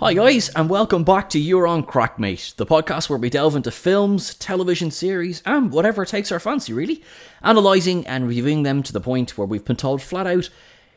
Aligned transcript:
Hi, 0.00 0.12
guys, 0.12 0.48
and 0.50 0.68
welcome 0.68 1.04
back 1.04 1.30
to 1.30 1.38
You're 1.38 1.68
on 1.68 1.84
Crackmate, 1.84 2.56
the 2.56 2.66
podcast 2.66 3.08
where 3.08 3.18
we 3.18 3.30
delve 3.30 3.54
into 3.54 3.70
films, 3.70 4.34
television 4.34 4.90
series, 4.90 5.40
and 5.46 5.70
whatever 5.70 6.04
takes 6.04 6.32
our 6.32 6.40
fancy, 6.40 6.72
really, 6.72 7.02
analysing 7.42 8.04
and 8.06 8.26
reviewing 8.26 8.64
them 8.64 8.82
to 8.82 8.92
the 8.92 9.00
point 9.00 9.38
where 9.38 9.46
we've 9.46 9.64
been 9.64 9.76
told 9.76 10.02
flat 10.02 10.26
out, 10.26 10.50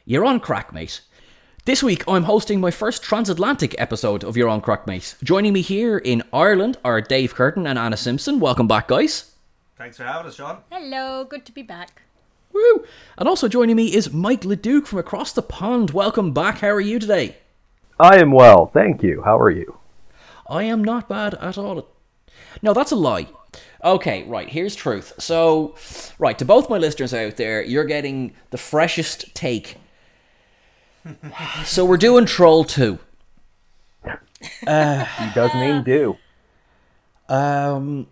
You're 0.03 0.25
on 0.25 0.39
Crackmate. 0.39 1.01
This 1.65 1.83
week, 1.83 2.03
I'm 2.07 2.23
hosting 2.23 2.59
my 2.59 2.71
first 2.71 3.03
transatlantic 3.03 3.75
episode 3.77 4.23
of 4.23 4.35
You're 4.35 4.49
on 4.49 4.61
Crackmate. 4.61 5.23
Joining 5.23 5.53
me 5.53 5.61
here 5.61 5.99
in 5.99 6.23
Ireland 6.33 6.77
are 6.83 6.99
Dave 6.99 7.35
Curtin 7.35 7.67
and 7.67 7.77
Anna 7.77 7.97
Simpson. 7.97 8.39
Welcome 8.39 8.67
back, 8.67 8.87
guys. 8.87 9.31
Thanks 9.77 9.97
for 9.97 10.03
having 10.03 10.27
us, 10.27 10.35
Sean. 10.35 10.57
Hello, 10.71 11.23
good 11.23 11.45
to 11.45 11.51
be 11.51 11.61
back. 11.61 12.01
Woo! 12.51 12.83
And 13.17 13.29
also 13.29 13.47
joining 13.47 13.75
me 13.75 13.93
is 13.93 14.11
Mike 14.11 14.43
Leduc 14.43 14.87
from 14.87 14.97
across 14.97 15.31
the 15.31 15.43
pond. 15.43 15.91
Welcome 15.91 16.33
back. 16.33 16.57
How 16.59 16.69
are 16.69 16.81
you 16.81 16.97
today? 16.97 17.37
I 17.99 18.17
am 18.17 18.31
well, 18.31 18.67
thank 18.67 19.01
you. 19.01 19.23
How 19.23 19.37
are 19.39 19.49
you? 19.49 19.77
I 20.47 20.63
am 20.63 20.83
not 20.83 21.09
bad 21.09 21.33
at 21.35 21.57
all. 21.57 21.87
No, 22.61 22.73
that's 22.73 22.91
a 22.91 22.95
lie. 22.95 23.27
Okay, 23.83 24.23
right, 24.23 24.49
here's 24.49 24.75
truth. 24.75 25.13
So, 25.19 25.75
right, 26.19 26.37
to 26.37 26.45
both 26.45 26.69
my 26.69 26.77
listeners 26.77 27.13
out 27.13 27.37
there, 27.37 27.63
you're 27.63 27.85
getting 27.85 28.33
the 28.51 28.57
freshest 28.57 29.33
take. 29.33 29.77
so 31.63 31.85
we're 31.85 31.97
doing 31.97 32.25
Troll 32.25 32.63
2. 32.63 32.99
He 34.03 34.65
does 34.65 35.53
mean 35.55 35.83
do. 35.83 36.17
Um 37.29 38.07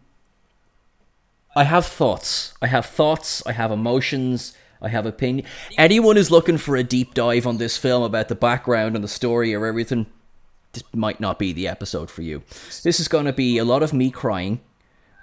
I 1.55 1.63
have 1.63 1.85
thoughts. 1.85 2.53
I 2.61 2.67
have 2.67 2.85
thoughts, 2.85 3.41
I 3.45 3.53
have 3.53 3.71
emotions, 3.71 4.53
I 4.85 4.89
have 4.89 5.07
opinion. 5.07 5.47
Anyone 5.79 6.15
who's 6.15 6.29
looking 6.29 6.59
for 6.59 6.75
a 6.75 6.83
deep 6.83 7.15
dive 7.15 7.47
on 7.47 7.57
this 7.57 7.75
film 7.75 8.03
about 8.03 8.27
the 8.27 8.35
background 8.35 8.93
and 8.93 9.03
the 9.03 9.09
story 9.09 9.53
or 9.55 9.65
everything, 9.65 10.05
this 10.73 10.83
might 10.93 11.19
not 11.19 11.39
be 11.39 11.51
the 11.51 11.67
episode 11.67 12.11
for 12.11 12.21
you. 12.21 12.43
This 12.83 12.99
is 12.99 13.07
going 13.07 13.25
to 13.25 13.33
be 13.33 13.57
a 13.57 13.65
lot 13.65 13.81
of 13.81 13.93
me 13.93 14.11
crying. 14.11 14.61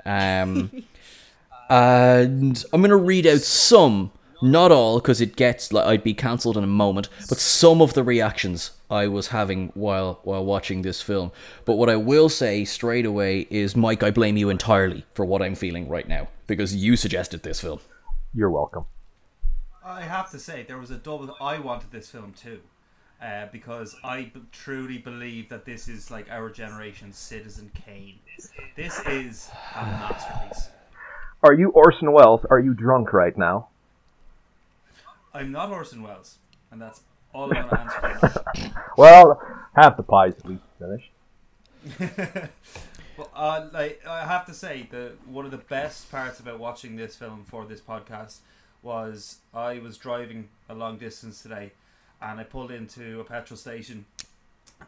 Um 0.04 0.84
and 1.70 2.64
I'm 2.72 2.80
going 2.80 2.90
to 2.90 2.96
read 2.96 3.24
out 3.24 3.40
some, 3.40 4.10
not 4.42 4.72
all 4.72 4.98
because 4.98 5.20
it 5.20 5.36
gets 5.36 5.72
like 5.72 5.86
I'd 5.86 6.02
be 6.02 6.12
cancelled 6.12 6.56
in 6.56 6.64
a 6.64 6.66
moment, 6.66 7.08
but 7.28 7.38
some 7.38 7.80
of 7.80 7.94
the 7.94 8.02
reactions 8.02 8.72
I 8.90 9.06
was 9.06 9.28
having 9.28 9.68
while 9.74 10.18
while 10.24 10.44
watching 10.44 10.82
this 10.82 11.00
film. 11.00 11.30
But 11.64 11.76
what 11.76 11.88
I 11.88 11.96
will 11.96 12.28
say 12.28 12.64
straight 12.64 13.06
away 13.06 13.46
is 13.48 13.76
Mike, 13.76 14.02
I 14.02 14.10
blame 14.10 14.36
you 14.36 14.50
entirely 14.50 15.06
for 15.14 15.24
what 15.24 15.40
I'm 15.40 15.54
feeling 15.54 15.88
right 15.88 16.08
now 16.08 16.26
because 16.48 16.74
you 16.74 16.96
suggested 16.96 17.44
this 17.44 17.60
film. 17.60 17.78
You're 18.34 18.50
welcome. 18.50 18.86
I 19.84 20.02
have 20.02 20.30
to 20.30 20.38
say, 20.38 20.64
there 20.66 20.78
was 20.78 20.90
a 20.90 20.96
double. 20.96 21.36
I 21.40 21.58
wanted 21.58 21.90
this 21.90 22.08
film 22.08 22.34
too, 22.34 22.60
uh, 23.20 23.46
because 23.52 23.96
I 24.04 24.30
b- 24.32 24.42
truly 24.52 24.98
believe 24.98 25.48
that 25.48 25.64
this 25.64 25.88
is 25.88 26.10
like 26.10 26.30
our 26.30 26.50
generation's 26.50 27.16
Citizen 27.16 27.70
Kane. 27.74 28.18
This 28.76 29.00
is 29.06 29.50
a 29.74 29.82
masterpiece. 29.84 30.68
Are 31.42 31.52
you 31.52 31.70
Orson 31.70 32.12
Welles? 32.12 32.44
Are 32.50 32.60
you 32.60 32.74
drunk 32.74 33.12
right 33.12 33.36
now? 33.36 33.68
I'm 35.34 35.50
not 35.50 35.70
Orson 35.70 36.02
Welles, 36.02 36.38
and 36.70 36.80
that's 36.80 37.00
all 37.34 37.52
I'm 37.52 37.68
gonna 37.68 37.80
answer. 38.14 38.44
Well, 38.98 39.40
half 39.74 39.96
the 39.96 40.02
pie's 40.02 40.34
at 40.34 40.46
least 40.46 40.62
finished. 40.78 42.50
Well, 43.18 43.30
uh, 43.34 43.66
like 43.74 44.00
I 44.06 44.24
have 44.24 44.46
to 44.46 44.54
say, 44.54 44.88
the 44.90 45.12
one 45.26 45.44
of 45.44 45.50
the 45.50 45.58
best 45.58 46.10
parts 46.10 46.40
about 46.40 46.58
watching 46.58 46.96
this 46.96 47.14
film 47.14 47.44
for 47.46 47.66
this 47.66 47.80
podcast 47.80 48.38
was 48.82 49.38
I 49.54 49.78
was 49.78 49.96
driving 49.96 50.48
a 50.68 50.74
long 50.74 50.98
distance 50.98 51.42
today, 51.42 51.72
and 52.20 52.40
I 52.40 52.44
pulled 52.44 52.70
into 52.70 53.20
a 53.20 53.24
petrol 53.24 53.56
station, 53.56 54.04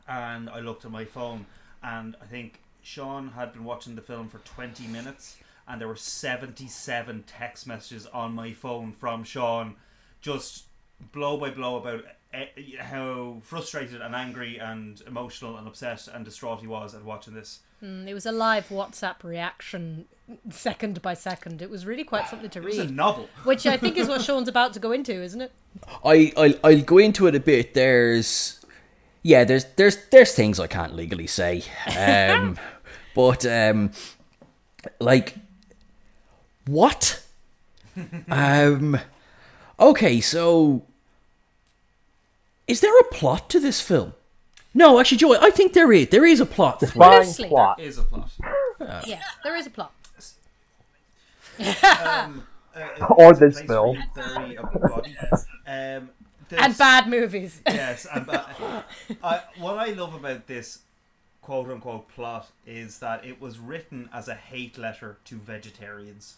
and 0.09 0.49
I 0.51 0.61
looked 0.61 0.85
at 0.85 0.91
my 0.91 1.05
phone, 1.05 1.47
and 1.83 2.17
I 2.21 2.27
think 2.27 2.61
Sean 2.83 3.29
had 3.29 3.53
been 3.53 3.65
watching 3.65 3.95
the 3.95 4.03
film 4.03 4.29
for 4.29 4.39
twenty 4.39 4.87
minutes, 4.87 5.37
and 5.69 5.81
there 5.81 5.89
were 5.89 5.97
seventy-seven 5.97 7.25
text 7.27 7.67
messages 7.67 8.07
on 8.07 8.35
my 8.35 8.53
phone 8.53 8.93
from 8.93 9.25
Sean, 9.25 9.77
just 10.21 10.65
blow 11.13 11.37
by 11.37 11.51
blow 11.51 11.77
about 11.77 12.05
eh, 12.33 12.47
how 12.81 13.39
frustrated 13.43 14.01
and 14.01 14.15
angry 14.15 14.59
and 14.59 15.03
emotional 15.07 15.57
and 15.57 15.67
upset 15.69 16.09
and 16.13 16.25
distraught 16.25 16.61
he 16.61 16.67
was 16.67 16.95
at 16.95 17.05
watching 17.05 17.35
this. 17.35 17.61
Mm, 17.83 18.07
It 18.07 18.15
was 18.15 18.25
a 18.27 18.33
live 18.33 18.69
WhatsApp 18.69 19.23
reaction, 19.25 20.07
second 20.51 21.03
by 21.03 21.15
second. 21.15 21.61
It 21.63 21.71
was 21.71 21.85
really 21.87 22.05
quite 22.05 22.29
something 22.29 22.51
to 22.51 22.59
It 22.61 22.65
was 22.65 22.79
a 22.79 22.83
read, 22.83 22.97
novel. 22.97 23.29
which 23.45 23.67
I 23.67 23.77
think 23.77 23.97
is 23.97 24.09
what 24.09 24.23
Sean's 24.23 24.49
about 24.49 24.73
to 24.75 24.81
go 24.81 24.93
into, 24.93 25.13
isn't 25.13 25.41
it? 25.41 25.53
I 26.05 26.33
I 26.37 26.59
I'll 26.65 26.81
go 26.83 26.99
into 26.99 27.27
it 27.27 27.35
a 27.35 27.41
bit. 27.41 27.75
There's 27.75 28.65
yeah, 29.23 29.45
there's 29.45 29.65
there's 29.77 29.97
there's 30.11 30.33
things 30.33 30.59
I 30.61 30.67
can't 30.67 30.95
legally 30.95 31.27
say. 31.27 31.63
Um 31.97 32.59
but 33.15 33.45
um 33.47 33.91
like 35.01 35.35
what? 36.67 37.23
um 38.31 38.99
okay, 39.79 40.21
so 40.21 40.85
is 42.67 42.81
there 42.81 42.99
a 42.99 43.05
plot 43.05 43.51
to 43.51 43.61
this 43.61 43.81
film? 43.81 44.15
No, 44.77 44.99
actually, 44.99 45.19
Joy, 45.19 45.37
I 45.41 45.51
think 45.51 45.73
there 45.73 45.93
is. 45.93 46.09
There 46.09 46.25
is 46.25 46.41
a 46.41 46.47
plot. 46.47 46.81
Fine 46.81 47.19
Loosely. 47.27 47.49
plot. 47.49 47.79
Is 47.79 47.99
a 47.99 48.03
plot. 48.03 48.31
Yeah, 49.07 49.21
there 49.45 49.55
is 49.55 49.67
a 49.67 49.71
plot. 49.71 49.93
Um, 52.05 52.47
uh, 52.75 53.07
Or 53.17 53.33
this 53.35 53.61
film. 53.63 53.97
where 54.15 54.47
you 54.47 54.61
bury. 54.75 55.17
Um, 55.67 56.11
this- 56.49 56.61
And 56.61 56.77
bad 56.79 57.09
movies. 57.09 57.61
Yes, 57.67 58.07
and 58.13 58.27
ba- 58.27 58.85
I, 59.23 59.43
what 59.59 59.79
I 59.79 59.93
love 59.93 60.15
about 60.15 60.47
this 60.47 60.81
quote 61.43 61.71
unquote 61.71 62.09
plot 62.09 62.49
is 62.67 62.99
that 63.01 63.25
it 63.25 63.41
was 63.41 63.59
written 63.59 64.09
as 64.13 64.29
a 64.29 64.35
hate 64.35 64.77
letter 64.79 65.19
to 65.27 65.37
vegetarians. 65.37 66.37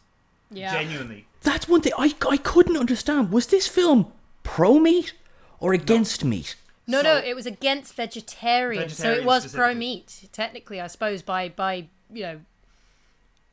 Yeah. 0.51 0.73
Genuinely. 0.73 1.27
That's 1.43 1.67
one 1.69 1.81
thing 1.81 1.93
I, 1.99 2.15
I 2.29 2.37
couldn't 2.37 2.77
understand. 2.77 3.33
Was 3.33 3.47
this 3.49 3.67
film 3.67 4.13
pro 4.43 4.79
meat 4.79 5.13
or 5.59 5.73
against 5.73 6.25
meat? 6.25 6.55
No, 6.87 7.03
no, 7.03 7.17
it 7.17 7.35
was 7.35 7.47
against 7.47 7.95
vegetarians, 7.95 8.97
so 8.97 9.11
it 9.11 9.25
was 9.25 9.53
pro 9.53 9.75
meat. 9.75 10.29
Technically, 10.33 10.81
I 10.81 10.87
suppose 10.87 11.21
by 11.23 11.49
by 11.49 11.89
you 12.13 12.23
know 12.23 12.41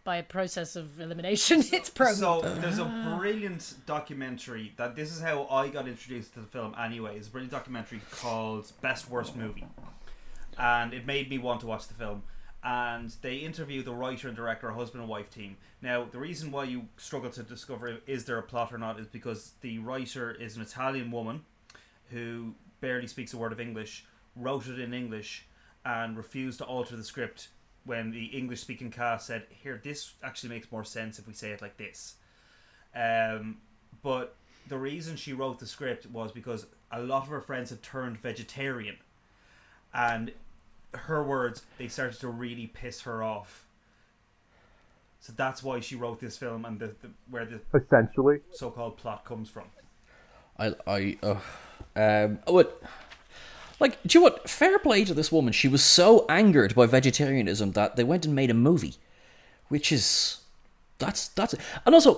by 0.04 0.18
a 0.18 0.24
process 0.24 0.76
of 0.76 1.00
elimination, 1.00 1.64
it's 1.72 1.90
pro. 1.90 2.12
So 2.14 2.42
there's 2.42 2.80
a 2.80 3.16
brilliant 3.18 3.76
documentary 3.86 4.74
that 4.78 4.96
this 4.96 5.14
is 5.16 5.22
how 5.22 5.48
I 5.50 5.70
got 5.70 5.88
introduced 5.88 6.34
to 6.34 6.42
the 6.42 6.48
film 6.48 6.76
anyway. 6.78 7.18
It's 7.18 7.28
a 7.28 7.32
brilliant 7.32 7.52
documentary 7.52 8.02
called 8.12 8.72
Best 8.82 9.10
Worst 9.10 9.36
Movie. 9.36 9.66
And 10.58 10.94
it 10.94 11.06
made 11.06 11.30
me 11.30 11.38
want 11.38 11.62
to 11.62 11.68
watch 11.68 11.88
the 11.88 11.94
film. 11.94 12.24
And 12.66 13.14
they 13.22 13.38
interview 13.38 13.82
the 13.84 13.94
writer 13.94 14.28
and 14.28 14.38
director, 14.38 14.70
a 14.70 14.74
husband 14.74 15.02
and 15.02 15.10
wife 15.10 15.30
team. 15.30 15.58
Now, 15.82 16.06
the 16.10 16.20
reason 16.20 16.52
why 16.52 16.66
you 16.66 16.88
struggle 16.98 17.30
to 17.32 17.44
discover 17.44 18.00
is 18.06 18.26
there 18.26 18.38
a 18.38 18.44
plot 18.44 18.74
or 18.74 18.78
not 18.78 19.00
is 19.00 19.08
because 19.08 19.54
the 19.62 19.80
writer 19.80 20.32
is 20.32 20.56
an 20.56 20.62
Italian 20.62 21.12
woman 21.12 21.44
who 22.10 22.56
barely 22.80 23.08
speaks 23.08 23.34
a 23.34 23.38
word 23.38 23.52
of 23.52 23.60
English, 23.60 24.06
wrote 24.36 24.68
it 24.68 24.80
in 24.80 24.94
English, 24.94 25.46
and 25.86 26.16
refused 26.16 26.60
to 26.60 26.66
alter 26.66 26.96
the 26.96 27.04
script 27.04 27.50
when 27.86 28.12
the 28.12 28.26
English 28.26 28.62
speaking 28.62 28.92
cast 28.92 29.28
said, 29.28 29.44
Here, 29.50 29.80
this 29.84 30.14
actually 30.24 30.50
makes 30.50 30.72
more 30.72 30.84
sense 30.84 31.20
if 31.20 31.28
we 31.28 31.34
say 31.34 31.52
it 31.52 31.62
like 31.62 31.78
this. 31.78 32.16
Um, 32.96 33.58
but 34.02 34.36
the 34.68 34.78
reason 34.78 35.16
she 35.16 35.34
wrote 35.34 35.60
the 35.60 35.66
script 35.66 36.06
was 36.08 36.32
because 36.32 36.66
a 36.92 37.02
lot 37.02 37.24
of 37.24 37.30
her 37.30 37.42
friends 37.42 37.70
had 37.70 37.82
turned 37.82 38.18
vegetarian. 38.18 38.98
And 39.94 40.32
her 40.94 41.24
words, 41.24 41.64
they 41.78 41.88
started 41.88 42.20
to 42.22 42.28
really 42.28 42.68
piss 42.68 43.02
her 43.02 43.24
off. 43.24 43.66
So 45.20 45.34
that's 45.36 45.64
why 45.64 45.80
she 45.80 45.96
wrote 45.96 46.20
this 46.20 46.38
film 46.38 46.66
and 46.66 46.80
the, 46.80 46.88
the 47.02 47.10
where 47.30 47.46
the 47.46 47.62
Essentially. 47.74 48.40
so 48.52 48.70
called 48.70 48.98
plot 48.98 49.24
comes 49.24 49.50
from. 49.50 49.64
I 50.60 50.74
I 50.86 51.18
uh, 51.24 51.40
um 51.96 52.40
what 52.48 52.82
like 53.84 54.02
do 54.04 54.18
you 54.18 54.20
know 54.20 54.30
what 54.30 54.50
fair 54.50 54.80
play 54.80 55.06
to 55.06 55.14
this 55.14 55.32
woman 55.32 55.54
she 55.54 55.68
was 55.68 55.84
so 55.84 56.26
angered 56.30 56.74
by 56.74 56.86
vegetarianism 56.88 57.74
that 57.74 57.96
they 57.96 58.04
went 58.04 58.26
and 58.26 58.34
made 58.34 58.50
a 58.50 58.54
movie 58.70 58.96
which 59.68 59.92
is 59.92 60.40
that's 60.98 61.28
that's 61.30 61.54
and 61.86 61.94
also 61.94 62.12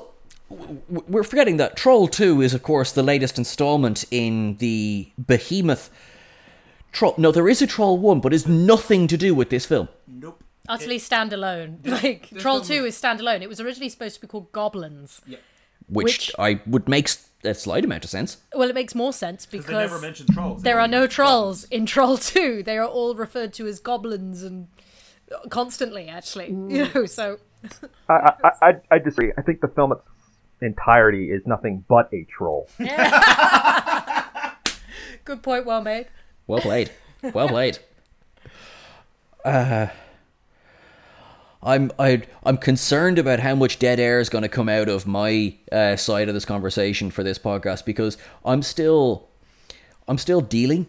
w- 0.50 0.80
w- 0.94 1.06
we're 1.14 1.24
forgetting 1.24 1.58
that 1.58 1.76
Troll 1.76 2.08
2 2.08 2.42
is 2.42 2.54
of 2.54 2.62
course 2.64 2.92
the 2.92 3.04
latest 3.04 3.38
installment 3.38 4.06
in 4.12 4.58
the 4.58 5.10
behemoth 5.18 5.90
Troll 6.92 7.16
no 7.18 7.32
there 7.32 7.50
is 7.50 7.62
a 7.62 7.68
Troll 7.68 7.98
1 7.98 8.20
but 8.22 8.34
it's 8.34 8.48
nothing 8.48 9.08
to 9.08 9.18
do 9.18 9.34
with 9.36 9.50
this 9.50 9.66
film 9.66 9.88
Nope. 10.08 10.42
Utterly 10.68 10.98
standalone. 10.98 11.78
Like 12.04 12.30
Troll 12.40 12.62
film 12.64 12.68
Two 12.80 12.86
is 12.86 13.00
standalone. 13.00 13.42
It 13.44 13.50
was 13.50 13.60
originally 13.62 13.90
supposed 13.90 14.16
to 14.16 14.22
be 14.22 14.26
called 14.28 14.52
Goblins. 14.52 15.22
Yeah. 15.28 15.38
which, 15.88 16.06
Which- 16.06 16.32
I 16.40 16.60
would 16.66 16.90
make 16.90 17.06
s- 17.06 17.30
a 17.46 17.54
slight 17.54 17.86
amount 17.86 18.04
of 18.04 18.10
sense 18.10 18.38
Well, 18.54 18.70
it 18.70 18.76
makes 18.76 18.94
more 18.96 19.14
sense 19.14 19.46
Because 19.46 19.66
because 19.66 19.76
they 19.78 19.94
never 19.94 20.00
mentioned 20.00 20.30
trolls. 20.34 20.64
There 20.64 20.80
are 20.80 20.88
no 20.88 21.08
trolls 21.08 21.64
in 21.66 21.86
Troll 21.86 22.18
2. 22.18 22.64
They 22.64 22.78
are 22.78 22.86
all 22.86 23.16
referred 23.16 23.54
to 23.54 23.68
as 23.68 23.80
goblins 23.80 24.44
and 24.44 24.68
constantly, 25.50 26.08
actually. 26.08 26.48
You 26.70 26.90
know, 26.94 27.06
so 27.06 27.40
I, 28.10 28.34
I, 28.44 28.52
I, 28.62 28.74
I 28.92 29.00
disagree. 29.00 29.32
I 29.38 29.42
think 29.42 29.62
the 29.62 29.68
film 29.70 29.92
its 29.92 30.02
entirety 30.62 31.32
is 31.32 31.42
nothing 31.46 31.84
but 31.88 32.10
a 32.14 32.26
troll. 32.26 32.70
good 35.26 35.42
point, 35.42 35.66
well 35.66 35.82
made. 35.82 36.08
well 36.48 36.60
played 36.62 36.92
well 37.34 37.48
played 37.48 37.80
I'm 41.66 41.92
I, 41.98 42.22
I'm 42.44 42.58
concerned 42.58 43.18
about 43.18 43.40
how 43.40 43.56
much 43.56 43.80
dead 43.80 44.00
air 44.00 44.20
is 44.20 44.30
going 44.30 44.44
to 44.44 44.50
come 44.50 44.70
out 44.70 44.88
of 44.88 45.08
my 45.08 45.56
uh, 45.72 45.96
side 45.96 46.28
of 46.30 46.34
this 46.36 46.46
conversation 46.46 47.10
for 47.12 47.24
this 47.24 47.40
podcast 47.40 47.86
because 47.86 48.18
I'm 48.46 48.62
still 48.62 49.28
I'm 50.08 50.18
still 50.20 50.42
dealing 50.42 50.86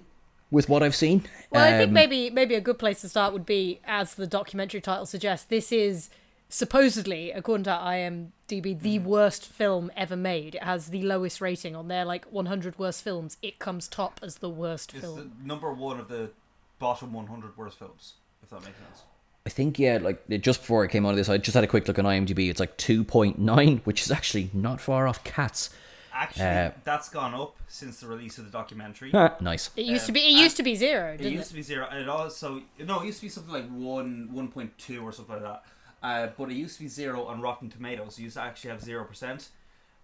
with 0.50 0.69
what 0.69 0.82
I've 0.82 0.94
seen. 0.94 1.25
Well, 1.50 1.64
I 1.64 1.78
think 1.78 1.88
Um, 1.88 1.94
maybe 1.94 2.31
maybe 2.31 2.55
a 2.55 2.61
good 2.61 2.78
place 2.78 3.00
to 3.00 3.08
start 3.08 3.32
would 3.32 3.46
be, 3.46 3.81
as 3.84 4.14
the 4.14 4.26
documentary 4.26 4.81
title 4.81 5.06
suggests, 5.06 5.46
this 5.46 5.73
is 5.73 6.11
supposedly, 6.49 7.32
according 7.32 7.64
to 7.64 7.70
IMDb, 7.70 8.79
the 8.79 8.99
worst 9.00 9.46
film 9.46 9.90
ever 9.96 10.14
made. 10.17 10.55
It 10.56 10.62
has 10.62 10.88
the 10.88 11.02
lowest 11.02 11.40
rating 11.40 11.75
on 11.75 11.88
their 11.88 12.05
like 12.05 12.25
100 12.26 12.79
worst 12.79 13.02
films. 13.02 13.37
It 13.43 13.58
comes 13.58 13.88
top 13.88 14.20
as 14.22 14.37
the 14.37 14.50
worst 14.50 14.93
It's 14.94 15.00
film. 15.02 15.17
the 15.40 15.46
number 15.46 15.72
one 15.72 15.99
of 15.99 16.08
the 16.08 16.31
bottom 16.79 17.12
100 17.12 17.56
worst 17.56 17.79
films, 17.79 18.14
if 18.43 18.50
that 18.50 18.62
makes 18.62 18.79
sense. 18.79 19.02
I 19.46 19.48
think 19.48 19.78
yeah, 19.78 19.98
like 20.02 20.22
it- 20.28 20.38
just 20.43 20.60
before 20.60 20.82
I 20.84 20.88
came 20.88 21.06
on 21.06 21.14
this, 21.14 21.28
I 21.28 21.38
just 21.38 21.54
had 21.54 21.62
a 21.64 21.69
quick 21.69 21.87
look 21.87 21.98
on 22.00 22.04
IMDb. 22.04 22.50
It's 22.50 22.58
like 22.60 22.76
two 22.76 23.04
point 23.04 23.38
nine, 23.38 23.81
which 23.84 24.02
is 24.02 24.10
actually 24.10 24.50
not 24.52 24.81
far 24.81 25.06
off 25.06 25.22
Cats. 25.25 25.70
Actually, 26.12 26.46
Uh, 26.46 26.70
that's 26.82 27.08
gone 27.10 27.34
up 27.34 27.56
since 27.69 28.00
the 28.00 28.06
release 28.08 28.38
of 28.38 28.44
the 28.46 28.50
documentary. 28.50 29.10
nice. 29.12 29.70
It 29.76 29.84
used 29.84 30.06
to 30.06 30.10
Um, 30.12 30.14
be. 30.14 30.20
It 30.20 30.31
used 30.32 30.56
to 30.56 30.62
be 30.62 30.75
zero. 30.75 31.12
It 31.12 31.19
Didn't 31.19 31.34
used 31.34 31.48
to 31.50 31.54
be 31.54 31.62
zero, 31.62 31.87
and 31.90 32.00
it 32.00 32.08
also 32.08 32.62
no, 32.81 33.02
it 33.02 33.06
used 33.06 33.19
to 33.20 33.26
be 33.26 33.28
something 33.28 33.52
like 33.52 33.69
one, 33.70 34.28
one 34.32 34.48
point 34.48 34.76
two 34.78 35.02
or 35.06 35.12
something 35.12 35.34
like 35.37 35.44
that. 35.44 35.62
Uh, 36.02 36.26
but 36.37 36.50
it 36.50 36.54
used 36.54 36.76
to 36.78 36.82
be 36.82 36.88
zero 36.88 37.25
on 37.26 37.40
Rotten 37.40 37.70
Tomatoes. 37.70 38.19
It 38.19 38.22
used 38.22 38.37
to 38.37 38.43
actually 38.43 38.70
have 38.70 38.82
zero 38.82 39.04
percent. 39.04 39.48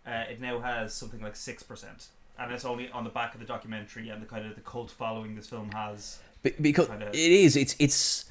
Uh, 0.06 0.25
it 0.31 0.41
now 0.41 0.61
has 0.61 0.93
something 0.94 1.21
like 1.21 1.35
six 1.35 1.62
percent, 1.62 2.09
and 2.39 2.53
it's 2.53 2.65
only 2.65 2.91
on 2.91 3.03
the 3.05 3.11
back 3.11 3.35
of 3.35 3.41
the 3.41 3.47
documentary 3.47 4.09
and 4.11 4.23
the 4.23 4.27
kind 4.27 4.47
of 4.47 4.55
the 4.55 4.61
cult 4.61 4.91
following 4.91 5.35
this 5.35 5.49
film 5.49 5.71
has. 5.73 6.19
Be- 6.43 6.55
because 6.61 6.89
Kinda- 6.89 7.09
it 7.09 7.33
is 7.33 7.56
it's 7.56 7.75
it's 7.79 8.27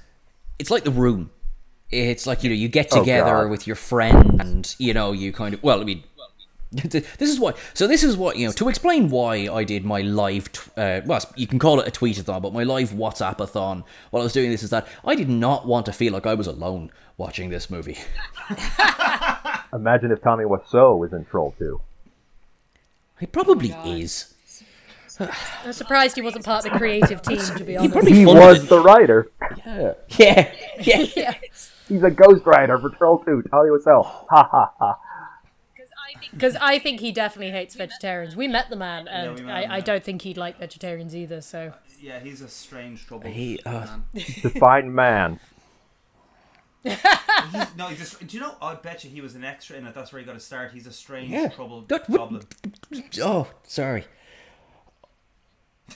it's 0.62 0.72
like 0.76 0.84
the 0.90 0.92
room 1.06 1.22
it's 1.92 2.26
like 2.30 2.44
you 2.44 2.50
know 2.52 2.56
you 2.64 2.70
get 2.80 2.88
Oh, 2.92 3.00
together 3.00 3.38
God. 3.44 3.50
with 3.54 3.64
your 3.70 3.76
friend 3.76 4.40
and 4.40 4.64
you 4.86 4.94
know 4.98 5.12
you 5.22 5.34
kind 5.34 5.54
of 5.56 5.62
well 5.64 5.82
i 5.82 5.84
mean 5.84 6.04
this 6.72 7.30
is 7.34 7.38
why 7.44 7.52
so 7.74 7.86
this 7.94 8.02
is 8.10 8.16
what 8.16 8.38
you 8.38 8.46
know 8.48 8.54
to 8.54 8.70
explain 8.70 9.10
why 9.10 9.34
i 9.60 9.64
did 9.74 9.84
my 9.84 10.00
live 10.02 10.46
t- 10.52 10.72
uh, 10.78 11.02
well 11.06 11.20
you 11.36 11.48
can 11.52 11.60
call 11.60 11.82
it 11.82 11.88
a 11.88 11.92
tweetathon 11.92 12.42
but 12.42 12.54
my 12.54 12.64
live 12.64 12.92
whatsapp-a-thon 12.92 13.84
while 14.12 14.22
i 14.22 14.24
was 14.30 14.32
doing 14.40 14.50
this 14.52 14.64
is 14.64 14.70
that 14.70 14.88
i 15.04 15.14
did 15.22 15.28
not 15.30 15.68
want 15.68 15.86
to 15.86 15.92
feel 15.92 16.14
like 16.14 16.26
i 16.26 16.34
was 16.34 16.48
alone 16.48 16.90
watching 17.18 17.50
this 17.50 17.70
movie 17.70 17.98
Imagine 19.74 20.12
if 20.12 20.22
Tommy 20.22 20.44
Wiseau 20.44 20.98
was 20.98 21.14
in 21.14 21.24
Troll 21.26 21.54
2. 21.58 21.80
he 23.22 23.26
probably 23.26 23.70
is 23.86 24.31
I'm 25.66 25.74
surprised 25.74 26.16
he 26.16 26.22
wasn't 26.22 26.46
part 26.46 26.66
of 26.66 26.72
the 26.72 26.78
creative 26.78 27.22
team. 27.22 27.40
To 27.40 27.64
be 27.64 27.78
honest. 27.78 27.94
probably 27.94 28.14
He 28.14 28.26
was 28.26 28.64
it. 28.64 28.70
the 28.70 28.80
writer. 28.82 29.32
yeah 29.66 29.94
yeah 30.10 30.52
yeah 30.80 31.06
yeah. 31.16 31.34
He's 31.88 32.04
a 32.04 32.12
ghost 32.12 32.46
writer 32.46 32.80
for 32.80 32.90
Troll 32.92 33.20
2. 33.20 33.44
Tommy 33.52 33.70
Wiseau. 33.70 34.04
Ha 34.06 34.48
ha 34.50 34.74
ha. 34.80 34.98
Because 36.32 36.56
I 36.62 36.80
think 36.80 37.00
he 37.02 37.12
definitely 37.12 37.52
hates 37.52 37.76
vegetarians. 37.76 38.36
We 38.36 38.48
met 38.48 38.70
the 38.70 38.76
man, 38.76 39.08
and 39.08 39.36
we 39.36 39.42
met 39.44 39.64
him, 39.66 39.72
I, 39.72 39.76
I 39.76 39.80
don't 39.82 40.04
think 40.04 40.22
he'd 40.22 40.38
like 40.38 40.58
vegetarians 40.60 41.16
either. 41.16 41.42
So 41.42 41.74
Yeah, 42.00 42.20
he's 42.20 42.42
a 42.42 42.48
strange 42.48 43.06
trouble. 43.08 43.30
He, 43.30 43.60
uh, 43.66 43.72
man. 43.72 44.04
Define 44.14 44.94
man. 44.96 45.40
He- 46.84 47.60
no, 47.78 47.88
he's 47.88 48.00
just. 48.00 48.26
Do 48.28 48.38
you 48.38 48.42
know? 48.42 48.56
I 48.62 48.76
bet 48.76 49.04
you 49.04 49.10
he 49.10 49.20
was 49.22 49.36
an 49.36 49.44
extra 49.44 49.76
in 49.78 49.86
it. 49.86 49.94
That's 49.94 50.12
where 50.14 50.20
he 50.20 50.26
got 50.26 50.34
to 50.34 50.40
start. 50.40 50.72
He's 50.72 50.88
a 50.88 50.92
strange 50.92 51.30
Yeah. 51.30 51.50
troubled 51.50 51.90
That 51.90 52.08
would- 52.10 52.46
oh 53.22 53.48
sorry 53.64 54.06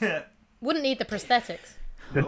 wouldn't 0.61 0.83
need 0.83 0.99
the 0.99 1.05
prosthetics 1.05 1.73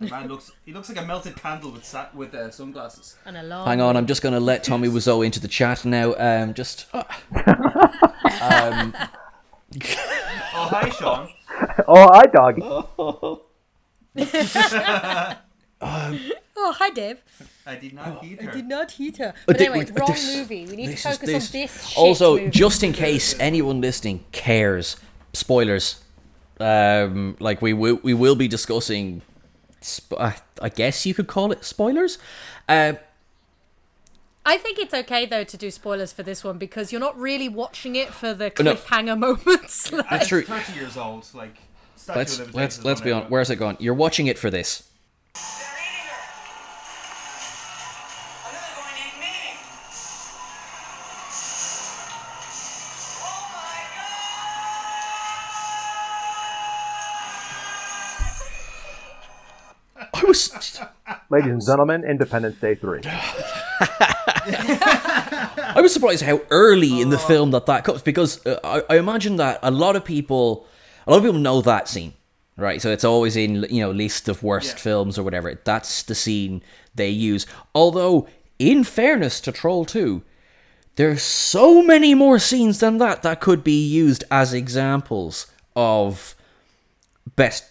Man 0.00 0.28
looks. 0.28 0.50
He 0.64 0.72
looks 0.72 0.88
like 0.88 0.96
a 0.96 1.04
melted 1.06 1.36
candle 1.36 1.70
with 1.72 1.84
sa- 1.84 2.08
with 2.14 2.34
uh, 2.34 2.50
sunglasses. 2.50 3.16
and 3.26 3.36
a 3.36 3.42
long. 3.42 3.66
Hang 3.66 3.82
on, 3.82 3.98
I'm 3.98 4.06
just 4.06 4.22
going 4.22 4.32
to 4.32 4.40
let 4.40 4.64
Tommy 4.64 4.88
Wiseau 4.88 5.22
into 5.24 5.40
the 5.40 5.46
chat 5.48 5.84
now. 5.84 6.14
Um, 6.16 6.54
just 6.54 6.86
Oh 6.94 7.02
hi, 10.70 10.88
Sean. 10.88 11.28
Oh, 11.86 12.08
hi, 12.12 12.24
doggy. 12.26 12.62
Oh, 15.82 16.72
hi, 16.76 16.90
Dave. 16.90 17.18
I 17.66 17.76
did 17.76 17.94
not 17.94 18.22
heed 18.24 18.40
her. 18.42 18.50
I 18.50 18.52
did 18.54 18.66
not 18.66 18.90
heat 18.92 19.16
her. 19.18 19.34
But 19.46 19.58
But 19.58 19.60
anyway, 19.66 19.86
wrong 19.98 20.10
this- 20.12 20.36
movie. 20.36 20.66
We 20.66 20.76
need 20.76 20.88
this 20.88 21.02
to 21.02 21.08
is 21.10 21.16
focus 21.18 21.28
this. 21.30 21.54
on 21.54 21.60
this. 21.60 21.86
Shit 21.88 21.98
also, 21.98 22.36
movie. 22.36 22.50
just 22.50 22.82
in 22.82 22.92
case 22.92 23.34
anyone 23.38 23.80
listening 23.80 24.24
cares, 24.32 24.96
spoilers. 25.32 26.02
Um, 26.60 27.36
like 27.40 27.62
we 27.62 27.72
will, 27.72 27.98
we 28.02 28.14
will 28.14 28.36
be 28.36 28.48
discussing. 28.48 29.22
Sp- 29.80 30.20
I 30.60 30.68
guess 30.68 31.06
you 31.06 31.14
could 31.14 31.26
call 31.26 31.52
it 31.52 31.64
spoilers. 31.64 32.18
Uh, 32.68 32.94
I 34.44 34.58
think 34.58 34.78
it's 34.78 34.92
okay 34.94 35.26
though 35.26 35.44
to 35.44 35.56
do 35.56 35.70
spoilers 35.70 36.12
for 36.12 36.22
this 36.22 36.42
one 36.44 36.58
because 36.58 36.92
you're 36.92 37.00
not 37.00 37.18
really 37.18 37.48
watching 37.48 37.96
it 37.96 38.12
for 38.12 38.34
the 38.34 38.52
No. 38.60 38.74
cliffhanger 38.74 39.18
moments. 39.46 39.90
Like, 39.92 40.08
That's 40.10 40.28
true. 40.28 40.42
Thirty 40.42 40.72
years 40.74 40.96
old. 40.96 41.26
Like. 41.34 41.54
Statue 41.96 42.18
let's 42.18 42.54
let's 42.54 42.84
let's 42.84 43.00
be 43.02 43.12
on. 43.12 43.24
Where's 43.24 43.50
it 43.50 43.56
going? 43.56 43.76
You're 43.78 43.92
watching 43.94 44.26
it 44.26 44.38
for 44.38 44.48
this. 44.50 44.89
Ladies 61.30 61.50
and 61.52 61.64
gentlemen, 61.64 62.04
Independence 62.04 62.60
Day 62.60 62.74
3. 62.74 63.02
I 64.52 65.78
was 65.80 65.92
surprised 65.92 66.22
how 66.24 66.40
early 66.50 67.00
in 67.00 67.10
the 67.10 67.18
film 67.18 67.52
that 67.52 67.66
that 67.66 67.84
comes 67.84 68.02
because 68.02 68.44
uh, 68.44 68.58
I, 68.64 68.94
I 68.94 68.98
imagine 68.98 69.36
that 69.36 69.60
a 69.62 69.70
lot 69.70 69.94
of 69.94 70.04
people, 70.04 70.66
a 71.06 71.10
lot 71.12 71.18
of 71.18 71.22
people 71.22 71.38
know 71.38 71.60
that 71.62 71.86
scene, 71.88 72.14
right? 72.56 72.82
So 72.82 72.90
it's 72.90 73.04
always 73.04 73.36
in 73.36 73.64
you 73.70 73.80
know 73.80 73.92
list 73.92 74.28
of 74.28 74.42
worst 74.42 74.74
Yeah. 74.76 74.82
films 74.82 75.18
or 75.18 75.22
whatever. 75.22 75.54
That's 75.62 76.02
the 76.02 76.16
scene 76.16 76.62
they 76.96 77.10
use. 77.10 77.46
Although, 77.76 78.26
in 78.58 78.82
fairness 78.82 79.40
to 79.42 79.52
Troll 79.52 79.84
Two, 79.84 80.22
there's 80.96 81.22
so 81.22 81.80
many 81.80 82.12
more 82.12 82.40
scenes 82.40 82.80
than 82.80 82.98
that 82.98 83.22
that 83.22 83.40
could 83.40 83.62
be 83.62 83.86
used 83.86 84.24
as 84.32 84.52
examples 84.52 85.46
of 85.76 86.34
best. 87.36 87.69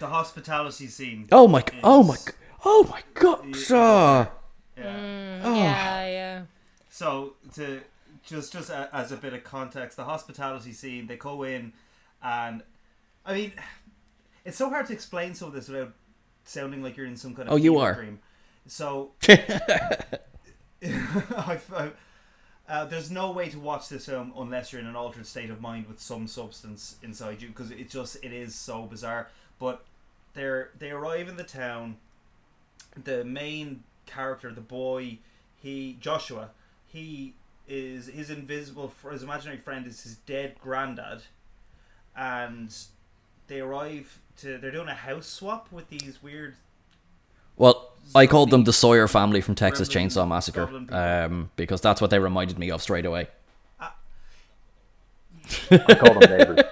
The 0.00 0.08
hospitality 0.08 0.88
scene. 0.88 1.28
Oh 1.30 1.46
my! 1.46 1.60
g- 1.60 1.78
Oh 1.84 2.02
my! 2.02 2.16
Oh 2.64 2.88
my 2.90 3.02
God! 3.14 3.44
Ah. 3.70 4.30
Yeah. 4.76 5.54
yeah, 5.54 6.06
yeah. 6.08 6.42
So 6.88 7.34
to 7.54 7.80
just 8.24 8.52
just 8.52 8.70
a, 8.70 8.88
as 8.94 9.12
a 9.12 9.16
bit 9.16 9.34
of 9.34 9.44
context, 9.44 9.96
the 9.96 10.04
hospitality 10.04 10.72
scene 10.72 11.06
they 11.06 11.16
go 11.16 11.42
in, 11.42 11.72
and 12.22 12.62
I 13.26 13.34
mean, 13.34 13.52
it's 14.44 14.56
so 14.56 14.70
hard 14.70 14.86
to 14.86 14.92
explain 14.94 15.34
some 15.34 15.48
of 15.48 15.54
this 15.54 15.68
without 15.68 15.92
sounding 16.44 16.82
like 16.82 16.96
you're 16.96 17.06
in 17.06 17.16
some 17.16 17.34
kind 17.34 17.48
of 17.48 17.52
Oh, 17.52 17.56
you 17.56 17.78
are. 17.78 17.94
dream. 17.94 18.20
So 18.66 19.10
I, 19.28 19.98
I, 21.76 21.90
uh, 22.68 22.84
there's 22.86 23.10
no 23.10 23.32
way 23.32 23.48
to 23.50 23.58
watch 23.58 23.88
this 23.88 24.06
film 24.06 24.32
unless 24.36 24.72
you're 24.72 24.80
in 24.80 24.86
an 24.86 24.96
altered 24.96 25.26
state 25.26 25.50
of 25.50 25.60
mind 25.60 25.86
with 25.88 26.00
some 26.00 26.26
substance 26.26 26.96
inside 27.02 27.42
you 27.42 27.48
because 27.48 27.70
it 27.70 27.90
just 27.90 28.16
it 28.24 28.32
is 28.32 28.54
so 28.54 28.84
bizarre. 28.84 29.28
But 29.58 29.84
they're 30.34 30.70
they 30.78 30.90
arrive 30.90 31.28
in 31.28 31.36
the 31.36 31.44
town. 31.44 31.96
The 33.02 33.24
main 33.24 33.84
character, 34.06 34.52
the 34.52 34.60
boy, 34.60 35.18
he 35.62 35.96
Joshua, 36.00 36.50
he 36.88 37.34
is 37.68 38.06
his 38.08 38.30
invisible 38.30 38.88
fr- 38.88 39.10
his 39.10 39.22
imaginary 39.22 39.58
friend 39.58 39.86
is 39.86 40.02
his 40.02 40.16
dead 40.26 40.56
granddad, 40.60 41.22
and 42.16 42.74
they 43.46 43.60
arrive 43.60 44.18
to 44.38 44.58
they're 44.58 44.70
doing 44.70 44.88
a 44.88 44.94
house 44.94 45.26
swap 45.26 45.70
with 45.70 45.88
these 45.88 46.18
weird 46.22 46.54
Well, 47.56 47.92
I 48.14 48.26
called 48.26 48.50
them 48.50 48.64
the 48.64 48.72
Sawyer 48.72 49.06
family 49.06 49.40
from 49.40 49.54
Texas 49.54 49.88
Chainsaw 49.88 50.26
Massacre, 50.26 50.68
um, 50.90 51.50
because 51.56 51.80
that's 51.80 52.00
what 52.00 52.10
they 52.10 52.18
reminded 52.18 52.58
me 52.58 52.70
of 52.70 52.82
straight 52.82 53.06
away. 53.06 53.28
I 55.70 55.94
call 55.94 56.18
them 56.18 56.30
neighbors. 56.38 56.60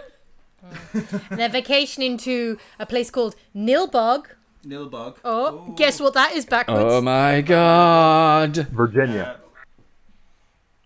They're 1.30 1.48
vacationing 1.48 2.16
to 2.18 2.58
a 2.78 2.86
place 2.86 3.10
called 3.10 3.36
Nilbog. 3.54 4.26
Nilbog. 4.64 5.18
Oh, 5.24 5.72
guess 5.76 6.00
what 6.00 6.14
that 6.14 6.32
is 6.32 6.44
backwards? 6.44 6.80
Oh 6.84 7.00
my 7.00 7.40
god! 7.40 8.56
Virginia. 8.72 9.40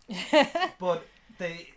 but 0.79 1.07
they 1.39 1.71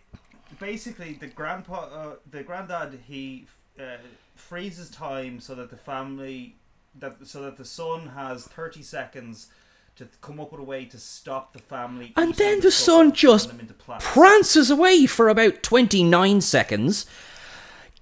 basically 0.58 1.14
the 1.14 1.26
grandpa 1.26 1.84
uh, 1.84 2.14
the 2.30 2.42
granddad 2.42 2.98
he 3.06 3.46
uh, 3.80 3.96
freezes 4.34 4.90
time 4.90 5.40
so 5.40 5.54
that 5.54 5.70
the 5.70 5.76
family 5.76 6.56
that 6.98 7.16
so 7.26 7.42
that 7.42 7.56
the 7.56 7.64
son 7.64 8.08
has 8.08 8.46
30 8.46 8.82
seconds 8.82 9.48
to 9.96 10.06
come 10.20 10.38
up 10.40 10.52
with 10.52 10.60
a 10.60 10.64
way 10.64 10.84
to 10.84 10.98
stop 10.98 11.52
the 11.54 11.58
family 11.58 12.12
And 12.16 12.34
then 12.34 12.60
the 12.60 12.70
son 12.70 13.12
just 13.12 13.48
them 13.48 13.60
into 13.60 13.72
plants. 13.72 14.04
Prances 14.06 14.70
away 14.70 15.06
for 15.06 15.28
about 15.28 15.62
29 15.62 16.42
seconds, 16.42 17.06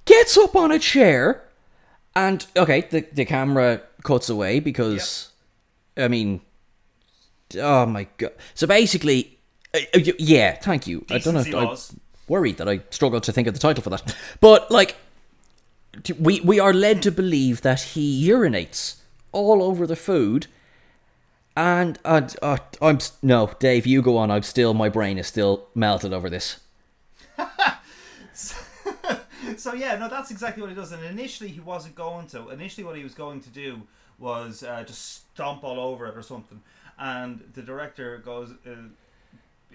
gets 0.05 0.37
up 0.37 0.55
on 0.57 0.73
a 0.73 0.79
chair, 0.79 1.45
And 2.17 2.47
okay, 2.57 2.83
the 2.91 3.07
the 3.13 3.25
camera 3.25 3.83
cuts 4.03 4.29
away 4.29 4.61
because, 4.61 5.31
I 5.97 6.09
mean, 6.09 6.41
oh 7.59 7.87
my 7.87 8.07
god. 8.19 8.33
So 8.55 8.67
basically, 8.67 9.39
uh, 9.75 9.81
uh, 9.95 10.01
yeah, 10.19 10.57
thank 10.57 10.87
you. 10.87 11.05
I 11.11 11.19
don't 11.19 11.35
know. 11.35 11.43
Decency 11.43 11.57
I'm 11.57 12.01
worried 12.29 12.57
that 12.59 12.69
I 12.69 12.81
struggled 12.91 13.25
to 13.25 13.33
think 13.33 13.49
of 13.49 13.55
the 13.55 13.61
title 13.61 13.83
for 13.83 13.91
that, 13.91 14.17
but 14.41 14.71
like, 14.71 14.97
we 16.19 16.41
we 16.41 16.61
are 16.61 16.73
led 16.73 17.03
to 17.03 17.11
believe 17.11 17.63
that 17.63 17.81
he 17.81 18.29
urinates 18.29 18.97
all 19.33 19.63
over 19.63 19.87
the 19.87 19.97
food. 19.97 20.47
And 21.57 21.99
uh, 22.05 22.29
uh, 22.43 22.59
I'm 22.83 22.99
no, 23.23 23.51
Dave. 23.61 23.87
You 23.87 24.03
go 24.03 24.17
on. 24.19 24.31
I'm 24.31 24.43
still. 24.43 24.75
My 24.75 24.89
brain 24.89 25.19
is 25.19 25.27
still 25.29 25.69
melted 25.75 26.13
over 26.13 26.29
this. 26.31 26.61
So 29.59 29.75
yeah, 29.75 29.97
no, 29.97 30.09
that's 30.09 30.31
exactly 30.31 30.63
what 30.63 30.71
he 30.71 30.77
does. 30.77 30.93
And 30.93 31.05
initially, 31.05 31.51
he 31.51 31.61
wasn't 31.61 31.95
going 31.95 32.27
to. 32.29 32.51
Initially, 32.51 32.85
what 32.85 32.97
he 32.97 33.03
was 33.03 33.15
going 33.15 33.41
to 33.41 33.51
do 33.51 33.83
was 34.19 34.63
uh, 34.63 34.85
just 34.87 35.25
stomp 35.33 35.65
all 35.65 35.79
over 35.79 36.07
it 36.07 36.17
or 36.17 36.23
something. 36.23 36.61
And 36.99 37.51
the 37.55 37.63
director 37.63 38.19
goes, 38.19 38.51
uh, 38.67 38.75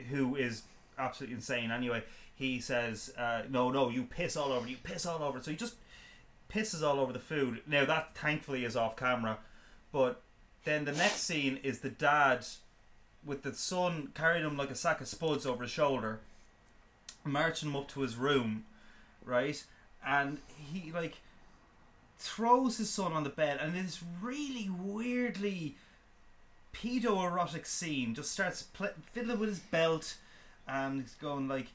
who 0.10 0.36
is 0.36 0.64
absolutely 0.98 1.36
insane 1.36 1.72
anyway. 1.72 2.04
He 2.36 2.60
says, 2.60 3.14
uh, 3.18 3.44
"No, 3.50 3.70
no, 3.72 3.90
you 3.90 4.04
piss 4.04 4.38
all 4.38 4.52
over. 4.52 4.68
You 4.68 4.78
piss 4.82 5.06
all 5.06 5.24
over." 5.24 5.42
So 5.42 5.52
he 5.52 5.58
just 5.58 5.76
pisses 6.50 6.84
all 6.84 7.00
over 7.00 7.14
the 7.14 7.20
food. 7.20 7.62
Now 7.68 7.86
that 7.86 8.16
thankfully 8.16 8.66
is 8.66 8.76
off 8.76 8.96
camera, 8.96 9.40
but 9.92 10.22
then 10.64 10.86
the 10.86 10.92
next 10.92 11.22
scene 11.22 11.60
is 11.64 11.80
the 11.80 11.90
dad 11.90 12.46
with 13.26 13.44
the 13.44 13.54
son 13.54 14.12
carrying 14.14 14.46
him 14.46 14.58
like 14.58 14.72
a 14.72 14.76
sack 14.76 15.02
of 15.02 15.08
spuds 15.08 15.46
over 15.46 15.64
his 15.64 15.72
shoulder, 15.72 16.20
marching 17.26 17.70
him 17.70 17.76
up 17.76 17.88
to 17.90 18.02
his 18.02 18.16
room, 18.16 18.66
right? 19.26 19.64
And 20.06 20.40
he 20.72 20.92
like 20.92 21.18
throws 22.18 22.78
his 22.78 22.90
son 22.90 23.14
on 23.14 23.24
the 23.24 23.30
bed, 23.30 23.60
and 23.62 23.74
this 23.74 24.00
really 24.22 24.70
weirdly 24.70 25.76
pedo-erotic 26.74 27.66
scene 27.66 28.14
just 28.14 28.32
starts 28.32 28.64
pl- 28.64 28.90
fiddling 29.12 29.40
with 29.40 29.50
his 29.50 29.60
belt, 29.60 30.16
and 30.68 31.02
he's 31.02 31.14
going 31.16 31.48
like, 31.48 31.68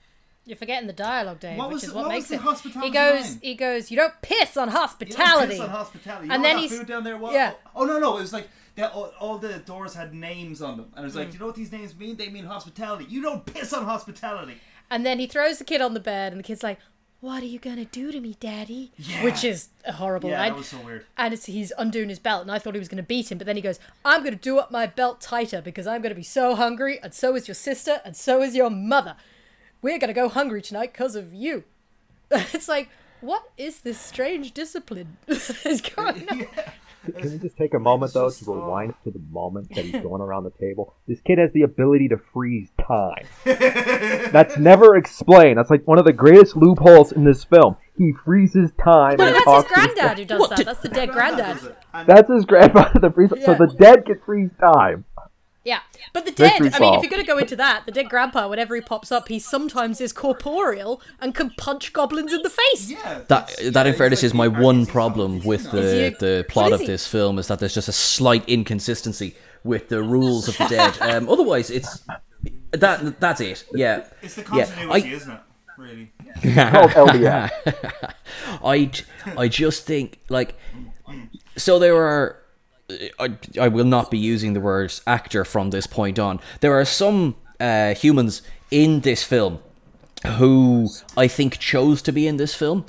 You're 0.47 0.57
forgetting 0.57 0.87
the 0.87 0.93
dialogue, 0.93 1.41
Dave, 1.41 1.57
What 1.59 1.69
which 1.69 1.75
was 1.75 1.85
is 1.85 1.93
what, 1.93 2.07
what 2.07 2.13
makes 2.15 2.31
it. 2.31 2.41
hospitality 2.41 2.89
He 2.89 2.93
goes, 2.95 3.23
line? 3.31 3.39
he 3.43 3.55
goes. 3.55 3.91
You 3.91 3.97
don't 3.97 4.15
piss 4.23 4.57
on 4.57 4.69
"You 4.69 4.73
don't 4.75 4.81
hospitality. 4.81 5.53
piss 5.53 5.61
on 5.61 5.69
hospitality." 5.71 6.27
You 6.29 6.33
And 6.33 6.43
know 6.43 6.49
then 6.49 6.59
he's- 6.59 6.71
food 6.77 6.87
down 6.87 7.05
there. 7.05 7.17
What? 7.19 7.33
yeah. 7.33 7.55
Oh 7.75 7.85
no, 7.85 7.99
no, 7.99 8.17
it 8.19 8.21
was 8.23 8.33
like. 8.33 8.49
All, 8.77 9.13
all 9.21 9.39
the 9.39 9.59
doors 9.61 9.95
had 9.95 10.13
names 10.13 10.61
on 10.61 10.77
them, 10.77 10.87
and 10.97 11.05
it 11.05 11.07
was 11.07 11.15
Mm. 11.15 11.19
like, 11.19 11.29
"Do 11.29 11.35
you 11.35 11.39
know 11.39 11.47
what 11.47 11.55
these 11.55 11.71
names 11.71 11.95
mean? 11.97 12.17
They 12.17 12.29
mean 12.29 12.45
hospitality. 12.45 13.05
You 13.09 13.23
don't 13.23 13.47
piss 13.47 13.73
on 13.73 13.85
hospitality." 13.85 14.57
And 14.91 15.07
then 15.07 15.21
he 15.21 15.29
throws 15.29 15.59
the 15.59 15.65
kid 15.65 15.81
on 15.81 15.95
the 15.95 16.01
bed, 16.01 16.33
and 16.33 16.41
the 16.41 16.43
kid's 16.45 16.65
like, 16.65 16.81
"What 17.25 17.43
are 17.43 17.47
you 17.47 17.59
gonna 17.59 17.87
do 17.87 18.13
to 18.13 18.21
me, 18.21 18.37
Daddy?" 18.39 18.93
Yeah. 18.99 19.25
Which 19.25 19.45
is 19.45 19.69
a 19.87 19.93
horrible 19.93 20.29
Yeah, 20.31 20.41
line. 20.41 20.53
that 20.53 20.59
was 20.59 20.69
so 20.69 20.79
weird. 20.79 21.07
And 21.17 21.33
it's, 21.33 21.47
he's 21.47 21.73
undoing 21.79 22.09
his 22.11 22.19
belt, 22.19 22.43
and 22.43 22.51
I 22.53 22.59
thought 22.59 22.75
he 22.75 22.79
was 22.79 22.89
going 22.89 22.99
to 22.99 23.03
beat 23.03 23.33
him, 23.33 23.39
but 23.39 23.47
then 23.47 23.57
he 23.57 23.63
goes, 23.63 23.79
"I'm 24.05 24.21
going 24.23 24.35
to 24.35 24.41
do 24.41 24.59
up 24.59 24.71
my 24.71 24.87
belt 24.87 25.21
tighter 25.21 25.63
because 25.63 25.87
I'm 25.87 26.03
going 26.03 26.11
to 26.11 26.15
be 26.17 26.23
so 26.23 26.55
hungry, 26.55 26.99
and 27.03 27.15
so 27.15 27.35
is 27.35 27.49
your 27.49 27.55
sister, 27.55 28.01
and 28.05 28.15
so 28.17 28.43
is 28.43 28.55
your 28.55 28.71
mother. 28.71 29.17
We're 29.83 29.99
going 29.99 30.09
to 30.09 30.15
go 30.15 30.29
hungry 30.29 30.61
tonight 30.63 30.93
because 30.93 31.17
of 31.17 31.33
you." 31.33 31.65
it's 32.31 32.69
like, 32.69 32.89
what 33.21 33.43
is 33.57 33.81
this 33.81 33.99
strange 33.99 34.53
discipline 34.53 35.17
that's 35.27 35.81
going 35.81 36.29
on? 36.31 36.47
Can 37.19 37.31
we 37.33 37.39
just 37.39 37.57
take 37.57 37.75
a 37.75 37.79
moment 37.79 38.13
though 38.15 38.29
just, 38.29 38.45
to 38.45 38.53
uh, 38.53 38.57
rewind 38.57 38.95
to 39.05 39.11
the 39.11 39.21
moment 39.31 39.75
that 39.75 39.85
he's 39.85 40.01
going 40.03 40.21
around 40.23 40.45
the 40.45 40.51
table? 40.53 40.95
This 41.07 41.21
kid 41.21 41.39
has 41.39 41.53
the 41.53 41.63
ability 41.63 42.09
to 42.09 42.17
freeze 42.33 42.71
time. 42.81 43.25
That's 43.45 44.57
never 44.59 44.97
explained. 44.97 45.59
That's 45.59 45.71
like 45.71 45.87
one 45.87 45.99
of 45.99 46.05
the 46.05 46.13
greatest 46.13 46.57
loopholes 46.57 47.13
in 47.13 47.25
this 47.25 47.45
film. 47.45 47.77
He 47.97 48.13
freezes 48.25 48.73
time 48.83 49.17
No, 49.19 49.27
and 49.27 49.35
that's 49.37 49.37
his 49.37 49.45
talks 49.45 49.69
to 49.69 49.75
granddad 49.75 50.19
who 50.19 50.25
does 50.25 50.41
What 50.41 50.51
that. 50.51 50.57
did- 50.57 50.67
That's 50.67 50.81
the 50.81 50.89
dead 50.89 51.11
Granddad 51.11 51.39
granddad. 51.45 51.57
does 51.63 51.71
it. 51.71 51.79
And 51.93 52.09
That's 52.09 52.31
his 52.31 52.45
grandfather. 52.45 52.99
The 53.01 53.11
freeze. 53.15 53.31
So 53.45 53.55
the 53.55 53.67
dead 53.79 54.05
can 54.07 54.19
freeze 54.27 54.51
time. 54.61 55.05
Yeah, 55.65 55.81
but 56.13 56.27
the 56.27 56.31
dead. 56.31 56.61
I 56.75 56.79
mean, 56.79 56.95
if 56.95 57.03
you're 57.03 57.11
going 57.11 57.23
to 57.23 57.27
go 57.27 57.39
into 57.39 57.57
that, 57.57 57.85
the 57.87 57.93
dead 57.93 58.11
grandpa, 58.11 58.49
whenever 58.49 58.75
he 58.75 58.83
pops 58.83 59.11
up, 59.11 59.29
he 59.29 59.39
sometimes 59.39 59.99
is 60.01 60.13
corporeal 60.13 61.01
and 61.21 61.35
can 61.35 61.51
punch 61.57 61.93
goblins 61.95 62.33
in 62.35 62.43
the 62.43 62.51
face. 62.51 62.91
yeah, 62.91 63.03
That 63.03 63.29
that's- 63.29 63.71
that 63.73 63.87
in 63.87 63.95
fairness 63.95 64.19
it's 64.19 64.33
is 64.33 64.35
my 64.35 64.47
one 64.49 64.85
problem 64.85 65.41
with 65.43 65.71
the 65.71 65.77
not- 65.81 65.85
Is 65.87 66.13
he- 66.13 66.17
the 66.27 66.45
plot 66.51 66.73
of 66.73 66.81
this 66.81 67.07
film 67.07 67.39
is 67.39 67.49
that 67.49 67.61
there's 67.61 67.73
just 67.75 67.89
a 67.89 67.93
slight 67.93 68.47
inconsistency 68.49 69.37
with 69.65 69.89
the 69.89 70.03
rules 70.03 70.49
of 70.49 70.59
the 70.59 70.67
dead. 70.67 70.99
Um, 71.01 71.29
otherwise, 71.31 71.71
it's 71.71 72.05
that 72.73 73.19
that's 73.19 73.41
it. 73.41 73.65
Yeah, 73.73 74.05
It's 74.21 74.35
the 74.35 74.43
Yeah, 74.43 74.67
continuity, 74.67 75.11
I- 75.11 75.15
isn't 75.15 75.31
it? 75.33 75.41
Really? 75.79 76.13
Called 76.55 76.91
LDS. 76.91 77.51
I, 78.65 78.91
I 79.37 79.49
just 79.49 79.87
think 79.87 80.21
like 80.29 80.55
so 81.57 81.79
there 81.79 81.97
are 81.97 82.37
I, 83.19 83.37
I 83.61 83.69
will 83.69 83.85
not 83.85 84.11
be 84.11 84.19
using 84.19 84.53
the 84.53 84.61
words 84.61 85.01
actor 85.07 85.45
from 85.45 85.71
this 85.71 85.87
point 85.87 86.19
on. 86.19 86.41
There 86.61 86.79
are 86.79 86.85
some 86.85 87.37
uh, 87.59 87.95
humans 87.95 88.43
in 88.71 89.01
this 89.01 89.23
film 89.23 89.61
who 90.39 90.89
I 91.17 91.29
think 91.29 91.59
chose 91.59 92.03
to 92.03 92.13
be 92.13 92.27
in 92.27 92.37
this 92.37 92.55
film 92.55 92.85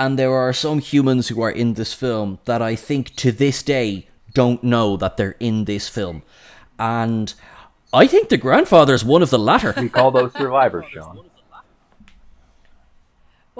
and 0.00 0.18
there 0.18 0.32
are 0.32 0.54
some 0.54 0.78
humans 0.78 1.28
who 1.28 1.42
are 1.42 1.50
in 1.50 1.74
this 1.74 1.92
film 1.92 2.38
that 2.46 2.62
I 2.62 2.74
think 2.74 3.14
to 3.16 3.30
this 3.30 3.62
day 3.62 4.08
don't 4.32 4.64
know 4.64 4.96
that 4.96 5.18
they're 5.18 5.36
in 5.40 5.66
this 5.66 5.90
film. 5.90 6.22
And 6.78 7.34
I 7.92 8.06
think 8.06 8.30
the 8.30 8.38
grandfather 8.38 8.94
is 8.94 9.04
one 9.04 9.22
of 9.22 9.28
the 9.28 9.38
latter. 9.38 9.74
We 9.76 9.90
call 9.90 10.10
those 10.10 10.32
survivors, 10.32 10.86
Sean. 10.90 11.29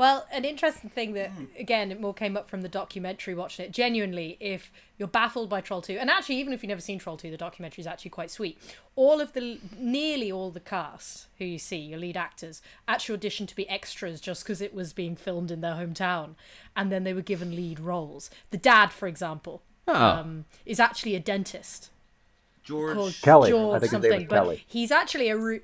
Well, 0.00 0.26
an 0.32 0.46
interesting 0.46 0.88
thing 0.88 1.12
that, 1.12 1.30
again, 1.58 1.92
it 1.92 2.00
more 2.00 2.14
came 2.14 2.34
up 2.34 2.48
from 2.48 2.62
the 2.62 2.70
documentary 2.70 3.34
watching 3.34 3.66
it. 3.66 3.70
Genuinely, 3.70 4.38
if 4.40 4.72
you're 4.96 5.06
baffled 5.06 5.50
by 5.50 5.60
Troll 5.60 5.82
2, 5.82 5.98
and 6.00 6.08
actually, 6.08 6.36
even 6.36 6.54
if 6.54 6.62
you've 6.62 6.68
never 6.70 6.80
seen 6.80 6.98
Troll 6.98 7.18
2, 7.18 7.30
the 7.30 7.36
documentary 7.36 7.82
is 7.82 7.86
actually 7.86 8.10
quite 8.12 8.30
sweet. 8.30 8.56
All 8.96 9.20
of 9.20 9.34
the, 9.34 9.58
nearly 9.78 10.32
all 10.32 10.50
the 10.50 10.58
cast 10.58 11.26
who 11.36 11.44
you 11.44 11.58
see, 11.58 11.76
your 11.76 11.98
lead 11.98 12.16
actors, 12.16 12.62
actually 12.88 13.18
auditioned 13.18 13.48
to 13.48 13.54
be 13.54 13.68
extras 13.68 14.22
just 14.22 14.42
because 14.42 14.62
it 14.62 14.72
was 14.72 14.94
being 14.94 15.16
filmed 15.16 15.50
in 15.50 15.60
their 15.60 15.74
hometown. 15.74 16.30
And 16.74 16.90
then 16.90 17.04
they 17.04 17.12
were 17.12 17.20
given 17.20 17.54
lead 17.54 17.78
roles. 17.78 18.30
The 18.52 18.56
dad, 18.56 18.92
for 18.92 19.06
example, 19.06 19.60
Ah. 19.86 20.20
um, 20.20 20.46
is 20.64 20.80
actually 20.80 21.14
a 21.14 21.20
dentist 21.20 21.90
George. 22.64 23.20
Kelly. 23.20 23.50
George 23.50 23.76
I 23.76 23.78
think 23.80 23.92
his 23.92 23.92
name 23.92 24.02
something, 24.02 24.20
is 24.22 24.28
but 24.28 24.34
Kelly. 24.44 24.64
he's 24.66 24.90
actually 24.90 25.28
a 25.28 25.36
re- 25.36 25.60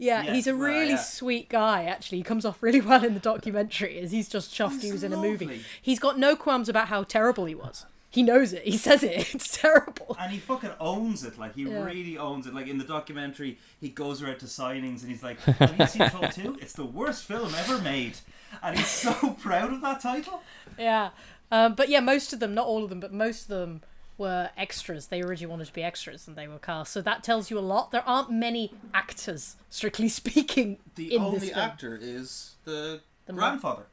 yeah, 0.00 0.22
Yeah, 0.24 0.32
he's 0.34 0.46
a 0.48 0.56
well, 0.56 0.66
really 0.68 0.90
yeah. 0.90 0.96
sweet 0.96 1.48
guy. 1.48 1.84
Actually, 1.84 2.18
he 2.18 2.24
comes 2.24 2.44
off 2.44 2.62
really 2.62 2.80
well 2.80 3.04
in 3.04 3.14
the 3.14 3.20
documentary. 3.20 3.98
As 4.00 4.10
he's 4.10 4.28
just 4.28 4.52
chuffed 4.52 4.72
He's 4.74 4.82
he 4.84 4.92
was 4.92 5.04
in 5.04 5.12
a 5.12 5.16
movie. 5.16 5.60
He's 5.80 5.98
got 6.00 6.18
no 6.18 6.34
qualms 6.34 6.68
about 6.68 6.88
how 6.88 7.04
terrible 7.04 7.44
he 7.44 7.54
was. 7.54 7.86
He 8.12 8.24
knows 8.24 8.52
it. 8.52 8.64
He 8.64 8.76
says 8.88 9.04
it. 9.04 9.32
It's 9.34 9.56
terrible. 9.56 10.16
and 10.18 10.32
he 10.32 10.38
fucking 10.38 10.72
owns 10.80 11.22
it. 11.22 11.38
Like 11.38 11.54
he 11.54 11.62
Yeah. 11.62 11.84
really 11.84 12.18
owns 12.18 12.46
it. 12.48 12.52
Like 12.54 12.66
in 12.66 12.78
the 12.78 12.84
documentary, 12.84 13.58
he 13.80 13.88
goes 13.88 14.20
around 14.20 14.38
to 14.40 14.46
signings 14.46 15.02
and 15.02 15.10
he's 15.12 15.22
like, 15.22 15.38
"Have 15.42 15.78
you 15.78 15.86
seen 15.86 16.10
2? 16.32 16.58
It's 16.60 16.72
the 16.72 16.84
worst 16.84 17.24
film 17.24 17.54
ever 17.54 17.78
made," 17.78 18.16
and 18.64 18.76
he's 18.76 18.88
so 18.88 19.12
proud 19.40 19.72
of 19.72 19.80
that 19.82 20.00
title. 20.00 20.42
Yeah, 20.76 21.10
um, 21.52 21.74
but 21.76 21.88
yeah, 21.88 22.00
most 22.00 22.32
of 22.32 22.40
them, 22.40 22.52
not 22.52 22.66
all 22.66 22.82
of 22.82 22.90
them, 22.90 22.98
but 22.98 23.12
most 23.12 23.42
of 23.42 23.48
them 23.48 23.82
were 24.20 24.50
extras. 24.56 25.08
They 25.08 25.22
originally 25.22 25.50
wanted 25.50 25.66
to 25.66 25.72
be 25.72 25.82
extras, 25.82 26.28
and 26.28 26.36
they 26.36 26.46
were 26.46 26.58
cast. 26.60 26.92
So 26.92 27.00
that 27.02 27.24
tells 27.24 27.50
you 27.50 27.58
a 27.58 27.66
lot. 27.74 27.90
There 27.90 28.06
aren't 28.08 28.30
many 28.30 28.72
actors, 28.94 29.56
strictly 29.70 30.08
speaking, 30.20 30.78
The 30.94 31.14
in 31.16 31.22
only 31.22 31.38
this 31.40 31.48
film. 31.48 31.60
actor 31.60 31.98
is 32.00 32.54
the, 32.64 33.00
The 33.26 33.32
grandfather. 33.32 33.86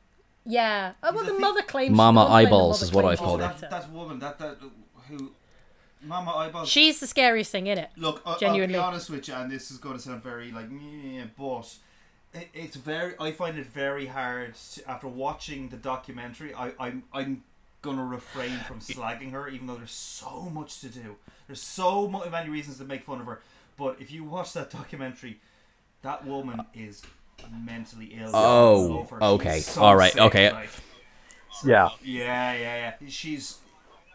Yeah. 0.46 0.94
Oh, 1.02 1.12
well, 1.14 1.24
He's 1.24 1.32
a 1.32 1.34
the 1.36 1.40
mother 1.40 1.62
claims. 1.64 1.96
Mama 1.96 2.22
the 2.22 2.28
the 2.28 2.34
Eyeballs 2.34 2.78
mother 2.82 2.86
is 2.90 2.94
what 2.94 3.06
I've 3.06 3.18
she's 3.18 3.26
called 3.26 3.42
her. 3.42 3.56
that, 3.60 3.70
that 3.72 3.92
woman, 3.92 4.20
that 4.20 4.38
that 4.40 4.58
who, 5.10 5.32
Mama 6.04 6.32
Eyeballs. 6.36 6.70
She's 6.70 7.00
the 7.00 7.08
scariest 7.08 7.52
thing 7.52 7.68
in 7.68 7.78
it. 7.78 7.90
Look, 7.98 8.22
I, 8.26 8.32
I'll 8.34 8.40
Genuinely. 8.40 8.76
be 8.76 8.80
honest 8.80 9.10
with 9.10 9.28
you, 9.28 9.34
and 9.34 9.50
this 9.52 9.72
is 9.72 9.78
going 9.78 9.96
to 9.98 10.02
sound 10.02 10.22
very 10.24 10.52
like, 10.52 10.70
meh, 10.70 11.24
but 11.38 11.76
it's 12.54 12.76
very. 12.76 13.14
I 13.20 13.32
find 13.32 13.58
it 13.58 13.66
very 13.68 14.06
hard 14.08 14.56
to, 14.74 14.90
after 14.90 15.08
watching 15.08 15.70
the 15.70 15.78
documentary. 15.78 16.54
I, 16.54 16.72
I'm 16.80 17.04
I'm 17.14 17.44
gonna 17.82 18.06
refrain 18.06 18.58
from 18.68 18.80
slagging 18.80 19.32
her, 19.32 19.48
even 19.48 19.68
though 19.68 19.76
there's 19.76 19.92
so 19.92 20.50
much 20.54 20.82
to 20.82 20.90
do. 20.90 21.16
There's 21.48 21.62
so 21.62 22.08
many 22.08 22.50
reasons 22.50 22.78
to 22.80 22.86
make 22.86 23.04
fun 23.04 23.22
of 23.22 23.28
her. 23.28 23.42
But 23.78 23.98
if 24.00 24.12
you 24.12 24.24
watch 24.24 24.54
that 24.54 24.70
documentary, 24.72 25.40
that 26.02 26.26
woman 26.26 26.62
is 26.74 27.04
mentally 27.66 28.16
ill. 28.18 28.32
Oh, 28.34 28.94
I 28.94 28.96
love 28.98 29.10
her. 29.12 29.24
okay. 29.24 29.60
So 29.60 29.82
All 29.82 29.96
right, 29.96 30.12
sick, 30.12 30.22
okay. 30.22 30.52
like. 30.52 30.70
Yeah. 31.66 31.90
Yeah, 32.04 32.54
yeah, 32.54 32.94
yeah. 33.02 33.08
She's, 33.10 33.58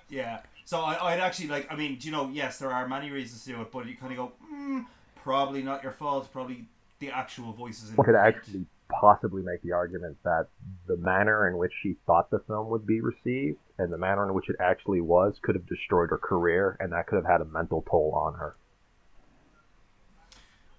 yeah. 0.08 0.40
So 0.64 0.80
I, 0.80 1.12
I'd 1.12 1.20
actually 1.20 1.48
like. 1.48 1.70
I 1.72 1.76
mean, 1.76 1.96
do 1.98 2.06
you 2.06 2.12
know? 2.12 2.30
Yes, 2.32 2.58
there 2.58 2.70
are 2.70 2.86
many 2.86 3.10
reasons 3.10 3.44
to 3.44 3.50
do 3.50 3.60
it, 3.62 3.72
but 3.72 3.86
you 3.86 3.96
kind 3.96 4.12
of 4.12 4.18
go, 4.18 4.32
mm, 4.52 4.86
probably 5.16 5.62
not 5.62 5.82
your 5.82 5.92
fault. 5.92 6.32
Probably 6.32 6.66
the 6.98 7.10
actual 7.10 7.52
voices. 7.52 7.90
In 7.90 7.96
One 7.96 8.04
could 8.04 8.14
her 8.14 8.20
actually 8.20 8.66
possibly 9.00 9.42
make 9.42 9.62
the 9.62 9.72
argument 9.72 10.16
that 10.24 10.46
the 10.86 10.96
manner 10.96 11.48
in 11.48 11.56
which 11.58 11.72
she 11.82 11.96
thought 12.06 12.30
the 12.30 12.40
film 12.46 12.68
would 12.70 12.86
be 12.86 13.00
received 13.00 13.58
and 13.78 13.92
the 13.92 13.98
manner 13.98 14.26
in 14.28 14.34
which 14.34 14.48
it 14.48 14.56
actually 14.60 15.00
was 15.00 15.34
could 15.42 15.54
have 15.54 15.66
destroyed 15.66 16.10
her 16.10 16.18
career, 16.18 16.76
and 16.80 16.92
that 16.92 17.06
could 17.06 17.16
have 17.16 17.26
had 17.26 17.40
a 17.40 17.44
mental 17.44 17.84
toll 17.90 18.12
on 18.14 18.34
her. 18.34 18.56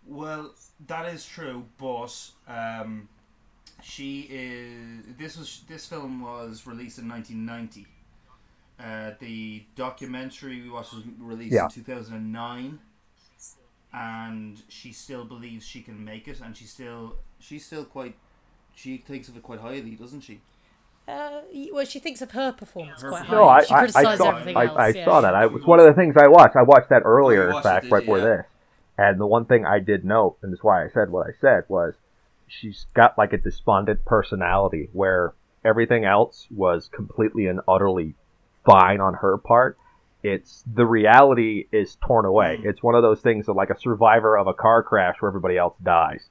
Well, 0.06 0.54
that 0.88 1.14
is 1.14 1.26
true, 1.26 1.66
but 1.78 2.14
um, 2.48 3.08
she 3.82 4.28
is. 4.30 5.06
This 5.18 5.38
was 5.38 5.62
this 5.68 5.86
film 5.86 6.22
was 6.22 6.68
released 6.68 7.00
in 7.00 7.08
1990, 7.08 7.88
Uh, 8.80 9.12
the 9.20 9.64
documentary 9.76 10.62
we 10.62 10.70
watched 10.70 10.94
was 10.94 11.04
released 11.20 11.54
Yeah. 11.54 11.66
in 11.66 11.70
2009, 11.70 12.80
and 13.94 14.62
she 14.70 14.92
still 14.92 15.24
believes 15.26 15.66
she 15.66 15.82
can 15.82 16.04
make 16.04 16.28
it, 16.28 16.40
and 16.42 16.56
she 16.56 16.66
still 16.66 17.16
she's 17.40 17.66
still 17.66 17.86
quite 17.86 18.16
she 18.76 18.98
thinks 18.98 19.28
of 19.30 19.38
it 19.38 19.44
quite 19.44 19.60
highly, 19.60 19.92
doesn't 19.92 20.22
she? 20.22 20.42
Uh, 21.08 21.42
well, 21.74 21.86
she 21.86 22.00
thinks 22.00 22.22
of 22.22 22.32
her 22.32 22.54
performance 22.54 23.02
Her 23.02 23.10
quite 23.10 23.26
performance. 23.26 23.68
highly. 23.68 23.76
No, 23.76 23.78
I, 23.78 23.88
she 23.90 23.98
I, 24.06 24.12
I 24.12 24.16
saw, 24.16 24.30
everything 24.32 24.58
I, 24.58 24.66
else. 24.66 24.78
I 24.78 24.88
yeah. 24.90 25.06
saw 25.06 25.22
that. 25.22 25.36
I, 25.36 25.46
it's 25.46 25.66
one 25.66 25.80
of 25.80 25.86
the 25.86 25.94
things 25.94 26.16
I 26.18 26.28
watched. 26.28 26.56
I 26.56 26.64
watched 26.64 26.90
that 26.90 27.02
earlier, 27.04 27.44
you 27.44 27.48
in 27.50 27.54
watched 27.56 27.66
it, 27.66 27.70
fact, 27.70 27.92
right 27.92 28.00
before 28.00 28.20
Yeah. 28.20 28.38
this. 28.38 28.46
And 28.98 29.20
the 29.20 29.28
one 29.28 29.46
thing 29.46 29.66
I 29.66 29.80
did 29.80 30.06
note, 30.06 30.38
and 30.42 30.54
that's 30.54 30.64
why 30.64 30.84
I 30.86 30.88
said 30.90 31.10
what 31.10 31.28
I 31.28 31.32
said, 31.42 31.66
was 31.68 31.96
she's 32.48 32.86
got 32.94 33.18
like 33.18 33.34
a 33.34 33.38
despondent 33.38 34.06
personality 34.06 34.90
where 34.94 35.34
everything 35.66 36.06
else 36.06 36.48
was 36.50 36.90
completely 36.90 37.48
and 37.48 37.60
utterly 37.68 38.16
fine 38.66 39.02
on 39.02 39.16
her 39.16 39.38
part. 39.38 39.78
It's 40.24 40.64
the 40.74 40.86
reality 40.86 41.68
is 41.72 41.98
torn 41.98 42.26
away. 42.26 42.58
Mm. 42.62 42.66
It's 42.66 42.82
one 42.82 42.96
of 42.96 43.04
those 43.04 43.20
things 43.20 43.50
of 43.50 43.58
like 43.58 43.70
a 43.70 43.78
survivor 43.78 44.38
of 44.38 44.48
a 44.48 44.54
car 44.54 44.82
crash 44.82 45.18
where 45.20 45.30
everybody 45.30 45.58
else 45.58 45.76
dies. 45.84 46.30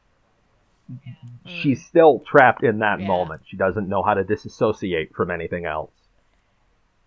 She's 1.47 1.85
still 1.85 2.21
trapped 2.21 2.65
in 2.65 2.79
that 2.81 3.01
Yeah. 3.01 3.07
moment. 3.07 3.43
She 3.47 3.57
doesn't 3.57 3.89
know 3.89 4.03
how 4.03 4.15
to 4.15 4.25
disassociate 4.25 5.15
from 5.15 5.31
anything 5.31 5.67
else. 5.67 5.91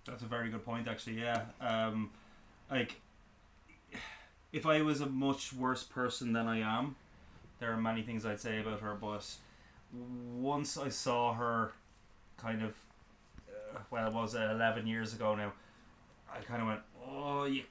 That's 0.05 0.21
a 0.21 0.27
very 0.27 0.49
good 0.49 0.63
point, 0.63 0.87
actually. 0.87 1.19
Yeah, 1.19 1.45
um, 1.59 2.11
like 2.69 3.01
if 4.53 4.65
I 4.65 4.81
was 4.81 5.01
a 5.01 5.07
much 5.07 5.53
worse 5.53 5.83
person 5.83 6.33
than 6.33 6.47
I 6.47 6.59
am, 6.59 6.95
there 7.59 7.71
are 7.71 7.77
many 7.77 8.03
things 8.03 8.25
I'd 8.25 8.39
say 8.39 8.59
about 8.59 8.81
her. 8.81 8.95
But 8.95 9.35
once 9.91 10.77
I 10.77 10.89
saw 10.89 11.33
her, 11.33 11.73
kind 12.37 12.61
of, 12.61 12.75
uh, 13.49 13.79
well, 13.89 14.07
it 14.07 14.13
was 14.13 14.35
uh, 14.35 14.49
eleven 14.51 14.85
years 14.87 15.13
ago 15.13 15.35
now. 15.35 15.53
I 16.37 16.41
kind 16.43 16.61
of 16.61 16.67
went, 16.67 16.81
oh, 17.07 17.45
yeah, 17.45 17.63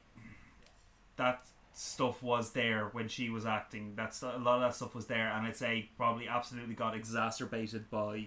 that 1.17 1.47
stuff 1.75 2.23
was 2.23 2.53
there 2.53 2.89
when 2.93 3.09
she 3.09 3.29
was 3.29 3.45
acting. 3.45 3.93
That's 3.97 4.23
a 4.23 4.39
lot 4.39 4.57
of 4.57 4.61
that 4.63 4.75
stuff 4.75 4.95
was 4.95 5.07
there, 5.07 5.31
and 5.31 5.47
I'd 5.47 5.57
say 5.57 5.89
probably 5.97 6.29
absolutely 6.29 6.75
got 6.75 6.95
exacerbated 6.95 7.91
by 7.91 8.27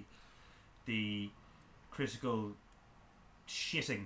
the 0.86 1.30
critical 1.92 2.54
shitting. 3.48 4.06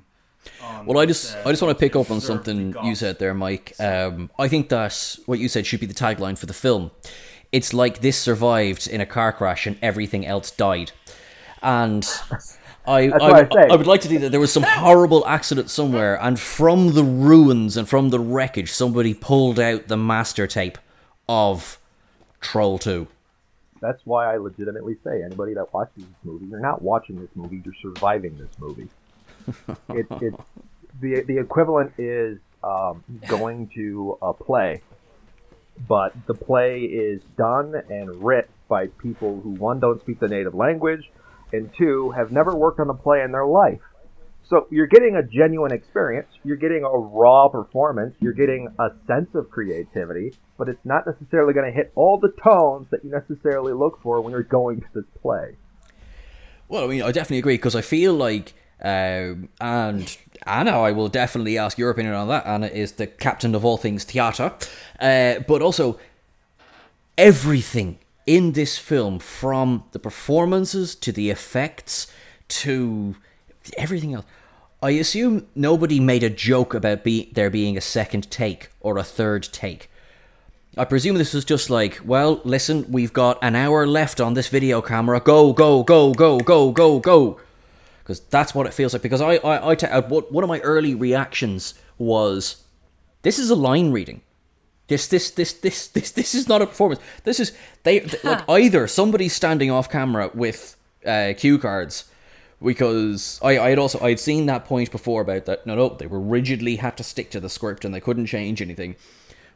On 0.64 0.86
Well, 0.86 0.98
I 1.00 1.06
just 1.06 1.36
uh, 1.36 1.42
I 1.46 1.52
just 1.52 1.62
want 1.62 1.78
to 1.78 1.80
pick 1.80 1.96
up 1.96 2.10
on 2.10 2.20
something 2.22 2.72
got. 2.72 2.86
you 2.86 2.96
said 2.96 3.20
there, 3.20 3.34
Mike. 3.34 3.76
Um, 3.80 4.32
I 4.40 4.48
think 4.48 4.70
that 4.70 5.18
what 5.26 5.40
you 5.40 5.48
said 5.48 5.66
should 5.66 5.80
be 5.80 5.86
the 5.86 5.94
tagline 5.94 6.38
for 6.38 6.48
the 6.48 6.54
film. 6.54 6.92
It's 7.52 7.74
like 7.74 8.00
this 8.00 8.18
survived 8.18 8.88
in 8.88 9.02
a 9.02 9.06
car 9.06 9.34
crash 9.34 9.68
and 9.68 9.78
everything 9.82 10.26
else 10.26 10.50
died, 10.52 10.92
and 11.62 12.08
I 12.92 13.10
I, 13.10 13.42
I. 13.42 13.68
I 13.72 13.76
would 13.76 13.88
like 13.88 14.02
to 14.02 14.08
think 14.08 14.22
that 14.22 14.32
there 14.32 14.40
was 14.40 14.52
some 14.52 14.64
horrible 14.64 15.26
accident 15.26 15.70
somewhere, 15.70 16.20
and 16.22 16.40
from 16.40 16.94
the 16.94 17.04
ruins 17.04 17.78
and 17.78 17.88
from 17.88 18.10
the 18.10 18.20
wreckage, 18.20 18.72
somebody 18.72 19.14
pulled 19.14 19.60
out 19.60 19.88
the 19.88 19.98
master 19.98 20.48
tape 20.48 20.78
of 21.30 21.80
Troll 22.42 22.78
Two. 22.78 23.08
That's 23.82 24.02
why 24.06 24.34
I 24.34 24.38
legitimately 24.38 24.98
say 25.04 25.24
anybody 25.24 25.56
that 25.56 25.74
watches 25.74 26.04
this 26.04 26.24
movie, 26.24 26.46
you're 26.46 26.60
not 26.60 26.82
watching 26.84 27.20
this 27.20 27.30
movie, 27.34 27.64
you're 27.66 27.74
surviving 27.82 28.38
this 28.38 28.52
movie. 28.60 28.90
it, 29.90 30.06
it, 30.22 30.34
the 31.00 31.22
the 31.22 31.38
equivalent 31.40 31.94
is 31.98 32.38
um, 32.64 33.04
going 33.28 33.70
to 33.76 34.18
a 34.22 34.34
play, 34.34 34.82
but 35.88 36.14
the 36.28 36.34
play 36.34 36.82
is 36.82 37.22
done 37.38 37.74
and 37.90 38.24
writ 38.24 38.50
by 38.68 38.88
people 38.88 39.42
who 39.42 39.50
one 39.52 39.80
don't 39.80 40.00
speak 40.02 40.20
the 40.20 40.28
native 40.28 40.54
language, 40.54 41.10
and 41.54 41.70
two 41.78 42.12
have 42.12 42.32
never 42.32 42.56
worked 42.56 42.80
on 42.80 42.90
a 42.90 42.94
play 42.94 43.22
in 43.22 43.32
their 43.32 43.46
life. 43.46 43.80
So 44.52 44.68
you're 44.70 44.88
getting 44.88 45.16
a 45.16 45.24
genuine 45.24 45.72
experience, 45.72 46.28
you're 46.44 46.58
getting 46.58 46.84
a 46.84 46.90
raw 46.90 47.48
performance, 47.48 48.16
you're 48.20 48.34
getting 48.34 48.68
a 48.80 48.90
sense 49.08 49.30
of 49.34 49.50
creativity, 49.50 50.34
but 50.58 50.68
it's 50.68 50.84
not 50.84 51.08
necessarily 51.08 51.54
going 51.54 51.68
to 51.68 51.72
hit 51.72 51.94
all 51.96 52.20
the 52.20 52.34
tones 52.44 52.88
that 52.92 53.06
you 53.06 53.12
necessarily 53.12 53.72
look 53.72 54.02
for 54.04 54.20
when 54.20 54.32
you're 54.32 54.44
going 54.44 54.82
to 54.82 54.88
this 54.94 55.06
play. 55.22 55.56
Well, 56.68 56.84
I 56.84 56.88
mean, 56.88 57.02
I 57.02 57.14
definitely 57.14 57.38
agree 57.38 57.56
because 57.56 57.78
I 57.78 57.82
feel 57.82 58.14
like, 58.14 58.54
um, 58.82 59.48
and 59.62 60.18
Anna, 60.46 60.72
I 60.72 60.92
will 60.92 61.08
definitely 61.08 61.58
ask 61.58 61.78
your 61.78 61.90
opinion 61.90 62.16
on 62.16 62.28
that. 62.28 62.46
Anna 62.46 62.68
is 62.68 62.94
the 62.94 63.08
captain 63.08 63.56
of 63.56 63.64
all 63.64 63.78
things 63.78 64.04
theatre, 64.04 64.54
uh, 65.00 65.40
but 65.48 65.62
also 65.62 65.98
everything 67.18 68.00
in 68.26 68.52
this 68.54 68.78
film, 68.78 69.20
from 69.20 69.84
the 69.92 70.00
performances 70.00 70.96
to 70.96 71.12
the 71.12 71.30
effects 71.30 72.08
to 72.48 73.16
everything 73.78 74.14
else. 74.14 74.26
I 74.84 74.92
assume 74.92 75.48
nobody 75.56 76.00
made 76.00 76.24
a 76.24 76.30
joke 76.30 76.74
about 76.74 77.04
be- 77.04 77.32
there 77.34 77.50
being 77.50 77.78
a 77.78 77.82
second 77.82 78.30
take 78.32 78.70
or 78.80 78.98
a 78.98 79.04
third 79.04 79.44
take. 79.52 79.90
I 80.78 80.86
presume 80.86 81.18
this 81.18 81.34
was 81.34 81.46
just 81.46 81.70
like, 81.70 82.00
well, 82.04 82.42
listen, 82.44 82.86
we've 82.90 83.14
got 83.14 83.38
an 83.44 83.56
hour 83.56 83.86
left 83.86 84.22
on 84.22 84.34
this 84.34 84.48
video 84.48 84.82
camera. 84.82 85.20
Go, 85.20 85.54
go, 85.54 85.84
go, 85.84 86.14
go, 86.14 86.40
go, 86.40 86.72
go, 86.72 87.00
go. 87.00 87.40
Because 88.00 88.22
that's 88.22 88.56
what 88.56 88.66
it 88.66 88.74
feels 88.74 88.94
like. 88.94 89.02
Because 89.02 89.22
I, 89.22 89.36
I, 89.36 89.58
I 89.58 89.74
uh, 89.74 90.02
what- 90.08 90.32
one 90.32 90.44
of 90.44 90.48
my 90.48 90.60
early 90.62 90.96
reactions 90.96 91.74
was, 91.98 92.64
this 93.22 93.38
is 93.38 93.50
a 93.50 93.56
line 93.56 93.92
reading. 93.92 94.22
This, 94.92 95.08
this, 95.08 95.32
this, 95.32 95.54
this, 95.54 95.88
this, 95.88 96.12
this 96.12 96.36
is 96.36 96.50
not 96.50 96.62
a 96.62 96.68
performance. 96.68 97.00
This 97.24 97.40
is 97.40 97.54
they 97.84 98.02
th- 98.02 98.24
like 98.26 98.44
either 98.50 98.88
somebody's 98.88 99.32
standing 99.32 99.72
off 99.72 99.90
camera 99.90 100.30
with 100.34 100.76
uh, 101.06 101.34
cue 101.38 101.58
cards, 101.58 102.12
because 102.62 103.40
I, 103.42 103.58
I 103.58 103.70
had 103.70 103.80
also 103.80 104.00
I'd 104.02 104.20
seen 104.20 104.48
that 104.48 104.66
point 104.66 104.92
before 104.92 105.22
about 105.22 105.46
that. 105.46 105.66
No, 105.66 105.76
no, 105.76 105.90
they 105.90 106.08
were 106.08 106.20
rigidly 106.20 106.76
had 106.76 106.98
to 106.98 107.04
stick 107.04 107.32
to 107.32 107.40
the 107.40 107.50
script 107.50 107.86
and 107.86 107.94
they 107.94 108.02
couldn't 108.02 108.26
change 108.26 108.62
anything. 108.62 108.98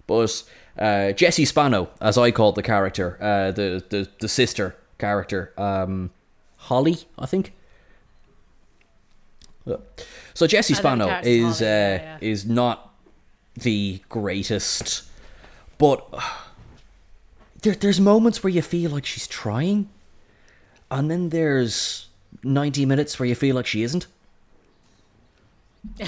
But 0.08 0.44
uh, 0.80 1.12
Jessie 1.12 1.46
Spano, 1.46 1.90
as 2.00 2.18
I 2.18 2.32
called 2.32 2.56
the 2.56 2.64
character, 2.64 3.18
uh, 3.22 3.52
the, 3.52 3.84
the 3.90 4.08
the 4.20 4.30
sister 4.30 4.78
character, 4.98 5.52
um, 5.58 6.12
Holly, 6.58 7.00
I 7.20 7.26
think. 7.26 7.52
So 10.34 10.48
Jesse 10.48 10.76
I 10.76 10.78
Spano 10.78 11.20
is 11.24 11.62
uh, 11.62 11.66
yeah, 11.66 11.96
yeah. 11.96 12.18
is 12.22 12.46
not 12.46 12.94
the 13.56 14.02
greatest, 14.10 15.04
but 15.78 16.08
there, 17.62 17.74
there's 17.74 18.00
moments 18.00 18.44
where 18.44 18.52
you 18.52 18.62
feel 18.62 18.92
like 18.92 19.06
she's 19.06 19.28
trying, 19.28 19.90
and 20.90 21.10
then 21.10 21.30
there's 21.30 22.08
ninety 22.44 22.86
minutes 22.86 23.20
where 23.20 23.28
you 23.28 23.36
feel 23.36 23.56
like 23.56 23.66
she 23.66 23.84
isn't. 23.84 24.08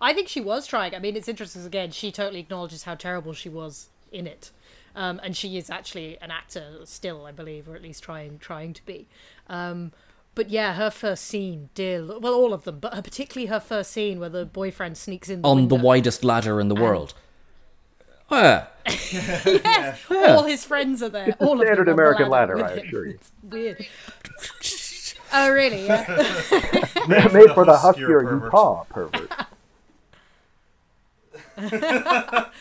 I 0.00 0.12
think 0.12 0.28
she 0.28 0.40
was 0.40 0.66
trying. 0.66 0.94
I 0.94 0.98
mean, 0.98 1.16
it's 1.16 1.28
interesting 1.28 1.64
again. 1.64 1.92
She 1.92 2.10
totally 2.10 2.40
acknowledges 2.40 2.84
how 2.84 2.96
terrible 2.96 3.32
she 3.32 3.48
was 3.48 3.88
in 4.10 4.26
it, 4.26 4.50
um, 4.96 5.20
and 5.22 5.36
she 5.36 5.56
is 5.56 5.70
actually 5.70 6.18
an 6.20 6.30
actor 6.30 6.80
still, 6.84 7.26
I 7.26 7.32
believe, 7.32 7.68
or 7.68 7.76
at 7.76 7.82
least 7.82 8.02
trying 8.02 8.38
trying 8.38 8.72
to 8.74 8.84
be. 8.84 9.06
Um, 9.48 9.92
but 10.34 10.50
yeah, 10.50 10.74
her 10.74 10.90
first 10.90 11.24
scene, 11.24 11.70
dear, 11.74 12.04
well, 12.18 12.34
all 12.34 12.52
of 12.52 12.64
them, 12.64 12.78
but 12.78 12.92
particularly 13.04 13.46
her 13.48 13.60
first 13.60 13.90
scene 13.90 14.20
where 14.20 14.28
the 14.28 14.46
boyfriend 14.46 14.96
sneaks 14.96 15.28
in 15.28 15.42
the 15.42 15.48
on 15.48 15.68
the 15.68 15.76
widest 15.76 16.24
ladder 16.24 16.60
in 16.60 16.68
the 16.68 16.74
world. 16.74 17.14
Yes, 18.30 19.98
all 20.10 20.44
his 20.44 20.64
friends 20.64 21.02
are 21.02 21.08
there. 21.08 21.36
all 21.40 21.60
of 21.60 21.66
standard 21.66 21.88
on 21.88 21.96
the 21.96 22.02
American 22.02 22.28
ladder, 22.28 22.56
with 22.56 22.64
I 22.64 22.76
him. 22.76 22.86
assure 22.86 23.06
you. 23.06 23.14
It's 23.14 23.30
weird. 23.42 23.86
oh 25.32 25.50
really? 25.50 25.86
Yeah. 25.86 26.04
Made 27.08 27.50
for 27.52 27.64
the 27.64 27.76
huskier 27.76 28.22
huskier 28.22 28.22
pervert. 28.22 28.44
Utah 28.44 28.84
pervert. 28.84 29.30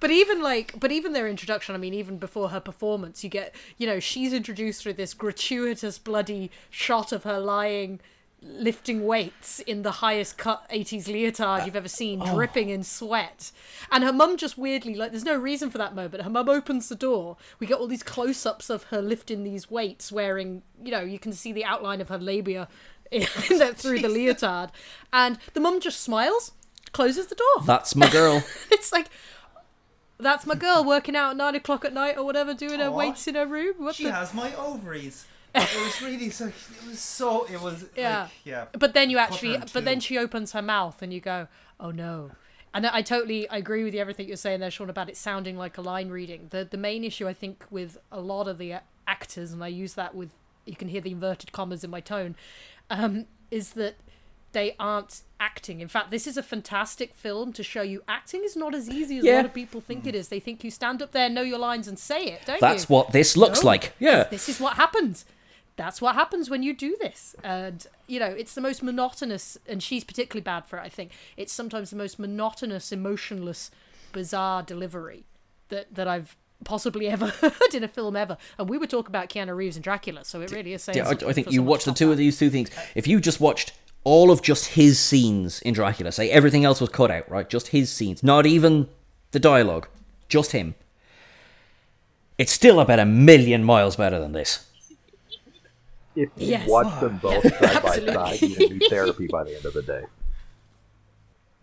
But 0.00 0.10
even 0.12 0.40
like, 0.42 0.78
but 0.78 0.92
even 0.92 1.12
their 1.12 1.26
introduction, 1.28 1.74
I 1.74 1.78
mean, 1.78 1.92
even 1.94 2.18
before 2.18 2.50
her 2.50 2.60
performance, 2.60 3.24
you 3.24 3.30
get, 3.30 3.52
you 3.78 3.86
know, 3.86 3.98
she's 3.98 4.32
introduced 4.32 4.82
through 4.82 4.92
this 4.92 5.12
gratuitous, 5.12 5.98
bloody 5.98 6.52
shot 6.70 7.10
of 7.10 7.24
her 7.24 7.40
lying, 7.40 7.98
lifting 8.40 9.04
weights 9.04 9.60
in 9.60 9.82
the 9.82 9.90
highest 9.90 10.38
cut 10.38 10.68
80s 10.70 11.08
leotard 11.08 11.66
you've 11.66 11.76
ever 11.76 11.88
seen, 11.88 12.22
oh. 12.22 12.34
dripping 12.34 12.68
in 12.68 12.82
sweat. 12.82 13.50
And 13.90 14.04
her 14.04 14.12
mum 14.12 14.36
just 14.36 14.56
weirdly, 14.56 14.94
like, 14.94 15.10
there's 15.10 15.24
no 15.24 15.36
reason 15.36 15.70
for 15.70 15.78
that 15.78 15.94
moment. 15.94 16.22
Her 16.22 16.30
mum 16.30 16.48
opens 16.48 16.88
the 16.88 16.94
door. 16.94 17.36
We 17.58 17.66
get 17.66 17.78
all 17.78 17.88
these 17.88 18.02
close 18.02 18.46
ups 18.46 18.70
of 18.70 18.84
her 18.84 19.02
lifting 19.02 19.44
these 19.44 19.70
weights, 19.70 20.12
wearing, 20.12 20.62
you 20.82 20.90
know, 20.90 21.00
you 21.00 21.18
can 21.18 21.32
see 21.32 21.52
the 21.52 21.64
outline 21.64 22.00
of 22.00 22.08
her 22.08 22.18
labia 22.18 22.68
in 23.10 23.22
the, 23.58 23.74
through 23.76 24.00
the 24.00 24.08
leotard. 24.08 24.70
And 25.12 25.38
the 25.54 25.60
mum 25.60 25.80
just 25.80 26.00
smiles, 26.00 26.52
closes 26.92 27.26
the 27.26 27.34
door 27.34 27.64
that's 27.66 27.94
my 27.94 28.08
girl. 28.08 28.42
it's 28.70 28.92
like 28.92 29.08
that's 30.18 30.46
my 30.46 30.54
girl 30.54 30.84
working 30.84 31.14
out 31.14 31.30
at 31.30 31.36
nine 31.36 31.54
o'clock 31.54 31.84
at 31.84 31.92
night 31.92 32.16
or 32.16 32.24
whatever, 32.24 32.54
doing 32.54 32.80
her 32.80 32.90
weights 32.90 33.28
in 33.28 33.34
her 33.34 33.46
room. 33.46 33.74
What 33.78 33.94
She 33.94 34.04
the? 34.04 34.12
has 34.12 34.34
my 34.34 34.54
ovaries. 34.54 35.26
It 35.54 35.84
was 35.84 36.02
really 36.02 36.30
so. 36.30 36.46
It 36.46 36.54
was 36.88 36.98
so. 36.98 37.44
It 37.44 37.60
was. 37.60 37.86
Yeah. 37.96 38.22
Like, 38.22 38.30
yeah. 38.44 38.64
But 38.72 38.94
then 38.94 39.10
you 39.10 39.18
actually, 39.18 39.58
but 39.72 39.84
then 39.84 40.00
she 40.00 40.18
opens 40.18 40.52
her 40.52 40.62
mouth 40.62 41.02
and 41.02 41.12
you 41.12 41.20
go, 41.20 41.48
oh 41.80 41.90
no. 41.90 42.30
And 42.74 42.86
I 42.86 43.02
totally 43.02 43.48
I 43.48 43.56
agree 43.56 43.82
with 43.82 43.94
you 43.94 44.00
everything 44.00 44.28
you're 44.28 44.36
saying 44.36 44.60
there, 44.60 44.70
Sean, 44.70 44.90
about 44.90 45.08
it 45.08 45.16
sounding 45.16 45.56
like 45.56 45.78
a 45.78 45.80
line 45.80 46.10
reading. 46.10 46.48
The 46.50 46.66
the 46.70 46.76
main 46.76 47.02
issue 47.02 47.26
I 47.26 47.32
think 47.32 47.64
with 47.70 47.98
a 48.12 48.20
lot 48.20 48.46
of 48.46 48.58
the 48.58 48.74
actors, 49.06 49.52
and 49.52 49.64
I 49.64 49.68
use 49.68 49.94
that 49.94 50.14
with 50.14 50.30
you 50.66 50.76
can 50.76 50.88
hear 50.88 51.00
the 51.00 51.10
inverted 51.10 51.50
commas 51.52 51.82
in 51.82 51.90
my 51.90 52.00
tone, 52.00 52.36
um, 52.90 53.24
is 53.50 53.72
that 53.72 53.96
they 54.52 54.74
aren't 54.78 55.22
acting. 55.40 55.80
In 55.80 55.88
fact, 55.88 56.10
this 56.10 56.26
is 56.26 56.36
a 56.36 56.42
fantastic 56.42 57.14
film 57.14 57.52
to 57.54 57.62
show 57.62 57.82
you 57.82 58.02
acting 58.08 58.42
is 58.44 58.56
not 58.56 58.74
as 58.74 58.88
easy 58.88 59.18
as 59.18 59.24
a 59.24 59.36
lot 59.36 59.44
of 59.44 59.54
people 59.54 59.80
think 59.80 60.06
it 60.06 60.14
is. 60.14 60.28
They 60.28 60.40
think 60.40 60.64
you 60.64 60.70
stand 60.70 61.02
up 61.02 61.12
there, 61.12 61.28
know 61.28 61.42
your 61.42 61.58
lines, 61.58 61.86
and 61.88 61.98
say 61.98 62.26
it, 62.26 62.42
don't 62.46 62.56
you? 62.56 62.60
That's 62.60 62.88
what 62.88 63.12
this 63.12 63.36
looks 63.36 63.62
No, 63.62 63.66
like. 63.66 63.94
Yeah. 63.98 64.24
This 64.24 64.48
is 64.48 64.60
what 64.60 64.74
happens. 64.74 65.24
That's 65.78 66.02
what 66.02 66.16
happens 66.16 66.50
when 66.50 66.64
you 66.64 66.74
do 66.74 66.96
this. 67.00 67.36
And, 67.44 67.86
you 68.08 68.18
know, 68.18 68.26
it's 68.26 68.52
the 68.52 68.60
most 68.60 68.82
monotonous, 68.82 69.56
and 69.64 69.80
she's 69.80 70.02
particularly 70.02 70.42
bad 70.42 70.66
for 70.66 70.76
it, 70.76 70.82
I 70.82 70.88
think. 70.88 71.12
It's 71.36 71.52
sometimes 71.52 71.90
the 71.90 71.96
most 71.96 72.18
monotonous, 72.18 72.90
emotionless, 72.90 73.70
bizarre 74.10 74.64
delivery 74.64 75.24
that, 75.68 75.94
that 75.94 76.08
I've 76.08 76.36
possibly 76.64 77.06
ever 77.08 77.28
heard 77.28 77.74
in 77.74 77.84
a 77.84 77.88
film 77.88 78.16
ever. 78.16 78.36
And 78.58 78.68
we 78.68 78.76
were 78.76 78.88
talking 78.88 79.10
about 79.10 79.28
Keanu 79.28 79.54
Reeves 79.54 79.76
and 79.76 79.84
Dracula, 79.84 80.24
so 80.24 80.40
it 80.40 80.50
really 80.50 80.72
is 80.72 80.82
saying 80.82 80.98
Yeah, 80.98 81.08
I, 81.10 81.28
I 81.28 81.32
think 81.32 81.52
you 81.52 81.62
watch 81.62 81.84
the 81.84 81.92
two 81.92 82.10
of 82.10 82.18
these 82.18 82.36
two 82.36 82.50
things. 82.50 82.70
If 82.96 83.06
you 83.06 83.20
just 83.20 83.40
watched 83.40 83.72
all 84.02 84.32
of 84.32 84.42
just 84.42 84.70
his 84.70 84.98
scenes 84.98 85.60
in 85.62 85.74
Dracula, 85.74 86.10
say 86.10 86.28
everything 86.28 86.64
else 86.64 86.80
was 86.80 86.90
cut 86.90 87.12
out, 87.12 87.30
right? 87.30 87.48
Just 87.48 87.68
his 87.68 87.88
scenes, 87.88 88.24
not 88.24 88.46
even 88.46 88.88
the 89.30 89.38
dialogue, 89.38 89.86
just 90.28 90.50
him. 90.50 90.74
It's 92.36 92.50
still 92.50 92.80
about 92.80 92.98
a 92.98 93.06
million 93.06 93.62
miles 93.62 93.94
better 93.94 94.18
than 94.18 94.32
this. 94.32 94.67
If 96.16 96.30
you 96.36 96.48
Yes. 96.48 96.68
watch 96.68 97.00
them 97.00 97.18
both 97.18 97.44
Yeah, 97.44 97.80
side 97.80 97.82
by 98.06 98.12
side, 98.12 98.42
you 98.42 98.56
can 98.56 98.78
do 98.78 98.88
therapy 98.88 99.26
by 99.28 99.44
the 99.44 99.56
end 99.56 99.64
of 99.64 99.74
the 99.74 99.82
day. 99.82 100.04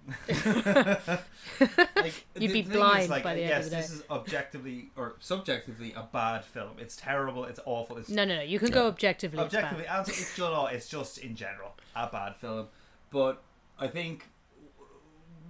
Like, 1.57 2.25
You'd 2.35 2.49
the 2.49 2.53
be 2.53 2.61
thing 2.63 2.73
blind 2.73 3.09
like, 3.09 3.23
by 3.23 3.33
the 3.35 3.43
end 3.43 3.53
of 3.53 3.63
the 3.65 3.69
day. 3.69 3.77
Yes, 3.77 3.87
this 3.89 3.97
is 3.99 4.03
objectively 4.09 4.89
or 4.97 5.15
subjectively 5.19 5.93
a 5.95 6.03
bad 6.11 6.43
film. 6.43 6.71
It's 6.79 6.95
terrible. 6.97 7.45
It's 7.45 7.59
awful. 7.65 7.97
It's 7.97 8.09
No, 8.09 8.25
no, 8.25 8.35
no. 8.37 8.41
You 8.41 8.59
can 8.59 8.71
go 8.71 8.87
objectively. 8.87 9.39
it's 9.41 9.53
bad. 9.53 9.63
objectively, 9.63 9.87
and 9.87 10.07
it's, 10.07 10.37
you 10.37 10.43
know, 10.43 10.65
it's 10.67 10.87
just 10.89 11.17
in 11.19 11.35
general 11.35 11.75
a 11.95 12.07
bad 12.07 12.35
film. 12.35 12.67
But 13.09 13.41
I 13.79 13.87
think 13.87 14.25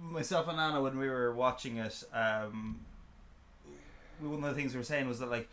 myself 0.00 0.46
and 0.48 0.60
Anna, 0.60 0.80
when 0.80 0.96
we 0.98 1.08
were 1.08 1.34
watching 1.34 1.78
it, 1.78 2.04
um, 2.12 2.80
one 4.20 4.44
of 4.44 4.54
the 4.54 4.54
things 4.54 4.72
we 4.74 4.78
were 4.78 4.84
saying 4.84 5.08
was 5.08 5.18
that 5.18 5.30
like 5.30 5.48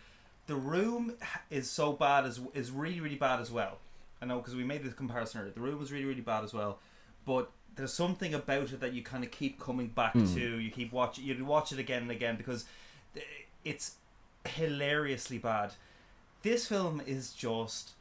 the 0.48 0.56
room 0.56 1.14
is 1.50 1.70
so 1.70 1.94
bad 1.94 2.26
as 2.26 2.40
is 2.54 2.72
really 2.72 3.00
really 3.00 3.16
bad 3.16 3.40
as 3.40 3.52
well. 3.52 3.78
I 4.22 4.26
know 4.26 4.38
because 4.38 4.56
we 4.56 4.64
made 4.64 4.84
this 4.84 4.94
comparison 4.94 5.42
earlier. 5.42 5.54
The 5.54 5.62
room 5.62 5.80
was 5.80 5.92
really 5.92 6.06
really 6.06 6.22
bad 6.22 6.44
as 6.44 6.54
well, 6.54 6.80
but 7.26 7.52
there's 7.76 7.94
something 7.94 8.34
about 8.34 8.72
it 8.72 8.80
that 8.80 8.94
you 8.94 9.02
kind 9.02 9.24
of 9.24 9.32
keep 9.32 9.60
coming 9.60 9.88
back 9.88 10.14
to. 10.14 10.60
You 10.60 10.70
keep 10.72 10.92
watching. 10.92 11.26
You 11.26 11.44
watch 11.46 11.72
it 11.72 11.80
again 11.80 12.04
and 12.04 12.12
again 12.12 12.36
because 12.36 12.66
it's 13.64 13.96
hilariously 14.46 15.38
bad. 15.38 15.74
This 16.42 16.68
film 16.68 17.02
is 17.06 17.32
just 17.34 17.92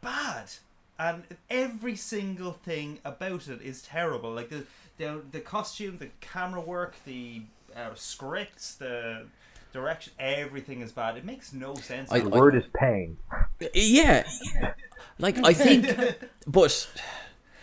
bad, 0.00 0.50
and 0.98 1.24
every 1.50 1.96
single 1.96 2.52
thing 2.52 2.98
about 3.04 3.46
it 3.48 3.60
is 3.62 3.82
terrible. 3.82 4.32
Like 4.32 4.48
the 4.48 4.64
the, 4.96 5.22
the 5.30 5.40
costume, 5.40 5.98
the 5.98 6.08
camera 6.20 6.60
work, 6.60 6.96
the 7.04 7.42
uh, 7.74 7.94
scripts, 7.94 8.74
the 8.74 9.26
direction, 9.72 10.12
everything 10.18 10.80
is 10.80 10.92
bad. 10.92 11.16
It 11.16 11.24
makes 11.24 11.52
no 11.52 11.74
sense. 11.74 12.10
I- 12.10 12.20
The 12.20 12.28
word 12.28 12.54
is 12.54 12.64
pain. 12.74 13.16
Yeah. 13.74 14.24
Like, 15.18 15.38
I 15.44 15.52
think. 15.52 15.86
But. 16.46 16.88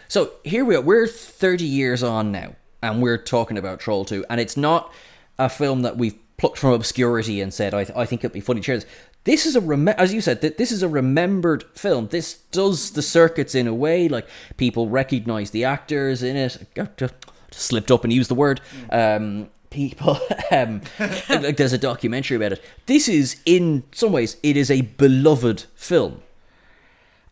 So 0.08 0.34
here 0.44 0.63
we 0.63 0.76
are. 0.76 0.82
We're 0.82 1.08
30 1.08 1.65
years 1.65 2.04
on 2.04 2.32
now, 2.32 2.56
and 2.84 3.02
we're 3.02 3.18
talking 3.18 3.58
about 3.58 3.80
Troll 3.80 4.06
2, 4.06 4.26
and 4.30 4.39
it's 4.39 4.56
not 4.56 4.94
a 5.39 5.50
film 5.50 5.82
that 5.82 5.98
we've 5.98 6.15
plucked 6.38 6.60
from 6.60 6.72
obscurity 6.74 7.41
and 7.41 7.52
said, 7.54 7.74
I, 7.74 7.88
I 7.96 8.06
think 8.06 8.22
it'd 8.24 8.32
be 8.34 8.39
funny 8.39 8.60
to 8.62 8.65
share 8.65 8.76
this. 8.78 8.86
This 9.24 9.48
is 9.48 9.56
a, 9.56 9.62
rem- 9.62 9.88
as 9.88 10.13
you 10.13 10.22
said, 10.22 10.41
th- 10.41 10.58
this 10.58 10.72
is 10.72 10.84
a 10.84 10.88
remembered 10.88 11.63
film. 11.74 12.08
This 12.10 12.36
does 12.52 12.91
the 12.91 13.02
circuits 13.02 13.56
in 13.56 13.65
a 13.65 13.74
way, 13.74 14.08
like 14.08 14.28
people 14.58 14.88
recognize 14.88 15.50
the 15.50 15.63
actors 15.63 16.22
in 16.22 16.36
it. 16.36 16.58
I 16.78 16.88
Just 16.98 17.15
slipped 17.50 17.89
up 17.89 18.04
and 18.04 18.13
used 18.13 18.30
the 18.30 18.36
word. 18.36 18.62
Um, 18.91 19.50
people, 19.76 20.18
um, 20.52 20.82
like 21.30 21.58
there's 21.58 21.74
a 21.74 21.78
documentary 21.78 22.38
about 22.38 22.54
it. 22.54 22.64
This 22.86 23.08
is, 23.08 23.38
in 23.46 23.84
some 23.92 24.12
ways, 24.12 24.38
it 24.42 24.58
is 24.58 24.72
a 24.72 24.82
beloved 24.82 25.66
film. 25.76 26.22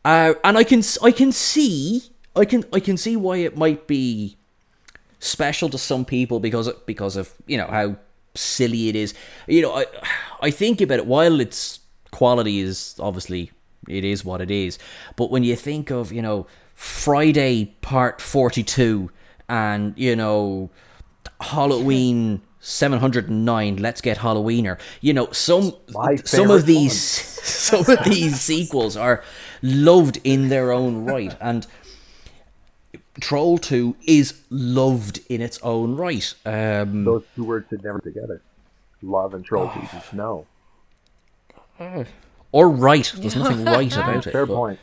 Uh, 0.05 0.33
and 0.43 0.57
I 0.57 0.63
can 0.63 0.83
I 1.01 1.11
can 1.11 1.31
see 1.31 2.03
I 2.35 2.45
can 2.45 2.65
I 2.73 2.79
can 2.79 2.97
see 2.97 3.15
why 3.15 3.37
it 3.37 3.57
might 3.57 3.87
be 3.87 4.37
special 5.19 5.69
to 5.69 5.77
some 5.77 6.03
people 6.03 6.41
because 6.41 6.67
of, 6.67 6.85
because 6.85 7.15
of 7.15 7.33
you 7.47 7.57
know 7.57 7.67
how 7.67 7.95
silly 8.35 8.89
it 8.89 8.95
is. 8.95 9.13
You 9.47 9.61
know, 9.61 9.73
I 9.73 9.85
I 10.41 10.51
think 10.51 10.81
about 10.81 10.99
it 10.99 11.05
while 11.05 11.39
its 11.39 11.79
quality 12.11 12.59
is 12.59 12.95
obviously 12.99 13.51
it 13.87 14.03
is 14.03 14.25
what 14.25 14.41
it 14.41 14.51
is, 14.51 14.77
but 15.15 15.31
when 15.31 15.43
you 15.43 15.55
think 15.55 15.89
of 15.89 16.11
you 16.11 16.21
know 16.21 16.47
Friday 16.75 17.73
Part 17.81 18.19
Forty 18.19 18.63
Two 18.63 19.09
and 19.47 19.93
you 19.97 20.17
know 20.17 20.69
Halloween. 21.39 22.41
709 22.65 23.75
let's 23.75 23.99
get 23.99 24.19
halloweener 24.19 24.79
you 25.01 25.11
know 25.11 25.29
some 25.33 25.73
some 26.23 26.49
of 26.49 26.65
these 26.65 26.97
some 27.43 27.81
of 27.81 28.05
these 28.05 28.39
sequels 28.39 28.95
are 28.95 29.21
loved 29.61 30.17
in 30.23 30.47
their 30.47 30.71
own 30.71 31.03
right 31.03 31.35
and 31.41 31.67
troll 33.19 33.57
2 33.57 33.97
is 34.07 34.39
loved 34.49 35.19
in 35.27 35.41
its 35.41 35.59
own 35.61 35.97
right 35.97 36.33
um 36.45 37.03
Those 37.03 37.25
two 37.35 37.43
words 37.43 37.67
should 37.69 37.83
never 37.83 37.99
together. 37.99 38.41
Love 39.01 39.33
and 39.33 39.43
troll 39.43 39.69
Jesus. 39.81 40.13
No. 40.13 40.45
or 42.53 42.69
right 42.69 43.11
there's 43.17 43.35
nothing 43.35 43.65
right 43.77 43.93
about 43.93 44.25
it 44.25 44.31
Fair 44.31 44.45
but- 44.45 44.55
point. 44.55 44.79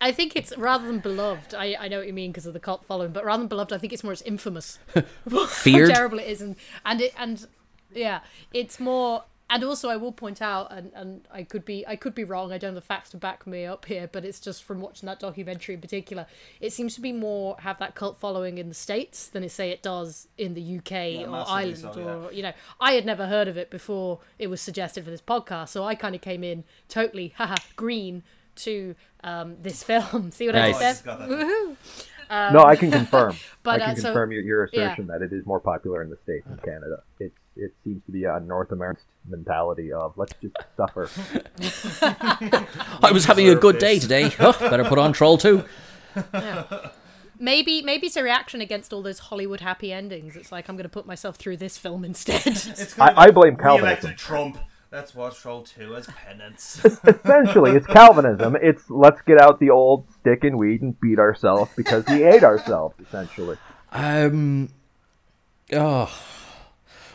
I 0.00 0.12
think 0.12 0.36
it's 0.36 0.56
rather 0.56 0.86
than 0.86 1.00
beloved. 1.00 1.54
I, 1.54 1.76
I 1.78 1.88
know 1.88 1.98
what 1.98 2.06
you 2.06 2.12
mean 2.12 2.30
because 2.30 2.46
of 2.46 2.52
the 2.52 2.60
cult 2.60 2.84
following, 2.84 3.12
but 3.12 3.24
rather 3.24 3.42
than 3.42 3.48
beloved, 3.48 3.72
I 3.72 3.78
think 3.78 3.92
it's 3.92 4.04
more 4.04 4.12
it's 4.12 4.22
infamous. 4.22 4.78
Feared? 5.48 5.90
How 5.90 5.96
terrible 5.96 6.18
it 6.18 6.28
is, 6.28 6.40
and 6.40 6.56
and 6.84 7.00
it 7.00 7.14
and 7.16 7.46
yeah, 7.92 8.20
it's 8.52 8.78
more. 8.78 9.24
And 9.50 9.64
also, 9.64 9.88
I 9.88 9.96
will 9.96 10.12
point 10.12 10.42
out, 10.42 10.70
and, 10.70 10.92
and 10.94 11.26
I 11.32 11.42
could 11.42 11.64
be 11.64 11.84
I 11.86 11.96
could 11.96 12.14
be 12.14 12.22
wrong. 12.22 12.52
I 12.52 12.58
don't 12.58 12.68
have 12.68 12.74
the 12.74 12.80
facts 12.82 13.10
to 13.10 13.16
back 13.16 13.46
me 13.46 13.64
up 13.64 13.86
here, 13.86 14.06
but 14.12 14.22
it's 14.22 14.40
just 14.40 14.62
from 14.62 14.82
watching 14.82 15.06
that 15.06 15.20
documentary 15.20 15.74
in 15.74 15.80
particular. 15.80 16.26
It 16.60 16.74
seems 16.74 16.94
to 16.96 17.00
be 17.00 17.12
more 17.12 17.56
have 17.60 17.78
that 17.78 17.94
cult 17.94 18.18
following 18.18 18.58
in 18.58 18.68
the 18.68 18.74
states 18.74 19.26
than 19.26 19.42
it 19.42 19.50
say 19.50 19.70
it 19.70 19.82
does 19.82 20.28
in 20.36 20.52
the 20.52 20.78
UK 20.78 21.26
or 21.26 21.44
Ireland 21.48 21.78
so, 21.78 22.26
or 22.26 22.32
you 22.32 22.42
know. 22.42 22.52
I 22.78 22.92
had 22.92 23.06
never 23.06 23.26
heard 23.26 23.48
of 23.48 23.56
it 23.56 23.70
before 23.70 24.20
it 24.38 24.48
was 24.48 24.60
suggested 24.60 25.04
for 25.04 25.10
this 25.10 25.22
podcast, 25.22 25.68
so 25.68 25.82
I 25.82 25.94
kind 25.94 26.14
of 26.14 26.20
came 26.20 26.44
in 26.44 26.64
totally 26.90 27.28
haha 27.38 27.56
green 27.74 28.22
to 28.58 28.94
um, 29.24 29.56
this 29.60 29.82
film. 29.82 30.30
See 30.32 30.46
what 30.46 30.56
I 30.56 30.70
Nice. 30.70 30.78
just 30.78 30.82
I 30.82 30.82
said? 30.82 30.92
just 30.92 31.04
got 31.04 31.18
that. 31.20 31.28
Woohoo! 31.28 31.76
no, 32.52 32.62
I 32.62 32.76
can 32.76 32.90
confirm. 32.90 33.36
but, 33.62 33.80
I 33.80 33.86
can 33.86 33.90
uh, 33.90 33.94
so- 33.96 34.02
confirm 34.02 34.32
your, 34.32 34.42
your 34.42 34.68
yeah. 34.72 34.86
assertion 34.86 35.06
that 35.08 35.22
it 35.22 35.32
is 35.32 35.46
more 35.46 35.60
popular 35.60 36.02
in 36.02 36.10
the 36.10 36.18
states 36.24 36.46
than 36.46 36.58
Canada. 36.58 37.02
It 37.18 37.32
it 37.56 37.74
seems 37.82 38.04
to 38.06 38.12
be 38.12 38.24
a 38.24 38.38
North 38.38 38.70
American 38.70 39.02
mentality 39.28 39.92
of 39.92 40.16
let's 40.16 40.32
just 40.40 40.54
suffer. 40.76 41.10
i 43.02 43.10
was 43.12 43.24
having 43.24 43.48
a 43.48 43.54
good 43.56 43.78
day 43.78 43.98
today 43.98 44.32
oh, 44.38 44.52
better 44.60 44.84
put 44.84 44.96
on 44.96 45.12
troll 45.12 45.36
2 45.36 45.64
Maybe 47.40 47.82
maybe 47.82 48.08
it's 48.08 48.16
a 48.16 48.22
reaction 48.22 48.60
against 48.60 48.92
all 48.92 49.02
those 49.02 49.20
Hollywood 49.20 49.60
happy 49.60 49.92
endings. 49.92 50.34
It's 50.34 50.50
like 50.50 50.68
I'm 50.68 50.74
going 50.76 50.84
to 50.84 50.88
put 50.88 51.06
myself 51.06 51.36
through 51.36 51.58
this 51.58 51.78
film 51.78 52.04
instead. 52.04 52.42
I- 52.98 53.26
I 53.26 53.30
blame 53.30 53.54
we 53.54 53.62
Calvinism. 53.62 54.14
Trump. 54.16 54.58
Let's 54.90 55.14
watch 55.14 55.38
Troll 55.40 55.62
2 55.64 55.96
as 55.96 56.06
penance. 56.06 56.82
Essentially, 57.06 57.72
it's 57.72 57.86
Calvinism. 57.86 58.56
It's 58.62 58.88
let's 58.88 59.20
get 59.22 59.38
out 59.38 59.60
the 59.60 59.68
old 59.70 60.10
stick 60.12 60.44
and 60.44 60.58
weed 60.58 60.80
and 60.80 60.98
beat 60.98 61.18
ourselves 61.18 61.70
because 61.76 62.06
we 62.06 62.24
ate 62.24 62.42
ourselves. 62.42 62.94
Essentially, 63.00 63.58
Um. 63.92 64.70
Oh. 65.72 66.10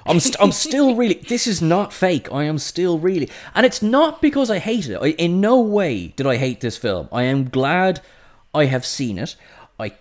I'm, 0.05 0.19
st- 0.19 0.35
I'm 0.39 0.51
still 0.51 0.95
really. 0.95 1.15
This 1.15 1.47
is 1.47 1.61
not 1.61 1.93
fake. 1.93 2.31
I 2.31 2.43
am 2.43 2.59
still 2.59 2.99
really. 2.99 3.29
And 3.55 3.65
it's 3.65 3.81
not 3.81 4.21
because 4.21 4.51
I 4.51 4.59
hate 4.59 4.89
it. 4.89 4.97
I, 5.01 5.07
in 5.11 5.39
no 5.39 5.59
way 5.61 6.07
did 6.07 6.27
I 6.27 6.35
hate 6.35 6.59
this 6.59 6.77
film. 6.77 7.07
I 7.11 7.23
am 7.23 7.49
glad 7.49 8.01
I 8.53 8.65
have 8.65 8.85
seen 8.85 9.17
it. 9.17 9.35
I 9.79 9.93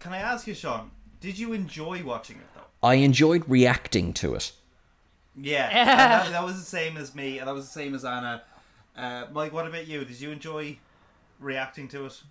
Can 0.00 0.12
I 0.14 0.18
ask 0.18 0.46
you, 0.46 0.54
Sean, 0.54 0.90
did 1.20 1.38
you 1.38 1.52
enjoy 1.52 2.02
watching 2.02 2.36
it, 2.36 2.46
though? 2.54 2.88
I 2.88 2.94
enjoyed 2.94 3.44
reacting 3.46 4.14
to 4.14 4.34
it. 4.34 4.52
Yeah, 5.36 5.72
that, 6.24 6.30
that 6.32 6.44
was 6.44 6.56
the 6.58 6.64
same 6.64 6.96
as 6.96 7.14
me, 7.14 7.38
and 7.38 7.48
that 7.48 7.54
was 7.54 7.64
the 7.66 7.72
same 7.72 7.94
as 7.94 8.04
Anna. 8.04 8.42
Uh, 8.96 9.24
Mike, 9.32 9.52
what 9.52 9.66
about 9.66 9.86
you? 9.86 10.04
Did 10.04 10.20
you 10.20 10.30
enjoy 10.30 10.78
reacting 11.40 11.88
to 11.88 12.06
it? 12.06 12.22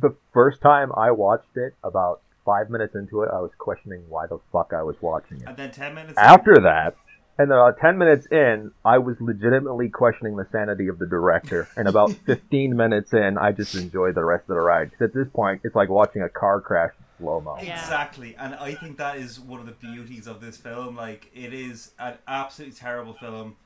the 0.00 0.14
first 0.34 0.60
time 0.60 0.92
I 0.94 1.10
watched 1.10 1.56
it, 1.56 1.74
about 1.82 2.20
five 2.44 2.68
minutes 2.68 2.94
into 2.94 3.22
it, 3.22 3.30
I 3.32 3.40
was 3.40 3.50
questioning 3.58 4.02
why 4.10 4.26
the 4.26 4.38
fuck 4.52 4.72
I 4.74 4.82
was 4.82 4.96
watching 5.00 5.38
it. 5.40 5.48
And 5.48 5.56
then 5.56 5.70
10 5.70 5.94
minutes 5.94 6.18
After 6.18 6.60
that, 6.60 6.96
and 7.38 7.50
about 7.52 7.78
ten 7.78 7.98
minutes 7.98 8.26
in, 8.30 8.70
I 8.84 8.96
was 8.98 9.16
legitimately 9.20 9.90
questioning 9.90 10.36
the 10.36 10.46
sanity 10.50 10.88
of 10.88 10.98
the 10.98 11.06
director. 11.06 11.68
And 11.76 11.86
about 11.86 12.10
fifteen 12.12 12.76
minutes 12.76 13.12
in, 13.12 13.36
I 13.36 13.52
just 13.52 13.74
enjoyed 13.74 14.14
the 14.14 14.24
rest 14.24 14.44
of 14.44 14.54
the 14.54 14.60
ride. 14.60 14.90
'Cause 14.92 15.02
at 15.02 15.12
this 15.14 15.28
point, 15.34 15.60
it's 15.64 15.74
like 15.74 15.90
watching 15.90 16.22
a 16.22 16.30
car 16.30 16.62
crash 16.62 16.92
in 17.18 17.24
slow 17.24 17.40
mo. 17.40 17.56
Yeah. 17.62 17.80
Exactly, 17.80 18.34
and 18.36 18.54
I 18.54 18.74
think 18.74 18.96
that 18.98 19.16
is 19.16 19.38
one 19.40 19.60
of 19.60 19.66
the 19.66 19.72
beauties 19.72 20.26
of 20.26 20.40
this 20.40 20.56
film. 20.56 20.96
Like, 20.96 21.30
it 21.34 21.52
is 21.52 21.92
an 21.98 22.14
absolutely 22.28 22.76
terrible 22.76 23.14
film, 23.14 23.56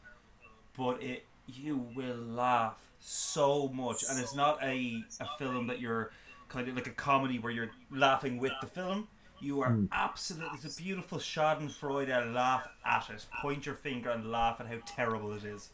but 0.76 1.02
it 1.02 1.26
you 1.46 1.76
will 1.96 2.16
laugh 2.16 2.80
so 3.00 3.68
much, 3.68 4.04
and 4.08 4.18
it's 4.20 4.34
not 4.34 4.62
a 4.62 5.02
a 5.20 5.26
film 5.38 5.66
that 5.68 5.80
you're 5.80 6.12
kind 6.48 6.68
of 6.68 6.74
like 6.76 6.86
a 6.86 6.90
comedy 6.92 7.38
where 7.38 7.52
you're 7.52 7.70
laughing 7.90 8.38
with 8.38 8.52
the 8.60 8.66
film. 8.66 9.08
You 9.40 9.62
are 9.62 9.70
Hmm. 9.70 9.86
absolutely 9.90 10.58
it's 10.62 10.78
a 10.78 10.82
beautiful 10.82 11.18
Schadenfreude. 11.18 12.34
Laugh 12.34 12.68
at 12.84 13.08
it. 13.10 13.26
Point 13.40 13.64
your 13.66 13.74
finger 13.74 14.10
and 14.10 14.30
laugh 14.30 14.60
at 14.60 14.66
how 14.66 14.78
terrible 14.86 15.32
it 15.32 15.44
is. 15.44 15.70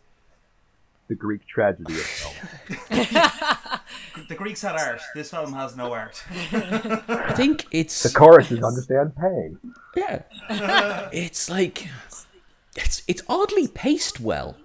The 1.08 1.14
Greek 1.14 1.46
tragedy 1.46 1.94
of 1.94 2.00
film. 2.00 2.34
The 4.28 4.34
Greeks 4.34 4.62
had 4.62 4.76
art. 4.76 5.00
This 5.14 5.30
film 5.30 5.52
has 5.52 5.76
no 5.76 5.92
art. 5.92 6.24
I 6.52 7.32
think 7.36 7.66
it's 7.70 8.02
The 8.02 8.08
choruses 8.18 8.62
understand 8.62 9.14
pain. 9.14 9.58
yeah. 9.94 10.22
it's 11.12 11.48
like 11.50 11.88
it's 12.74 13.02
it's 13.06 13.22
oddly 13.28 13.68
paced 13.68 14.18
well. 14.20 14.56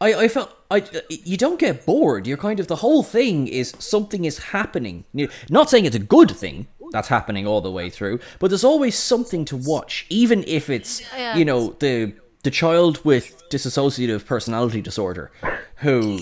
I, 0.00 0.14
I 0.14 0.28
felt 0.28 0.54
I 0.70 0.84
you 1.08 1.36
don't 1.36 1.58
get 1.58 1.86
bored. 1.86 2.26
You're 2.26 2.36
kind 2.36 2.60
of 2.60 2.66
the 2.66 2.76
whole 2.76 3.02
thing 3.02 3.46
is 3.48 3.74
something 3.78 4.24
is 4.24 4.38
happening. 4.38 5.04
You- 5.14 5.30
Not 5.48 5.70
saying 5.70 5.84
it's 5.86 5.96
a 5.96 6.00
good 6.00 6.30
thing 6.30 6.66
that's 6.90 7.08
happening 7.08 7.46
all 7.46 7.60
the 7.60 7.70
way 7.72 7.88
through, 7.90 8.18
but 8.38 8.48
there's 8.50 8.64
always 8.64 8.98
something 8.98 9.44
to 9.46 9.56
watch, 9.56 10.04
even 10.10 10.42
if 10.46 10.68
it's 10.68 11.00
Yeah. 11.16 11.36
you 11.36 11.44
know 11.44 11.70
the 11.78 12.12
the 12.48 12.52
child 12.52 13.04
with 13.04 13.46
dissociative 13.50 14.24
personality 14.24 14.80
disorder 14.80 15.30
who 15.76 16.18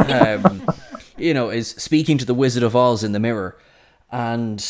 um, 0.00 0.62
you 1.16 1.32
know 1.32 1.48
is 1.48 1.68
speaking 1.68 2.18
to 2.18 2.26
the 2.26 2.34
Wizard 2.34 2.62
of 2.62 2.76
Oz 2.76 3.02
in 3.02 3.12
the 3.12 3.18
mirror, 3.18 3.56
and 4.10 4.62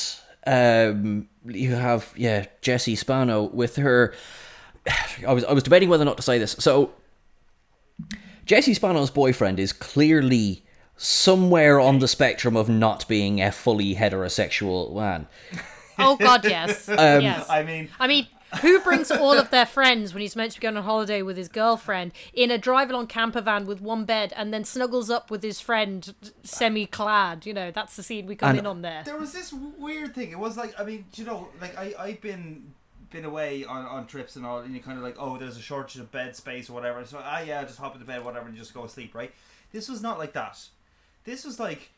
um, 0.46 1.28
you 1.44 1.74
have 1.74 2.12
yeah 2.16 2.46
Jessie 2.60 2.94
Spano 2.94 3.42
with 3.42 3.74
her. 3.76 4.14
I 5.26 5.32
was 5.32 5.42
I 5.42 5.52
was 5.52 5.64
debating 5.64 5.88
whether 5.88 6.02
or 6.02 6.04
not 6.04 6.18
to 6.18 6.22
say 6.22 6.38
this. 6.38 6.54
So 6.60 6.92
Jessie 8.46 8.74
Spano's 8.74 9.10
boyfriend 9.10 9.58
is 9.58 9.72
clearly 9.72 10.64
somewhere 10.96 11.80
on 11.80 11.98
the 11.98 12.06
spectrum 12.06 12.56
of 12.56 12.68
not 12.68 13.08
being 13.08 13.42
a 13.42 13.50
fully 13.50 13.96
heterosexual 13.96 14.94
man. 14.94 15.26
Oh 15.98 16.14
God, 16.14 16.44
yes. 16.44 16.88
Um, 16.88 17.22
yes. 17.22 17.44
I 17.50 17.64
mean, 17.64 17.88
I 17.98 18.06
mean, 18.06 18.28
who 18.60 18.78
brings 18.80 19.10
all 19.10 19.32
of 19.38 19.50
their 19.50 19.64
friends 19.66 20.12
when 20.12 20.20
he's 20.20 20.36
meant 20.36 20.52
to 20.52 20.60
be 20.60 20.62
going 20.62 20.76
on 20.76 20.82
holiday 20.84 21.22
with 21.22 21.36
his 21.36 21.48
girlfriend 21.48 22.12
in 22.34 22.50
a 22.50 22.58
drive-along 22.58 23.06
camper 23.06 23.40
van 23.40 23.64
with 23.66 23.80
one 23.80 24.04
bed, 24.04 24.32
and 24.36 24.52
then 24.52 24.64
snuggles 24.64 25.08
up 25.10 25.30
with 25.30 25.42
his 25.42 25.60
friend 25.60 26.14
semi-clad? 26.42 27.46
You 27.46 27.54
know, 27.54 27.70
that's 27.70 27.96
the 27.96 28.02
scene 28.02 28.26
we 28.26 28.36
come 28.36 28.50
And- 28.50 28.58
in 28.60 28.66
on 28.66 28.82
there. 28.82 29.02
there 29.04 29.16
was 29.18 29.32
this 29.32 29.52
weird 29.52 30.14
thing. 30.14 30.30
It 30.30 30.38
was 30.38 30.56
like 30.56 30.78
I 30.78 30.84
mean, 30.84 31.04
you 31.14 31.24
know, 31.24 31.48
like 31.60 31.76
I 31.78 31.94
I've 31.98 32.20
been 32.20 32.74
been 33.10 33.24
away 33.26 33.64
on, 33.64 33.84
on 33.84 34.06
trips 34.06 34.36
and 34.36 34.46
all, 34.46 34.60
and 34.60 34.74
you 34.74 34.80
kind 34.80 34.96
of 34.96 35.04
like, 35.04 35.16
oh, 35.18 35.36
there's 35.36 35.58
a 35.58 35.60
shortage 35.60 36.00
of 36.00 36.10
bed 36.10 36.34
space 36.34 36.70
or 36.70 36.72
whatever. 36.72 37.04
So 37.04 37.20
ah, 37.22 37.40
yeah, 37.40 37.62
just 37.64 37.78
hop 37.78 37.94
into 37.94 38.06
bed, 38.06 38.24
whatever, 38.24 38.48
and 38.48 38.56
just 38.56 38.72
go 38.72 38.82
to 38.84 38.88
sleep, 38.88 39.14
right? 39.14 39.32
This 39.72 39.88
was 39.88 40.00
not 40.02 40.18
like 40.18 40.32
that. 40.34 40.58
This 41.24 41.44
was 41.44 41.60
like 41.60 41.90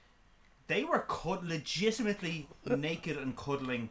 they 0.67 0.83
were 0.85 1.01
cud- 1.09 1.45
legitimately 1.45 2.49
naked 2.65 3.17
and 3.17 3.37
cuddling. 3.37 3.91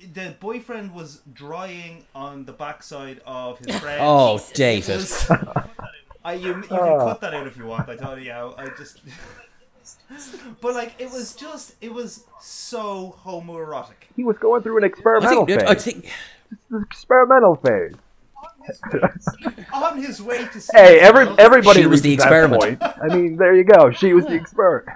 The 0.00 0.34
boyfriend 0.38 0.94
was 0.94 1.22
drying 1.32 2.04
on 2.14 2.44
the 2.44 2.52
backside 2.52 3.20
of 3.26 3.58
his 3.58 3.76
friend. 3.80 3.98
Oh, 4.00 4.38
Jesus. 4.54 5.26
David. 5.28 5.46
I 6.24 6.32
you, 6.34 6.48
you 6.56 6.62
can 6.62 6.78
Ah. 6.78 7.04
cut 7.06 7.20
that 7.22 7.34
out 7.34 7.46
if 7.46 7.56
you 7.56 7.64
want. 7.66 7.88
I 7.88 7.96
tell 7.96 8.18
you 8.18 8.32
how. 8.32 8.54
I 8.58 8.68
just. 8.76 9.00
but 10.60 10.74
like 10.74 10.92
it 10.98 11.10
was 11.10 11.34
just 11.34 11.74
it 11.80 11.92
was 11.92 12.24
so 12.40 13.16
homoerotic. 13.24 13.94
He 14.14 14.24
was 14.24 14.36
going 14.38 14.62
through 14.62 14.78
an 14.78 14.84
I 14.84 14.88
experimental 14.88 15.46
think, 15.46 15.60
phase. 15.60 15.68
I 15.70 15.74
think 15.74 16.10
The 16.70 16.80
experimental 16.80 17.56
phase. 17.56 17.94
On 19.72 19.96
his 20.02 20.20
way 20.20 20.44
to. 20.46 20.60
see 20.60 20.70
Hey, 20.76 21.00
every 21.00 21.26
everybody 21.38 21.80
She 21.80 21.86
was 21.86 22.02
the 22.02 22.12
experiment. 22.12 22.60
point. 22.60 22.82
I 22.82 23.08
mean, 23.14 23.36
there 23.36 23.54
you 23.54 23.64
go. 23.64 23.90
She 23.90 24.12
was 24.12 24.26
the 24.26 24.34
experiment. 24.34 24.88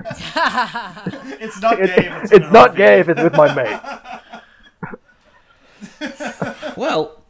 It's 1.40 1.60
not 1.60 1.80
It's, 1.80 1.94
gay. 1.94 2.06
If 2.06 2.22
it's, 2.24 2.32
it's 2.32 2.52
not 2.52 2.72
RV. 2.72 2.76
gay 2.76 3.00
if 3.00 3.08
it's 3.08 3.22
with 3.22 3.32
my 3.34 3.54
mate. 3.54 3.80
well, 6.76 7.22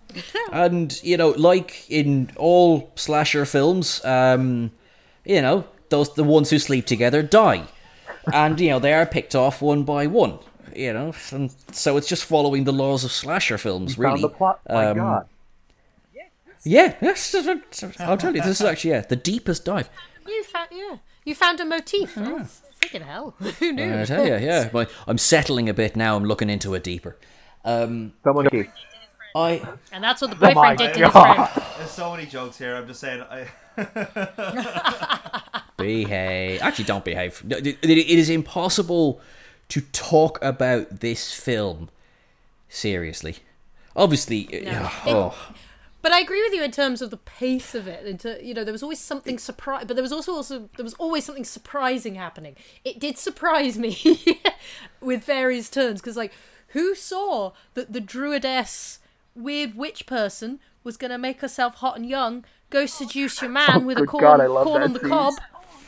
and 0.53 0.99
you 1.03 1.17
know, 1.17 1.31
like 1.31 1.85
in 1.91 2.31
all 2.37 2.91
slasher 2.95 3.45
films, 3.45 4.05
um, 4.05 4.71
you 5.25 5.41
know, 5.43 5.65
those 5.91 6.15
the 6.15 6.25
ones 6.25 6.51
who 6.51 6.59
sleep 6.59 6.87
together 6.87 7.23
die, 7.23 7.65
and 8.33 8.61
you 8.61 8.71
know 8.71 8.79
they 8.79 8.93
are 8.93 9.07
picked 9.07 9.35
off 9.35 9.63
one 9.63 9.85
by 9.85 10.07
one. 10.07 10.39
You 10.75 10.93
know, 10.95 11.13
and 11.33 11.55
so 11.73 11.97
it's 11.99 12.07
just 12.09 12.25
following 12.25 12.65
the 12.65 12.73
laws 12.73 13.05
of 13.05 13.13
slasher 13.13 13.59
films, 13.59 13.99
really. 13.99 14.13
Found 14.13 14.23
the 14.25 14.29
plot. 14.31 14.61
My 14.69 14.87
Um, 14.87 14.97
God. 14.97 15.27
Yeah, 16.65 16.95
yes, 17.03 17.35
I'll 17.99 18.17
tell 18.17 18.35
you, 18.37 18.41
this 18.41 18.61
is 18.61 18.65
actually 18.67 18.93
yeah 18.93 19.01
the 19.01 19.17
deepest 19.17 19.65
dive. 19.65 19.91
You 20.29 20.45
found, 20.45 20.69
yeah, 20.71 20.97
you 21.25 21.35
found 21.35 21.59
a 21.59 21.65
motif. 21.65 22.17
Oh, 22.17 22.47
freaking 22.81 23.03
hell! 23.03 23.35
Who 23.59 23.73
knew? 23.73 24.01
I 24.01 24.05
tell 24.05 24.25
you, 24.25 24.37
yeah, 24.37 24.69
but 24.73 24.89
I'm 25.09 25.19
settling 25.19 25.69
a 25.69 25.75
bit 25.75 25.97
now. 25.97 26.15
I'm 26.17 26.25
looking 26.25 26.49
into 26.49 26.73
it 26.75 26.85
deeper. 26.85 27.17
Um, 27.65 28.13
Someone 28.25 28.49
keep. 28.49 28.71
I 29.35 29.63
And 29.93 30.05
that's 30.05 30.21
what 30.21 30.31
the 30.31 30.37
Oh 30.37 30.53
boyfriend 30.55 30.79
did 30.79 30.95
to 30.95 31.05
his 31.05 31.13
friend. 31.13 31.49
There's 31.79 31.91
so 31.91 32.11
many 32.13 32.27
jokes 32.27 32.59
here. 32.59 32.77
I'm 32.77 32.87
just 32.87 33.01
saying. 33.01 33.23
I, 33.23 33.49
behave. 35.79 36.61
Actually, 36.63 36.85
don't 36.85 37.05
behave. 37.05 37.43
It 37.49 37.79
it 37.85 38.19
is 38.19 38.29
impossible 38.29 39.21
to 39.69 39.81
talk 39.81 40.43
about 40.43 41.01
this 41.01 41.33
film 41.33 41.89
seriously. 42.69 43.37
Obviously, 43.97 44.49
yeah, 44.65 44.91
oh, 45.07 45.53
But 46.01 46.13
I 46.13 46.21
agree 46.21 46.43
with 46.43 46.55
you 46.55 46.63
in 46.63 46.71
terms 46.71 47.03
of 47.03 47.11
the 47.11 47.17
pace 47.17 47.75
of 47.75 47.87
it. 47.87 48.07
Into 48.07 48.39
you 48.45 48.55
know, 48.55 48.65
there 48.65 48.73
was 48.73 48.83
always 48.83 48.99
something 48.99 49.39
surprise, 49.39 49.85
but 49.87 49.97
there 49.97 50.03
was 50.03 50.13
also 50.13 50.33
also 50.33 50.69
there 50.77 50.85
was 50.85 50.95
always 50.95 51.25
something 51.25 51.45
surprising 51.45 52.17
happening. 52.17 52.57
It 52.85 53.01
did 53.01 53.17
surprise 53.19 53.79
me 53.79 53.97
with 55.01 55.25
various 55.25 55.71
turns 55.71 56.01
because 56.01 56.17
like 56.17 56.33
who 56.73 56.95
saw 56.95 57.53
that 57.75 57.93
the 57.93 58.01
druidess 58.01 58.99
weird 59.35 59.75
witch 59.75 60.05
person 60.07 60.61
was 60.85 60.97
going 60.97 61.11
to 61.11 61.19
make 61.19 61.41
herself 61.41 61.77
hot 61.77 61.97
and 61.97 62.07
young, 62.09 62.45
go 62.71 62.87
seduce 62.87 63.41
your 63.41 63.51
man 63.51 63.71
Oh, 63.75 63.79
with 63.81 63.99
a 63.99 64.07
corn, 64.07 64.23
God, 64.23 64.41
I 64.41 64.47
love 64.47 64.65
corn 64.65 64.81
that 64.81 64.87
on 64.89 64.93
the 64.93 65.01
scene. 65.01 65.09
cob. 65.09 65.35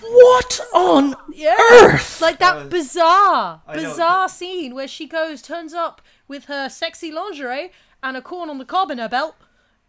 what 0.01 0.61
on 0.75 1.15
Yeah, 1.33 1.57
earth? 1.73 2.21
like 2.21 2.39
that 2.39 2.69
bizarre, 2.71 3.63
I 3.67 3.77
know, 3.77 3.83
bizarre 3.83 4.29
scene 4.29 4.75
where 4.75 4.89
she 4.89 5.07
goes, 5.07 5.43
turns 5.43 5.73
up 5.75 6.01
with 6.29 6.45
her 6.47 6.69
sexy 6.69 7.11
lingerie 7.11 7.73
and 8.03 8.17
a 8.17 8.23
corn 8.23 8.51
on 8.51 8.59
the 8.59 8.65
cob 8.65 8.91
in 8.91 8.99
her 8.99 9.09
belt, 9.09 9.35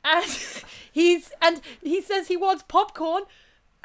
and 0.03 0.25
he's 0.91 1.31
and 1.41 1.61
he 1.81 2.01
says 2.01 2.27
he 2.29 2.37
wants 2.37 2.63
popcorn, 2.67 3.23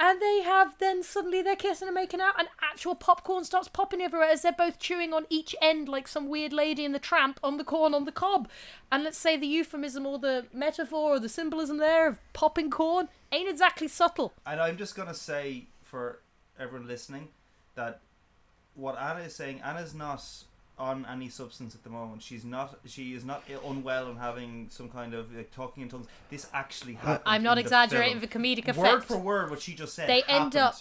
and 0.00 0.20
they 0.20 0.40
have 0.42 0.74
then 0.78 1.02
suddenly 1.02 1.42
they're 1.42 1.54
kissing 1.54 1.86
and 1.86 1.94
making 1.94 2.20
out, 2.20 2.34
and 2.38 2.48
actual 2.62 2.94
popcorn 2.94 3.44
starts 3.44 3.68
popping 3.68 4.00
everywhere 4.00 4.28
as 4.28 4.42
they're 4.42 4.52
both 4.52 4.78
chewing 4.78 5.12
on 5.12 5.26
each 5.28 5.54
end 5.60 5.88
like 5.88 6.08
some 6.08 6.28
weird 6.28 6.52
lady 6.52 6.84
in 6.84 6.92
the 6.92 6.98
tramp 6.98 7.38
on 7.44 7.58
the 7.58 7.64
corn 7.64 7.94
on 7.94 8.06
the 8.06 8.12
cob, 8.12 8.48
and 8.90 9.04
let's 9.04 9.18
say 9.18 9.36
the 9.36 9.46
euphemism 9.46 10.06
or 10.06 10.18
the 10.18 10.46
metaphor 10.52 11.16
or 11.16 11.20
the 11.20 11.28
symbolism 11.28 11.76
there 11.76 12.08
of 12.08 12.18
popping 12.32 12.70
corn 12.70 13.08
ain't 13.30 13.48
exactly 13.48 13.86
subtle. 13.86 14.32
and 14.46 14.60
I'm 14.60 14.76
just 14.76 14.96
gonna 14.96 15.14
say 15.14 15.66
for 15.84 16.20
everyone 16.58 16.88
listening 16.88 17.28
that 17.74 18.00
what 18.74 18.98
Anna 18.98 19.20
is 19.20 19.34
saying, 19.34 19.60
Anna's 19.62 19.94
not 19.94 20.24
on 20.80 21.06
any 21.08 21.28
substance 21.28 21.74
at 21.74 21.84
the 21.84 21.90
moment. 21.90 22.22
She's 22.22 22.44
not. 22.44 22.78
She 22.86 23.12
is 23.14 23.24
not 23.24 23.42
unwell 23.64 24.08
and 24.08 24.18
having 24.18 24.66
some 24.70 24.88
kind 24.88 25.14
of 25.14 25.32
like, 25.34 25.50
talking 25.52 25.82
in 25.84 25.88
tongues. 25.88 26.06
This 26.30 26.46
actually 26.52 26.96
uh, 26.96 27.06
happened. 27.06 27.22
I'm 27.26 27.42
not 27.42 27.52
in 27.58 27.62
the 27.62 27.68
exaggerating 27.68 28.18
film. 28.20 28.30
for 28.30 28.38
comedic 28.38 28.66
effect. 28.68 28.78
Word 28.78 29.04
for 29.04 29.18
word, 29.18 29.50
what 29.50 29.60
she 29.60 29.74
just 29.74 29.94
said. 29.94 30.08
they 30.08 30.22
end 30.24 30.56
up 30.56 30.76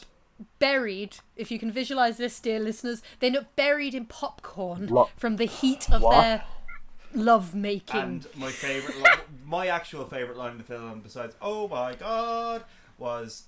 buried 0.57 1.17
if 1.35 1.51
you 1.51 1.59
can 1.59 1.69
visualize 1.69 2.15
this 2.15 2.39
dear 2.39 2.59
listeners 2.61 3.01
they 3.19 3.27
end 3.27 3.35
up 3.35 3.53
buried 3.57 3.93
in 3.93 4.05
popcorn 4.05 4.87
Lo- 4.87 5.09
from 5.17 5.35
the 5.35 5.43
heat 5.43 5.91
of 5.91 6.01
What? 6.01 6.21
their 6.21 6.43
love 7.13 7.53
making 7.53 7.99
And 7.99 8.27
my 8.35 8.49
favorite, 8.49 8.95
li- 8.97 9.23
my 9.45 9.67
actual 9.67 10.05
favorite 10.05 10.37
line 10.37 10.53
in 10.53 10.57
the 10.59 10.63
film, 10.63 11.01
besides 11.01 11.35
"Oh 11.41 11.67
my 11.67 11.93
God," 11.95 12.63
was 12.97 13.47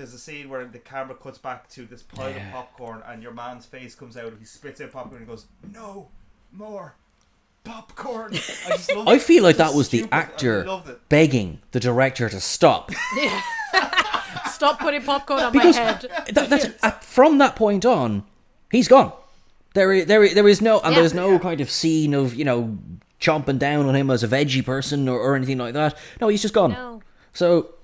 there's 0.00 0.14
a 0.14 0.18
scene 0.18 0.48
where 0.48 0.64
the 0.64 0.78
camera 0.78 1.14
cuts 1.14 1.38
back 1.38 1.68
to 1.70 1.84
this 1.84 2.02
pile 2.02 2.28
of 2.34 2.42
popcorn, 2.52 3.02
and 3.06 3.22
your 3.22 3.32
man's 3.32 3.66
face 3.66 3.94
comes 3.94 4.16
out. 4.16 4.32
He 4.38 4.44
spits 4.46 4.80
out 4.80 4.92
popcorn 4.92 5.18
and 5.18 5.26
goes, 5.28 5.44
"No 5.74 6.08
more 6.52 6.94
popcorn." 7.64 8.32
I 8.34 8.36
just 8.70 8.94
love 8.94 9.06
I 9.08 9.14
it. 9.16 9.22
feel 9.22 9.42
like 9.42 9.56
It's 9.56 9.58
that 9.58 9.74
was 9.74 9.90
the 9.90 9.98
stupid. 9.98 10.14
I 10.14 10.18
actor 10.20 10.82
begging 11.08 11.58
the 11.72 11.80
director 11.80 12.28
to 12.30 12.40
stop. 12.40 12.90
stop 14.50 14.78
putting 14.80 15.02
popcorn 15.02 15.40
on 15.42 15.52
Because 15.52 15.76
my 15.76 15.82
head 15.82 16.06
that, 16.32 16.50
that's 16.50 16.66
at, 16.82 17.04
from 17.04 17.38
that 17.38 17.56
point 17.56 17.84
on, 17.84 18.24
he's 18.70 18.88
gone. 18.88 19.12
There, 19.74 20.04
there, 20.04 20.34
there 20.34 20.48
is 20.48 20.60
no, 20.60 20.80
and 20.80 20.92
Yeah. 20.94 21.00
there's 21.00 21.14
no 21.14 21.38
kind 21.38 21.60
of 21.60 21.70
scene 21.70 22.12
of 22.14 22.34
you 22.34 22.44
know 22.44 22.78
chomping 23.20 23.58
down 23.58 23.86
on 23.86 23.94
him 23.94 24.10
as 24.10 24.22
a 24.22 24.28
veggie 24.28 24.64
person 24.64 25.08
or, 25.08 25.18
or 25.18 25.36
anything 25.36 25.58
like 25.58 25.74
that. 25.74 25.96
No, 26.20 26.28
he's 26.28 26.42
just 26.42 26.54
gone. 26.54 26.72
no 26.72 27.02
So 27.32 27.74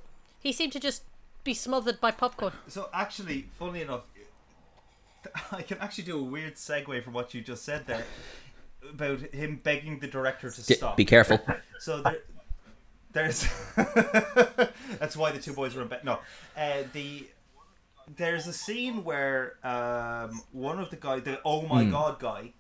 he 0.41 0.51
seemed 0.53 0.73
to 0.73 0.81
just 0.81 1.03
be 1.47 1.55
smothered 1.55 1.99
by 2.01 2.11
popcorn 2.11 2.53
So 2.69 2.91
actually, 2.93 3.47
funny 3.59 3.81
enough, 3.83 4.05
I 5.53 5.63
can 5.63 5.79
actually 5.79 6.05
do 6.05 6.19
a 6.19 6.23
weird 6.23 6.57
segue 6.57 7.03
from 7.03 7.13
what 7.15 7.33
you 7.35 7.41
just 7.41 7.65
said 7.65 7.87
there 7.87 8.05
about 8.91 9.21
him 9.35 9.61
begging 9.63 9.99
the 10.01 10.07
director 10.09 10.51
to 10.51 10.63
d- 10.67 10.75
stop. 10.75 10.97
be 10.97 11.05
careful. 11.05 11.41
So 11.79 12.03
there, 12.03 12.19
there's 13.13 13.47
that's 14.99 15.17
why 15.17 15.31
the 15.31 15.39
two 15.39 15.53
boys 15.53 15.75
were 15.75 15.83
in 15.83 15.89
bed. 15.89 16.05
No, 16.05 16.19
uh, 16.57 16.83
the 16.93 17.27
there's 18.17 18.47
a 18.47 18.53
scene 18.53 19.05
where 19.05 19.57
um, 19.63 20.41
one 20.53 20.79
of 20.79 20.89
the 20.91 20.97
guy, 20.97 21.21
the 21.21 21.41
oh 21.45 21.63
my 21.63 21.85
Hmm. 21.85 21.91
god 21.91 22.19
guy, 22.19 22.53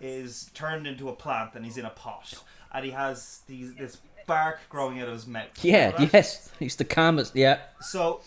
is 0.00 0.50
turned 0.54 0.86
into 0.86 1.08
a 1.08 1.14
plant 1.14 1.54
and 1.54 1.64
he's 1.64 1.78
in 1.78 1.86
a 1.86 1.90
pot, 1.90 2.34
and 2.74 2.84
he 2.84 2.90
has 2.90 3.40
these 3.46 3.74
this 3.74 3.98
bark 4.28 4.60
growing 4.68 5.00
out 5.00 5.08
of 5.08 5.14
his 5.14 5.26
mouth. 5.26 5.48
Yeah, 5.62 6.08
yes. 6.12 6.52
He's 6.60 6.76
the 6.76 6.84
calmest. 6.84 7.34
Yeah. 7.34 7.58
So, 7.80 8.20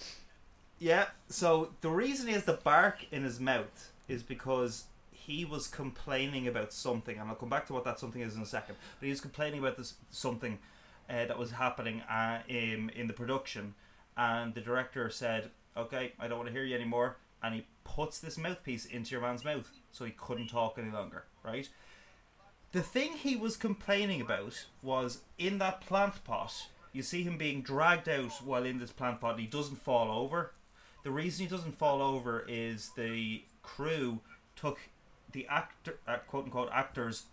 yeah. 0.80 1.06
So 1.30 1.70
the 1.80 1.90
reason 1.90 2.28
he 2.28 2.34
has 2.34 2.44
the 2.44 2.60
bark 2.62 3.06
in 3.12 3.24
his 3.24 3.40
mouth 3.40 3.92
is 4.10 4.24
because 4.24 4.86
he 5.12 5.46
was 5.46 5.68
complaining 5.68 6.48
about 6.48 6.74
something, 6.74 7.18
and 7.18 7.30
I'll 7.30 7.36
come 7.36 7.50
back 7.50 7.68
to 7.68 7.74
what 7.74 7.86
that 7.86 8.00
something 8.00 8.22
is 8.22 8.36
in 8.36 8.42
a 8.42 8.46
second. 8.46 8.76
But 9.00 9.06
he 9.06 9.12
was 9.12 9.22
complaining 9.22 9.60
about 9.60 9.78
this 9.78 9.94
something 10.10 10.60
uh, 11.10 11.26
that 11.26 11.38
was 11.38 11.52
happening 11.52 12.02
uh, 12.02 12.40
in 12.50 12.90
in 12.90 13.08
the 13.08 13.14
production, 13.14 13.76
and 14.18 14.54
the 14.54 14.62
director 14.62 15.10
said, 15.10 15.52
"Okay, 15.78 16.14
I 16.20 16.28
don't 16.28 16.40
want 16.40 16.48
to 16.48 16.54
hear 16.54 16.66
you 16.66 16.76
anymore," 16.76 17.18
and 17.42 17.56
he 17.56 17.66
puts 17.84 18.20
this 18.20 18.38
mouthpiece 18.38 18.86
into 18.86 19.12
your 19.12 19.22
man's 19.22 19.46
mouth 19.46 19.70
so 19.92 20.06
he 20.06 20.12
couldn't 20.12 20.48
talk 20.48 20.78
any 20.78 20.92
longer. 20.92 21.26
Right. 21.44 21.70
The 22.72 22.82
thing 22.82 23.14
he 23.14 23.36
was 23.36 23.58
complaining 23.58 24.22
about 24.22 24.66
was 24.82 25.22
in 25.38 25.58
that 25.58 25.82
plant 25.82 26.24
pot. 26.24 26.68
You 26.94 27.04
see 27.04 27.24
him 27.24 27.38
being 27.38 27.62
dragged 27.62 28.08
out 28.08 28.32
while 28.44 28.66
in 28.66 28.80
this 28.80 28.92
plant 28.92 29.20
pot. 29.20 29.32
And 29.32 29.42
he 29.42 29.48
doesn't 29.48 29.82
fall 29.82 30.10
over. 30.10 30.54
The 31.04 31.12
reason 31.12 31.46
he 31.46 31.50
doesn't 31.50 31.78
fall 31.78 32.02
over 32.02 32.46
is 32.48 32.92
the 32.96 33.44
crew 33.62 34.20
took 34.56 34.80
the 35.32 35.48
actor, 35.48 35.98
uh, 36.08 36.18
quote 36.28 36.46
unquote, 36.46 36.70
actor's 36.72 37.24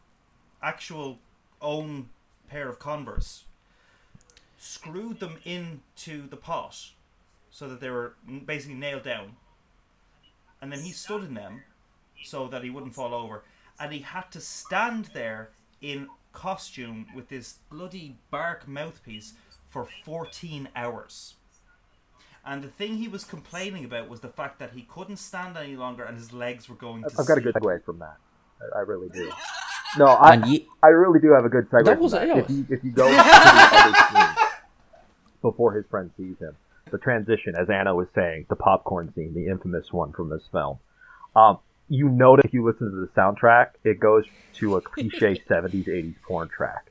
actual 0.63 1.19
own 1.61 2.09
pair 2.49 2.69
of 2.69 2.79
Converse, 2.79 3.45
screwed 4.57 5.21
them 5.21 5.37
into 5.45 6.27
the 6.29 6.37
pot 6.37 6.91
so 7.51 7.69
that 7.69 7.81
they 7.81 7.91
were 7.91 8.15
basically 8.45 8.77
nailed 8.77 9.03
down, 9.03 9.37
and 10.61 10.73
then 10.73 10.81
he 10.81 10.93
stood 10.93 11.25
in 11.25 11.35
them 11.35 11.63
so 12.23 12.47
that 12.49 12.63
he 12.63 12.71
wouldn't 12.71 12.95
fall 12.95 13.15
over, 13.15 13.43
and 13.81 13.93
he 13.93 14.01
had 14.01 14.31
to 14.33 14.41
stand 14.41 15.11
there 15.15 15.51
in 15.81 16.09
costume 16.33 17.07
with 17.15 17.29
this 17.29 17.55
bloody 17.71 18.17
bark 18.31 18.67
mouthpiece 18.69 19.35
for 19.69 19.87
14 20.05 20.69
hours. 20.77 21.35
And 22.45 22.63
the 22.63 22.69
thing 22.69 22.97
he 22.97 23.09
was 23.09 23.25
complaining 23.25 23.85
about 23.85 24.09
was 24.09 24.21
the 24.21 24.29
fact 24.29 24.59
that 24.61 24.71
he 24.73 24.83
couldn't 24.83 25.17
stand 25.19 25.57
any 25.57 25.77
longer 25.77 26.05
and 26.05 26.17
his 26.17 26.33
legs 26.33 26.69
were 26.69 26.77
going 26.77 27.03
to 27.03 27.11
I've 27.19 27.27
got 27.27 27.39
a 27.39 27.41
good 27.41 27.53
sleep. 27.55 27.65
segue 27.65 27.85
from 27.85 27.99
that. 27.99 28.17
I, 28.75 28.79
I 28.79 28.81
really 28.83 29.09
do. 29.11 29.31
No, 29.99 30.07
I, 30.07 30.35
And 30.35 30.47
ye- 30.47 30.67
I 30.83 30.89
really 30.89 31.21
do 31.21 31.33
have 31.33 31.45
a 31.45 31.49
good 31.49 31.69
segue. 31.71 31.85
That 31.85 31.95
from 31.95 32.03
was- 32.03 32.13
that. 32.13 32.29
If 32.29 32.51
you 32.51 32.67
if 32.71 32.83
you 32.85 32.91
go 32.91 33.09
to 33.09 33.15
the 33.15 33.23
other 33.25 34.35
scene 34.37 34.47
before 35.43 35.73
his 35.75 35.85
friend 35.91 36.11
sees 36.17 36.39
him, 36.39 36.57
the 36.91 36.99
transition, 36.99 37.55
as 37.59 37.69
Anna 37.71 37.95
was 37.95 38.09
saying, 38.15 38.47
the 38.49 38.57
popcorn 38.57 39.13
scene, 39.15 39.35
the 39.35 39.47
infamous 39.47 39.93
one 39.93 40.13
from 40.13 40.31
this 40.31 40.43
film. 40.51 40.79
Um, 41.37 41.59
you 41.89 42.09
notice 42.09 42.45
if 42.47 42.53
you 42.55 42.65
listen 42.67 42.91
to 42.91 42.97
the 43.07 43.21
soundtrack, 43.21 43.71
it 43.85 44.01
goes 44.01 44.25
to 44.61 44.77
a 44.77 44.81
cliche 44.81 45.41
'70s 45.51 45.89
'80s 45.89 46.15
porn 46.27 46.49
track. 46.49 46.91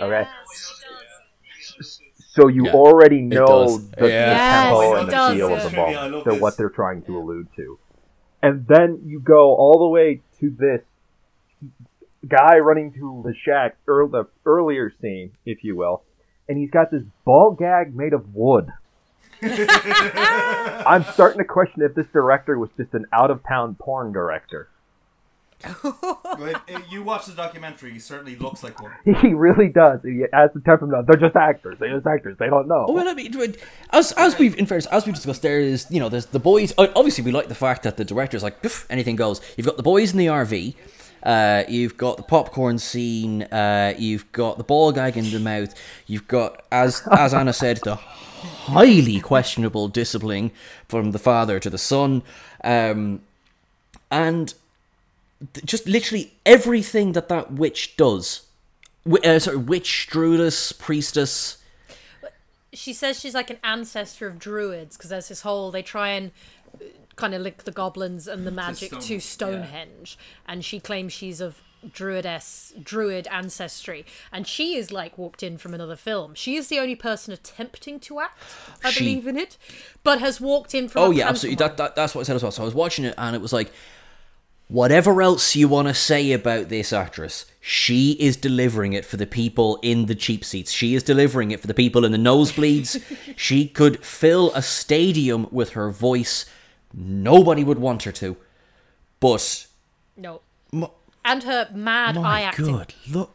Okay. 0.00 0.24
So 2.34 2.48
you 2.48 2.66
Yeah, 2.66 2.72
already 2.72 3.20
know 3.20 3.78
does. 3.78 3.90
the, 3.96 3.96
the 3.98 4.40
tempo 4.48 4.80
Yes, 4.80 4.98
and 4.98 5.08
the 5.08 5.12
does, 5.12 5.36
feel 5.36 5.54
of 5.54 5.62
the 5.62 5.70
Trivia, 5.70 5.98
I 5.98 6.02
moment, 6.02 6.14
love 6.16 6.24
to 6.24 6.34
what 6.34 6.56
they're 6.56 6.68
trying 6.68 7.02
to 7.04 7.16
allude 7.16 7.48
to. 7.56 7.78
And 8.42 8.66
then 8.66 9.02
you 9.06 9.20
go 9.20 9.54
all 9.54 9.78
the 9.78 9.88
way 9.88 10.22
to 10.40 10.50
this 10.50 10.82
guy 12.28 12.58
running 12.58 12.92
to 12.94 13.22
the 13.24 13.34
shack, 13.44 13.76
ear 13.88 14.06
the 14.10 14.24
earlier 14.44 14.92
scene, 15.00 15.32
if 15.46 15.62
you 15.62 15.76
will, 15.76 16.04
and 16.48 16.58
he's 16.58 16.70
got 16.70 16.90
this 16.90 17.02
ball 17.24 17.56
gag 17.58 17.94
made 17.94 18.12
of 18.12 18.34
wood. 18.34 18.66
I'm 20.86 21.04
starting 21.04 21.38
to 21.38 21.44
question 21.44 21.82
if 21.82 21.94
this 21.94 22.06
director 22.12 22.58
was 22.58 22.70
just 22.76 22.94
an 22.94 23.06
out 23.12 23.30
of 23.30 23.42
town 23.46 23.76
porn 23.78 24.12
director. 24.12 24.68
But 25.82 26.62
if 26.68 26.90
you 26.92 27.02
watch 27.02 27.26
the 27.26 27.32
documentary, 27.32 27.92
he 27.92 27.98
certainly 27.98 28.36
looks 28.36 28.62
like 28.62 28.82
one. 28.82 28.92
He 29.22 29.32
really 29.32 29.68
does. 29.68 30.00
He 30.02 30.24
has 30.32 30.50
the 30.52 30.60
temperament. 30.60 31.06
They're 31.06 31.16
just 31.16 31.36
actors. 31.36 31.78
They're 31.78 31.94
just 31.94 32.06
actors. 32.06 32.36
They 32.38 32.48
don't 32.48 32.68
know. 32.68 32.86
Oh, 32.88 32.92
well, 32.92 33.08
I 33.08 33.14
mean, 33.14 33.54
as 33.90 34.12
as 34.12 34.38
we've 34.38 34.56
in 34.58 34.66
fairness, 34.66 34.86
as 34.86 35.06
we've 35.06 35.14
discussed, 35.14 35.42
there 35.42 35.60
is 35.60 35.86
you 35.90 36.00
know 36.00 36.08
there's 36.08 36.26
the 36.26 36.40
boys. 36.40 36.74
uh, 36.76 36.88
Obviously, 36.94 37.24
we 37.24 37.32
like 37.32 37.48
the 37.48 37.54
fact 37.54 37.84
that 37.84 37.96
the 37.96 38.04
director's 38.04 38.42
like 38.42 38.60
"Pff, 38.62 38.84
anything 38.90 39.16
goes. 39.16 39.40
You've 39.56 39.66
got 39.66 39.76
the 39.78 39.82
boys 39.82 40.12
in 40.12 40.18
the 40.18 40.26
RV. 40.26 40.74
Uh, 41.22 41.64
you've 41.68 41.96
got 41.96 42.18
the 42.18 42.22
popcorn 42.22 42.78
scene. 42.78 43.42
Uh, 43.44 43.94
you've 43.96 44.30
got 44.32 44.58
the 44.58 44.64
ball 44.64 44.92
gag 44.92 45.16
in 45.16 45.30
the 45.30 45.40
mouth. 45.40 45.74
You've 46.06 46.28
got, 46.28 46.62
as 46.70 47.00
as 47.10 47.32
Anna 47.32 47.54
said, 47.54 47.78
the 47.84 47.98
highly 48.44 49.20
questionable 49.20 49.88
disciplining 49.88 50.52
from 50.88 51.12
the 51.12 51.18
father 51.18 51.58
to 51.60 51.70
the 51.70 51.78
son, 51.78 52.22
um, 52.62 53.20
and 54.10 54.54
just 55.64 55.86
literally 55.86 56.32
everything 56.46 57.12
that 57.12 57.28
that 57.28 57.52
witch 57.52 57.96
does. 57.96 58.42
Uh, 59.24 59.38
sorry, 59.38 59.56
witch, 59.58 60.08
druidess, 60.10 60.76
priestess. 60.78 61.58
she 62.72 62.92
says 62.92 63.20
she's 63.20 63.34
like 63.34 63.50
an 63.50 63.58
ancestor 63.62 64.26
of 64.26 64.38
druids 64.38 64.96
because 64.96 65.10
there's 65.10 65.28
this 65.28 65.42
whole 65.42 65.70
they 65.70 65.82
try 65.82 66.08
and 66.10 66.30
kind 67.16 67.34
of 67.34 67.42
link 67.42 67.64
the 67.64 67.70
goblins 67.70 68.26
and 68.26 68.46
the 68.46 68.50
magic 68.50 68.88
Stone- 68.88 69.00
to 69.02 69.20
Stonehenge, 69.20 70.18
and 70.46 70.64
she 70.64 70.80
claims 70.80 71.12
she's 71.12 71.40
of 71.40 71.60
druidess 71.92 72.72
druid 72.82 73.26
ancestry, 73.30 74.04
and 74.32 74.46
she 74.46 74.76
is 74.76 74.90
like 74.92 75.16
walked 75.18 75.42
in 75.42 75.58
from 75.58 75.74
another 75.74 75.96
film. 75.96 76.34
She 76.34 76.56
is 76.56 76.68
the 76.68 76.78
only 76.78 76.96
person 76.96 77.32
attempting 77.32 78.00
to 78.00 78.20
act, 78.20 78.38
I 78.82 78.90
She- 78.90 79.00
believe 79.00 79.26
in 79.26 79.36
it, 79.36 79.56
but 80.02 80.20
has 80.20 80.40
walked 80.40 80.74
in 80.74 80.88
from. 80.88 81.02
Oh 81.02 81.10
yeah, 81.10 81.28
absolutely. 81.28 81.56
That, 81.56 81.76
that 81.76 81.96
that's 81.96 82.14
what 82.14 82.22
I 82.22 82.24
said 82.24 82.36
as 82.36 82.42
well. 82.42 82.52
So 82.52 82.62
I 82.62 82.64
was 82.64 82.74
watching 82.74 83.04
it 83.04 83.14
and 83.18 83.34
it 83.36 83.42
was 83.42 83.52
like, 83.52 83.72
whatever 84.68 85.20
else 85.22 85.54
you 85.54 85.68
want 85.68 85.88
to 85.88 85.94
say 85.94 86.32
about 86.32 86.68
this 86.68 86.92
actress, 86.92 87.46
she 87.60 88.12
is 88.12 88.36
delivering 88.36 88.92
it 88.92 89.04
for 89.04 89.16
the 89.16 89.26
people 89.26 89.78
in 89.82 90.06
the 90.06 90.14
cheap 90.14 90.44
seats. 90.44 90.72
She 90.72 90.94
is 90.94 91.02
delivering 91.02 91.50
it 91.50 91.60
for 91.60 91.66
the 91.66 91.74
people 91.74 92.04
in 92.04 92.12
the 92.12 92.18
nosebleeds. 92.18 93.02
she 93.36 93.66
could 93.68 94.04
fill 94.04 94.52
a 94.54 94.62
stadium 94.62 95.46
with 95.50 95.70
her 95.70 95.90
voice. 95.90 96.46
Nobody 96.92 97.64
would 97.64 97.78
want 97.78 98.04
her 98.04 98.12
to, 98.12 98.36
but 99.20 99.66
no, 100.16 100.40
and 101.24 101.42
her 101.44 101.68
mad 101.74 102.16
eye 102.16 102.20
my 102.22 102.42
acting, 102.42 102.66
God, 102.66 102.94
look. 103.10 103.34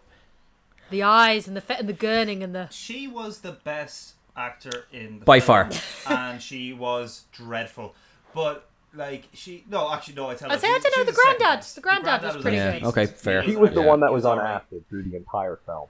the 0.90 1.04
eyes 1.04 1.48
and 1.48 1.56
the 1.58 1.62
fe- 1.62 1.78
and 1.80 1.90
the 1.90 1.94
gurning 1.94 2.44
and 2.44 2.54
the. 2.54 2.68
She 2.72 3.08
was 3.08 3.42
the 3.42 3.52
best 3.54 4.14
actor 4.36 4.86
in 4.92 5.20
the 5.20 5.26
By 5.26 5.40
film, 5.40 5.72
far. 5.72 5.80
and 6.18 6.42
she 6.42 6.72
was 6.74 7.24
dreadful. 7.32 7.96
But 8.34 8.68
like 8.94 9.28
she, 9.34 9.64
no, 9.70 9.92
actually, 9.94 10.16
no. 10.16 10.30
I 10.30 10.36
tell 10.36 10.52
I'd 10.52 10.60
say 10.62 10.68
I 10.68 10.80
don't 10.80 10.94
she 10.94 11.00
know, 11.02 11.06
was 11.06 11.16
the 11.16 11.22
second 11.22 11.38
granddad- 11.40 11.64
the 11.76 11.82
granddad 11.82 12.22
was 12.24 12.42
pretty 12.42 12.58
Yeah, 12.58 12.72
great. 12.80 12.84
okay, 12.86 13.06
fair. 13.06 13.42
he 13.42 13.56
was 13.56 13.72
the 13.72 13.82
Yeah. 13.82 13.88
one 13.88 14.00
that 14.02 14.12
was 14.14 14.24
He 14.24 14.30
on 14.30 14.40
acid 14.40 14.84
through 14.90 15.04
the 15.04 15.16
entire 15.16 15.58
film. 15.66 15.88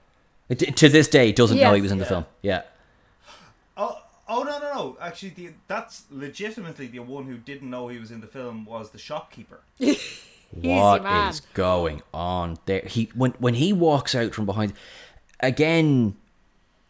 T- 0.49 0.55
To 0.71 0.89
this 0.89 1.07
day, 1.07 1.31
doesn't 1.31 1.57
know 1.59 1.73
he 1.73 1.81
was 1.81 1.91
in 1.91 1.97
the 1.99 2.05
Yeah. 2.05 2.09
film. 2.09 2.25
Yeah. 2.41 2.61
Oh, 3.77 4.01
oh 4.27 4.43
no, 4.43 4.57
no, 4.59 4.73
no. 4.73 4.97
Actually, 4.99 5.29
the, 5.29 5.49
that's 5.67 6.03
legitimately 6.09 6.87
the 6.87 6.99
one 6.99 7.25
who 7.27 7.37
didn't 7.37 7.69
know 7.69 7.87
he 7.87 7.99
was 7.99 8.09
in 8.11 8.19
the 8.19 8.27
film 8.27 8.65
was 8.65 8.89
the 8.89 8.97
shopkeeper. 8.97 9.59
What 10.51 11.03
man. 11.03 11.29
is 11.29 11.41
going 11.53 12.01
on 12.13 12.57
there? 12.65 12.81
He 12.81 13.09
when 13.13 13.31
when 13.39 13.53
he 13.53 13.73
walks 13.73 14.15
out 14.15 14.33
from 14.33 14.45
behind, 14.45 14.73
again. 15.39 16.15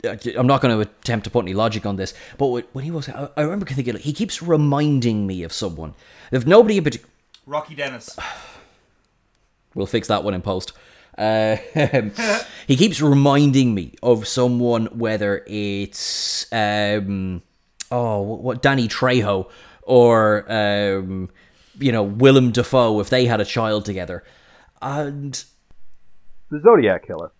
uh, 0.05 0.15
I'm 0.37 0.47
not 0.47 0.61
going 0.61 0.73
to 0.73 0.81
attempt 0.81 1.25
to 1.25 1.29
put 1.29 1.43
any 1.43 1.53
logic 1.53 1.85
on 1.85 1.97
this, 1.97 2.13
but 2.37 2.47
when 2.47 2.63
when 2.71 2.85
he 2.85 2.91
walks 2.91 3.09
out, 3.09 3.33
I 3.35 3.41
I 3.41 3.43
remember 3.43 3.65
thinking 3.65 3.95
like, 3.95 4.03
he 4.03 4.13
keeps 4.13 4.41
reminding 4.41 5.27
me 5.27 5.43
of 5.43 5.51
someone. 5.51 5.93
If 6.31 6.47
nobody 6.47 6.77
in 6.77 6.83
particular, 6.83 7.11
Rocky 7.45 7.75
Dennis. 7.75 8.17
we'll 9.75 9.87
fix 9.87 10.07
that 10.07 10.23
one 10.23 10.33
in 10.33 10.41
post. 10.41 10.71
Uh, 11.17 11.57
he 12.67 12.77
keeps 12.77 13.01
reminding 13.01 13.75
me 13.75 13.95
of 14.01 14.25
someone, 14.25 14.85
whether 14.97 15.43
it's 15.47 16.45
um, 16.53 17.41
oh, 17.91 18.21
what 18.21 18.61
Danny 18.61 18.87
Trejo 18.87 19.49
or 19.81 20.45
um, 20.49 21.29
you 21.79 21.91
know 21.91 22.03
Willem 22.03 22.51
Dafoe 22.51 22.99
if 22.99 23.09
they 23.09 23.25
had 23.25 23.41
a 23.41 23.45
child 23.45 23.85
together, 23.85 24.23
and 24.81 25.43
The 26.49 26.61
Zodiac 26.61 27.05
Killer. 27.07 27.31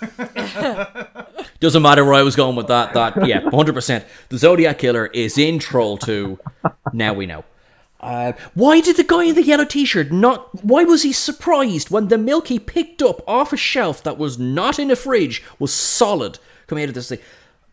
doesn't 1.60 1.82
matter 1.82 2.04
where 2.04 2.14
I 2.14 2.22
was 2.22 2.36
going 2.36 2.56
with 2.56 2.68
that. 2.68 2.94
That 2.94 3.26
yeah, 3.26 3.40
hundred 3.50 3.74
percent. 3.74 4.04
The 4.28 4.38
Zodiac 4.38 4.78
Killer 4.78 5.06
is 5.06 5.36
in 5.38 5.58
Troll 5.58 5.98
Two. 5.98 6.38
now 6.92 7.12
we 7.12 7.26
know. 7.26 7.44
Uh, 8.00 8.32
why 8.54 8.80
did 8.80 8.96
the 8.96 9.04
guy 9.04 9.24
in 9.24 9.34
the 9.34 9.42
yellow 9.42 9.66
t-shirt 9.66 10.10
not? 10.10 10.64
Why 10.64 10.84
was 10.84 11.02
he 11.02 11.12
surprised 11.12 11.90
when 11.90 12.08
the 12.08 12.16
milk 12.16 12.48
he 12.48 12.58
picked 12.58 13.02
up 13.02 13.22
off 13.28 13.52
a 13.52 13.58
shelf 13.58 14.02
that 14.04 14.16
was 14.16 14.38
not 14.38 14.78
in 14.78 14.90
a 14.90 14.96
fridge 14.96 15.42
was 15.58 15.70
solid 15.72 16.38
coming 16.66 16.84
out 16.84 16.88
of 16.88 16.94
this 16.94 17.10
thing? 17.10 17.18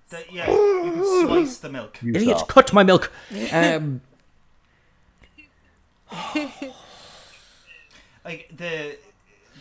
The- 0.10 0.26
yeah, 0.30 0.50
you 0.50 0.92
can 0.94 1.28
slice 1.28 1.58
the 1.60 1.70
milk. 1.70 2.00
You 2.02 2.14
Idiot, 2.14 2.42
cut 2.50 2.74
my 2.74 2.84
milk. 2.84 3.12
Um, 3.54 4.02
Like 8.26 8.52
the, 8.56 8.98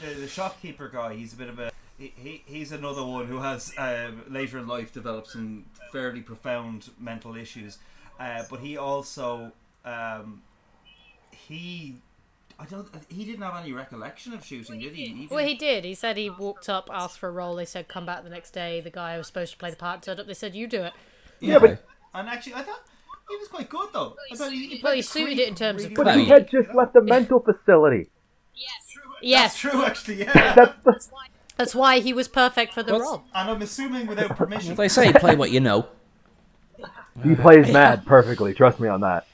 the 0.02 0.14
the 0.22 0.28
shopkeeper 0.28 0.88
guy, 0.88 1.14
he's 1.14 1.32
a 1.32 1.36
bit 1.36 1.48
of 1.48 1.58
a 1.60 1.70
he, 1.98 2.12
he 2.16 2.42
he's 2.46 2.72
another 2.72 3.04
one 3.04 3.26
who 3.26 3.38
has 3.38 3.72
um, 3.78 4.22
later 4.28 4.58
in 4.58 4.66
life 4.66 4.92
developed 4.92 5.28
some 5.28 5.66
fairly 5.92 6.20
profound 6.20 6.90
mental 6.98 7.36
issues, 7.36 7.78
uh, 8.18 8.42
but 8.50 8.60
he 8.60 8.76
also 8.76 9.52
um, 9.84 10.42
he. 11.30 11.96
I 12.58 12.64
don't. 12.64 12.88
He 13.08 13.24
didn't 13.24 13.42
have 13.42 13.62
any 13.62 13.72
recollection 13.72 14.32
of 14.32 14.44
shooting, 14.44 14.80
did 14.80 14.94
he? 14.94 15.06
he 15.08 15.26
Well, 15.30 15.44
he 15.44 15.54
didn't- 15.54 15.60
did. 15.60 15.84
He 15.84 15.94
said 15.94 16.16
he 16.16 16.30
walked 16.30 16.68
up, 16.70 16.88
asked 16.92 17.18
for 17.18 17.28
a 17.28 17.32
role. 17.32 17.54
They 17.54 17.66
said, 17.66 17.86
come 17.86 18.06
back 18.06 18.24
the 18.24 18.30
next 18.30 18.52
day. 18.52 18.80
The 18.80 18.88
guy 18.90 19.12
who 19.12 19.18
was 19.18 19.26
supposed 19.26 19.52
to 19.52 19.58
play 19.58 19.68
the 19.70 19.76
part 19.76 20.02
turned 20.02 20.18
up. 20.20 20.26
They 20.26 20.32
said, 20.34 20.54
you 20.54 20.66
do 20.66 20.82
it. 20.84 20.94
Yeah, 21.38 21.58
but 21.58 21.84
and 22.14 22.28
actually, 22.30 22.54
I 22.54 22.62
thought 22.62 22.80
he 23.28 23.36
was 23.36 23.48
quite 23.48 23.68
good 23.68 23.88
though. 23.92 24.16
I 24.32 24.36
thought 24.36 24.52
he, 24.52 24.66
he 24.68 24.80
Well, 24.82 24.94
he 24.94 25.02
suited 25.02 25.26
creep 25.36 25.38
it 25.40 25.48
in 25.48 25.54
terms 25.54 25.84
of 25.84 25.90
really 25.90 25.94
but 25.96 26.06
Well, 26.06 26.16
well. 26.16 26.24
he 26.24 26.30
had 26.30 26.50
just 26.50 26.74
left 26.74 26.92
the 26.94 27.02
mental 27.02 27.40
facility. 27.40 28.08
Yes, 28.54 28.72
Yes. 29.22 29.52
That's 29.52 29.58
true, 29.72 29.84
actually. 29.84 30.18
Yeah, 30.20 30.54
That's 30.54 30.74
the, 30.84 31.08
that's 31.56 31.74
why 31.74 32.00
he 32.00 32.12
was 32.12 32.28
perfect 32.28 32.72
for 32.74 32.82
the 32.82 32.92
Well, 32.92 33.00
role. 33.00 33.24
and 33.34 33.50
I'm 33.50 33.62
assuming 33.62 34.06
without 34.06 34.36
permission. 34.36 34.74
They 34.74 34.88
say 34.88 35.12
play 35.12 35.36
what 35.36 35.50
you 35.50 35.60
know. 35.60 35.86
he 37.24 37.34
plays 37.34 37.72
mad 37.72 38.04
perfectly. 38.06 38.52
Trust 38.54 38.78
me 38.78 38.88
on 38.88 39.00
that. 39.00 39.26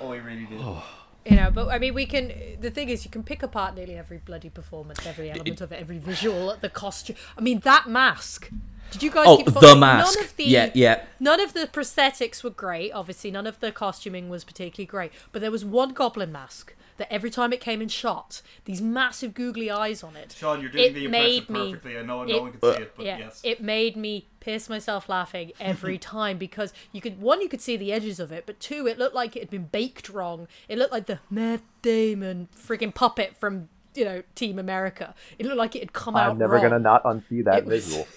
Oh, 0.00 0.12
he 0.12 0.20
really 0.20 0.46
did. 0.46 0.58
Oh. 0.60 0.82
You 1.26 1.36
know, 1.36 1.50
but 1.52 1.68
I 1.68 1.78
mean, 1.78 1.94
we 1.94 2.06
can. 2.06 2.32
The 2.60 2.70
thing 2.70 2.88
is, 2.88 3.04
you 3.04 3.10
can 3.10 3.22
pick 3.22 3.42
apart 3.44 3.76
nearly 3.76 3.96
every 3.96 4.18
bloody 4.18 4.50
performance, 4.50 5.06
every 5.06 5.30
element 5.30 5.60
of 5.60 5.70
it, 5.70 5.80
every 5.80 5.98
visual, 5.98 6.56
the 6.60 6.68
costume. 6.68 7.14
I 7.38 7.40
mean, 7.40 7.60
that 7.60 7.88
mask. 7.88 8.50
Did 8.92 9.02
you 9.02 9.10
guys? 9.10 9.26
Oh, 9.26 9.36
keep 9.38 9.46
the 9.46 9.52
following- 9.52 9.80
mask. 9.80 10.16
None 10.16 10.24
of 10.24 10.36
the, 10.36 10.44
Yeah, 10.44 10.70
yeah. 10.74 11.02
None 11.18 11.40
of 11.40 11.52
the 11.54 11.66
prosthetics 11.66 12.44
were 12.44 12.50
great. 12.50 12.92
Obviously, 12.92 13.30
none 13.30 13.46
of 13.46 13.58
the 13.60 13.72
costuming 13.72 14.28
was 14.28 14.44
particularly 14.44 14.86
great. 14.86 15.12
But 15.32 15.40
there 15.42 15.50
was 15.50 15.64
one 15.64 15.90
goblin 15.94 16.30
mask 16.32 16.74
that 16.98 17.10
every 17.10 17.30
time 17.30 17.52
it 17.54 17.60
came 17.60 17.80
in 17.80 17.88
shot, 17.88 18.42
these 18.66 18.82
massive 18.82 19.32
googly 19.32 19.70
eyes 19.70 20.02
on 20.02 20.14
it. 20.14 20.34
Sean, 20.38 20.60
you're 20.60 20.70
doing 20.70 20.84
it 20.90 20.94
the 20.94 21.08
made 21.08 21.38
impression 21.48 21.54
me. 21.54 21.72
perfectly. 21.72 21.98
I 21.98 22.02
know 22.02 22.22
it- 22.22 22.28
no 22.28 22.42
one 22.42 22.52
can 22.52 22.60
see 22.60 22.82
it, 22.82 22.92
but 22.96 23.06
yeah, 23.06 23.18
yes. 23.18 23.40
it 23.42 23.62
made 23.62 23.96
me 23.96 24.28
piss 24.40 24.68
myself 24.68 25.08
laughing 25.08 25.52
every 25.58 25.96
time 26.16 26.36
because 26.36 26.72
you 26.92 27.00
could 27.00 27.20
one 27.20 27.40
you 27.40 27.48
could 27.48 27.62
see 27.62 27.76
the 27.78 27.92
edges 27.92 28.20
of 28.20 28.30
it, 28.30 28.44
but 28.44 28.60
two 28.60 28.86
it 28.86 28.98
looked 28.98 29.14
like 29.14 29.36
it 29.36 29.40
had 29.40 29.50
been 29.50 29.64
baked 29.72 30.10
wrong. 30.10 30.46
It 30.68 30.76
looked 30.78 30.92
like 30.92 31.06
the 31.06 31.20
Matt 31.30 31.62
Damon 31.80 32.48
freaking 32.54 32.94
puppet 32.94 33.36
from 33.38 33.68
you 33.94 34.04
know 34.04 34.22
Team 34.34 34.58
America. 34.58 35.14
It 35.38 35.46
looked 35.46 35.58
like 35.58 35.74
it 35.74 35.80
had 35.80 35.92
come 35.94 36.14
out. 36.14 36.30
I'm 36.32 36.38
never 36.38 36.54
wrong. 36.56 36.62
gonna 36.64 36.78
not 36.78 37.04
unsee 37.04 37.42
that 37.44 37.60
It 37.60 37.64
was- 37.64 37.86
visual. 37.86 38.06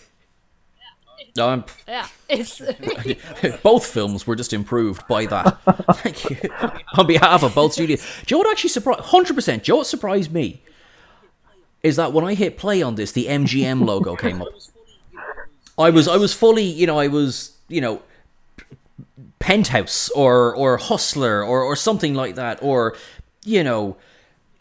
No, 1.35 1.49
I'm- 1.49 1.65
Yeah, 1.87 2.07
it's 2.29 2.61
both 3.63 3.85
films 3.85 4.25
were 4.25 4.35
just 4.35 4.53
improved 4.53 5.07
by 5.07 5.25
that. 5.27 5.57
Thank 5.97 6.29
you. 6.29 6.49
On 6.97 7.05
behalf 7.07 7.43
of 7.43 7.53
both 7.55 7.73
studios. 7.73 8.05
Joe, 8.25 8.37
what 8.39 8.49
actually 8.51 8.69
surprised, 8.69 9.01
100%, 9.01 9.63
Joe, 9.63 9.77
what 9.77 9.87
surprised 9.87 10.31
me 10.31 10.61
is 11.83 11.97
that 11.97 12.13
when 12.13 12.25
I 12.25 12.33
hit 12.33 12.57
play 12.57 12.81
on 12.81 12.95
this, 12.95 13.11
the 13.11 13.25
MGM 13.27 13.85
logo 13.85 14.15
came 14.15 14.41
up. 14.41 14.47
I 15.77 15.89
was, 15.89 16.07
I 16.07 16.17
was 16.17 16.33
fully, 16.33 16.63
you 16.63 16.87
know, 16.87 16.97
I 16.97 17.07
was, 17.07 17.57
you 17.67 17.81
know, 17.81 18.01
Penthouse 19.39 20.09
or, 20.09 20.55
or 20.55 20.77
Hustler 20.77 21.43
or, 21.43 21.61
or 21.61 21.75
something 21.75 22.15
like 22.15 22.35
that, 22.35 22.59
or, 22.63 22.95
you 23.43 23.63
know, 23.63 23.97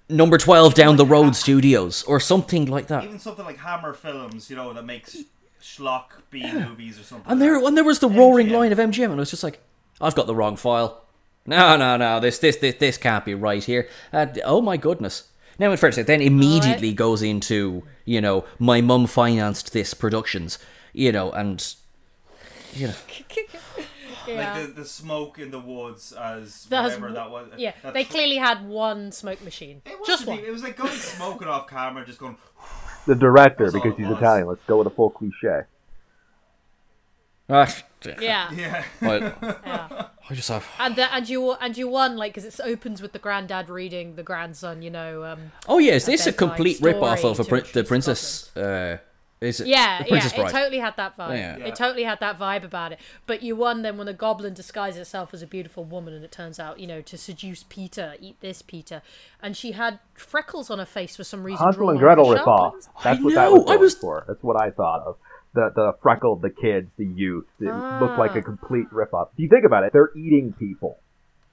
number 0.08 0.36
12 0.36 0.74
down 0.74 0.96
the 0.96 1.06
road 1.06 1.34
studios 1.36 2.02
or 2.04 2.20
something 2.20 2.66
like 2.66 2.88
that. 2.88 3.04
Even 3.04 3.18
something 3.18 3.44
like 3.44 3.58
Hammer 3.58 3.94
Films, 3.94 4.50
you 4.50 4.56
know, 4.56 4.72
that 4.74 4.84
makes 4.84 5.16
schlock 5.64 6.22
B 6.30 6.52
movies 6.52 7.00
or 7.00 7.02
something. 7.02 7.30
And 7.30 7.40
there, 7.40 7.58
when 7.58 7.74
there 7.74 7.84
was 7.84 7.98
the 7.98 8.08
roaring 8.08 8.48
MGM. 8.48 8.52
line 8.52 8.72
of 8.72 8.78
MGM, 8.78 9.04
and 9.04 9.14
I 9.14 9.16
was 9.16 9.30
just 9.30 9.42
like, 9.42 9.60
I've 10.00 10.14
got 10.14 10.26
the 10.26 10.34
wrong 10.34 10.56
file. 10.56 11.02
No, 11.46 11.76
no, 11.76 11.96
no, 11.96 12.20
this, 12.20 12.38
this, 12.38 12.56
this, 12.56 12.76
this 12.76 12.96
can't 12.96 13.24
be 13.24 13.34
right 13.34 13.62
here. 13.62 13.88
Uh, 14.12 14.26
oh 14.44 14.60
my 14.60 14.76
goodness. 14.76 15.28
Now, 15.58 15.72
at 15.72 15.78
first, 15.78 15.98
it 15.98 16.06
then 16.06 16.20
immediately 16.20 16.92
goes 16.92 17.22
into, 17.22 17.84
you 18.04 18.20
know, 18.20 18.44
my 18.58 18.80
mum 18.80 19.06
financed 19.06 19.72
this 19.72 19.94
productions, 19.94 20.58
you 20.92 21.12
know, 21.12 21.30
and, 21.30 21.74
you 22.72 22.88
know, 22.88 22.94
yeah. 24.28 24.54
Like 24.54 24.66
the, 24.68 24.72
the 24.82 24.84
smoke 24.86 25.38
in 25.38 25.50
the 25.50 25.58
woods 25.60 26.12
as 26.12 26.64
That 26.66 26.82
has 26.82 26.92
whatever 27.00 27.08
w- 27.14 27.14
that 27.14 27.30
was. 27.30 27.48
yeah, 27.60 27.72
that 27.82 27.94
they 27.94 28.04
tr- 28.04 28.12
clearly 28.12 28.36
had 28.36 28.66
one 28.66 29.12
smoke 29.12 29.42
machine, 29.42 29.82
It 29.84 29.90
wasn't 30.00 30.06
just 30.06 30.26
one. 30.26 30.38
even- 30.38 30.48
It 30.48 30.52
was 30.52 30.62
like 30.62 30.76
going 30.76 30.92
smoking 30.92 31.48
off 31.48 31.68
camera, 31.68 32.04
just 32.06 32.18
going. 32.18 32.36
The 33.06 33.14
director, 33.14 33.64
That's 33.64 33.74
all 33.74 33.82
because 33.82 33.98
it 33.98 34.02
he's 34.02 34.08
was. 34.08 34.16
Italian. 34.18 34.46
Let's 34.48 34.64
go 34.66 34.78
with 34.78 34.86
a 34.86 34.90
full 34.90 35.10
cliche. 35.10 35.64
ah, 37.50 37.70
Yeah, 38.18 38.50
Yeah. 38.52 38.84
well, 39.02 39.20
yeah. 39.42 40.06
I 40.30 40.34
just 40.34 40.48
have. 40.48 40.66
And 40.78 40.96
the, 40.96 41.12
and 41.14 41.28
you 41.28 41.52
and 41.52 41.76
you 41.76 41.86
won 41.88 42.16
like 42.16 42.32
because 42.34 42.46
it 42.46 42.58
opens 42.64 43.02
with 43.02 43.12
the 43.12 43.18
granddad 43.18 43.68
reading 43.68 44.16
the 44.16 44.22
grandson. 44.22 44.80
You 44.80 44.90
know. 44.90 45.24
Um, 45.24 45.52
Oh 45.68 45.76
yeah, 45.78 45.92
is 45.92 46.06
this 46.06 46.26
a 46.26 46.30
bedtime 46.32 46.48
complete 46.48 46.80
rip 46.80 46.96
off 47.02 47.18
story 47.18 47.32
of 47.32 47.40
a 47.40 47.42
to 47.44 47.48
prin- 47.50 47.58
introduce 47.60 47.72
the 47.74 47.82
the 47.82 47.88
princess? 47.88 48.56
Uh, 48.56 48.98
is 49.44 49.60
it? 49.60 49.66
Yeah, 49.66 49.98
the 49.98 50.04
yeah, 50.04 50.08
Princess 50.10 50.32
it 50.32 50.48
totally 50.50 50.78
had 50.78 50.96
that 50.96 51.16
vibe. 51.16 51.36
Yeah. 51.36 51.56
Yeah. 51.58 51.64
It 51.66 51.74
totally 51.76 52.04
had 52.04 52.20
that 52.20 52.38
vibe 52.38 52.64
about 52.64 52.92
it. 52.92 52.98
But 53.26 53.42
you 53.42 53.54
won 53.56 53.82
then 53.82 53.96
when 53.98 54.08
a 54.08 54.12
goblin 54.12 54.54
disguises 54.54 55.00
itself 55.00 55.32
as 55.34 55.42
a 55.42 55.46
beautiful 55.46 55.84
woman, 55.84 56.14
and 56.14 56.24
it 56.24 56.32
turns 56.32 56.58
out, 56.58 56.80
you 56.80 56.86
know, 56.86 57.00
to 57.02 57.16
seduce 57.18 57.64
Peter, 57.68 58.14
eat 58.20 58.40
this 58.40 58.62
Peter, 58.62 59.02
and 59.42 59.56
she 59.56 59.72
had 59.72 59.98
freckles 60.14 60.70
on 60.70 60.78
her 60.78 60.84
face 60.86 61.16
for 61.16 61.24
some 61.24 61.44
reason. 61.44 61.64
Hansel 61.64 61.90
and 61.90 61.98
Gretel 61.98 62.26
on 62.28 62.36
ripoff. 62.36 62.72
That's 63.02 63.18
I 63.20 63.22
what 63.22 63.34
that 63.34 63.52
was 63.52 63.62
I 63.62 63.66
going 63.66 63.80
was- 63.80 63.94
for. 63.94 64.24
That's 64.26 64.42
what 64.42 64.60
I 64.60 64.70
thought 64.70 65.02
of. 65.06 65.16
The 65.54 65.70
the 65.74 65.92
freckled, 66.02 66.42
the 66.42 66.50
kids, 66.50 66.88
the 66.98 67.06
youth. 67.06 67.44
It 67.60 67.66
looked 68.00 68.18
like 68.18 68.34
a 68.34 68.40
Ah. 68.40 68.42
complete 68.42 68.88
ripoff. 68.90 69.28
If 69.34 69.38
you 69.38 69.48
think 69.48 69.64
about 69.64 69.84
it, 69.84 69.92
they're 69.92 70.10
eating 70.16 70.52
people. 70.58 70.98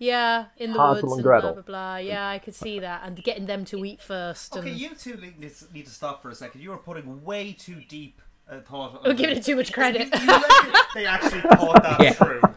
Yeah, 0.01 0.45
in 0.57 0.73
the 0.73 0.79
Hansel 0.79 0.93
woods 0.93 1.03
and 1.03 1.11
and 1.13 1.23
Gretel. 1.23 1.53
blah 1.53 1.61
blah 1.61 1.61
blah. 1.61 1.97
Yeah, 1.97 2.27
I 2.27 2.39
could 2.39 2.55
see 2.55 2.79
that, 2.79 3.03
and 3.05 3.23
getting 3.23 3.45
them 3.45 3.65
to 3.65 3.85
eat 3.85 4.01
first. 4.01 4.57
Okay, 4.57 4.71
and... 4.71 4.79
you 4.79 4.95
two 4.95 5.15
need 5.15 5.39
need 5.39 5.55
to- 5.55 5.71
need 5.71 5.85
to 5.85 5.91
stop 5.91 6.23
for 6.23 6.29
a 6.29 6.35
second. 6.35 6.61
You 6.61 6.71
are 6.71 6.77
putting 6.77 7.23
way 7.23 7.53
too 7.53 7.83
deep 7.87 8.19
a 8.49 8.61
thought. 8.61 9.03
We're 9.05 9.13
giving 9.13 9.37
it 9.37 9.43
too 9.45 9.55
much 9.55 9.71
credit. 9.71 10.09
You 10.19 10.27
reckon 10.27 10.73
they 10.95 11.05
actually 11.05 11.41
thought 11.41 11.83
that 11.83 12.01
Yeah. 12.01 12.13
through. 12.13 12.41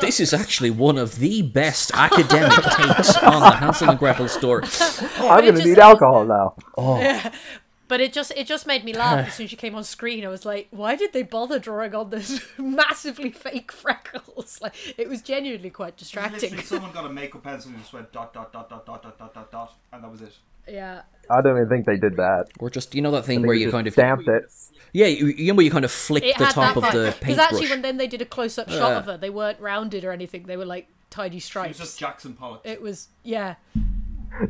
This 0.00 0.20
is 0.20 0.32
actually 0.32 0.70
one 0.70 0.98
of 0.98 1.16
the 1.16 1.42
best 1.42 1.90
academic 1.94 2.52
takes 2.62 3.16
on 3.16 3.40
the 3.40 3.50
Hansel 3.50 3.90
and 3.90 3.98
Gretel 3.98 4.28
story. 4.28 4.64
I'm 5.18 5.44
gonna 5.44 5.64
need 5.64 5.78
alcohol 5.78 6.24
now. 6.26 6.54
Oh. 6.76 7.30
But 7.88 8.00
it 8.02 8.12
just 8.12 8.32
it 8.36 8.46
just 8.46 8.66
made 8.66 8.84
me 8.84 8.92
laugh 8.92 9.26
as 9.28 9.34
soon 9.36 9.44
as 9.44 9.50
she 9.50 9.56
came 9.56 9.74
on 9.74 9.82
screen. 9.82 10.24
I 10.24 10.28
was 10.28 10.44
like, 10.44 10.68
why 10.70 10.94
did 10.94 11.12
they 11.12 11.22
bother 11.22 11.58
drawing 11.58 11.94
on 11.94 12.10
this 12.10 12.40
massively 12.58 13.30
fake 13.30 13.72
freckles? 13.72 14.58
Like 14.62 14.74
it 14.98 15.08
was 15.08 15.22
genuinely 15.22 15.70
quite 15.70 15.96
distracting. 15.96 16.56
Someone 16.62 16.92
got 16.92 17.04
a 17.04 17.08
makeup 17.08 17.42
pencil 17.44 17.70
and 17.70 17.80
just 17.80 17.92
went 17.92 18.10
dot 18.12 18.32
dot 18.32 18.52
dot 18.52 18.68
dot 18.68 18.84
dot 18.86 19.02
dot 19.02 19.18
dot 19.18 19.34
dot 19.34 19.50
dot, 19.52 19.74
and 19.92 20.02
that 20.02 20.10
was 20.10 20.20
it. 20.22 20.32
Yeah. 20.66 21.02
I 21.30 21.40
don't 21.42 21.56
even 21.56 21.68
think 21.68 21.86
they 21.86 21.96
did 21.96 22.16
that. 22.16 22.46
Or 22.58 22.70
just 22.70 22.94
you 22.94 23.02
know 23.02 23.10
that 23.12 23.24
thing 23.24 23.46
where 23.46 23.54
you 23.54 23.70
kind 23.70 23.86
of 23.86 23.92
stamped 23.92 24.26
it. 24.28 24.50
yeah, 24.92 25.06
you, 25.06 25.26
you 25.26 25.52
know 25.52 25.56
where 25.56 25.64
you 25.64 25.70
kind 25.70 25.84
of 25.84 25.90
flick 25.92 26.24
It 26.24 26.38
the 26.38 26.46
top 26.46 26.76
of 26.76 26.82
the 26.84 26.88
vibe. 27.10 27.20
Because 27.20 27.38
actually 27.38 27.68
when 27.68 27.82
then 27.82 27.96
they 27.96 28.06
did 28.06 28.20
a 28.22 28.24
close 28.24 28.58
up 28.58 28.68
shot 28.68 28.92
of 28.92 29.04
her, 29.06 29.16
they 29.16 29.30
weren't 29.30 29.60
rounded 29.60 30.04
or 30.04 30.12
anything. 30.12 30.44
They 30.44 30.56
were 30.56 30.66
like 30.66 30.88
tiny 31.10 31.28
It 31.28 31.34
was 31.36 31.44
stripes. 31.44 31.78
just 31.78 31.98
Jackson 31.98 32.34
Pollock. 32.34 32.62
It 32.64 32.82
was 32.82 33.08
yeah. 33.22 33.56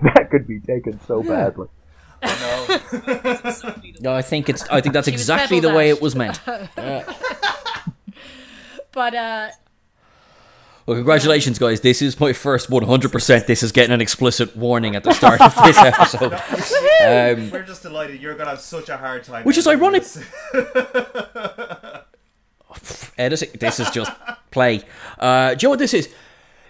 That 0.02 0.28
could 0.30 0.46
be 0.46 0.60
taken 0.60 1.00
so 1.06 1.22
badly. 1.22 1.68
No. 2.22 2.80
No, 4.00 4.14
I 4.14 4.22
think 4.22 4.48
it's. 4.48 4.62
I 4.68 4.80
think 4.80 4.92
that's 4.92 5.06
She 5.08 5.12
was 5.12 5.20
exactly 5.22 5.58
the 5.60 5.70
way 5.74 5.88
it 5.90 6.00
was 6.00 6.14
meant. 6.14 6.40
But 8.92 9.14
uh 9.14 9.48
Well, 10.86 10.96
congratulations, 10.96 11.58
guys. 11.58 11.80
This 11.82 12.00
is 12.02 12.18
my 12.18 12.32
first 12.32 12.70
100%. 12.70 13.46
This 13.46 13.62
is 13.62 13.70
getting 13.72 13.92
an 13.92 14.00
explicit 14.00 14.56
warning 14.56 14.96
at 14.96 15.04
the 15.04 15.12
start 15.12 15.40
of 15.40 15.54
this 15.64 15.76
episode. 15.92 16.32
Um, 16.32 17.50
We're 17.50 17.62
just 17.66 17.82
delighted 17.82 18.20
you're 18.22 18.34
gonna 18.36 18.50
have 18.50 18.60
such 18.60 18.88
a 18.88 18.96
hard 18.96 19.24
time. 19.24 19.44
Which 19.44 19.58
is 19.58 19.66
editing 19.66 19.84
ironic. 19.84 20.02
this. 20.02 20.24
editing. 23.18 23.50
This 23.60 23.80
is 23.80 23.90
just 23.90 24.10
play. 24.50 24.82
Uh, 25.18 25.54
do 25.54 25.64
you 25.64 25.66
know 25.66 25.70
what 25.70 25.78
this 25.78 25.94
is? 25.94 26.08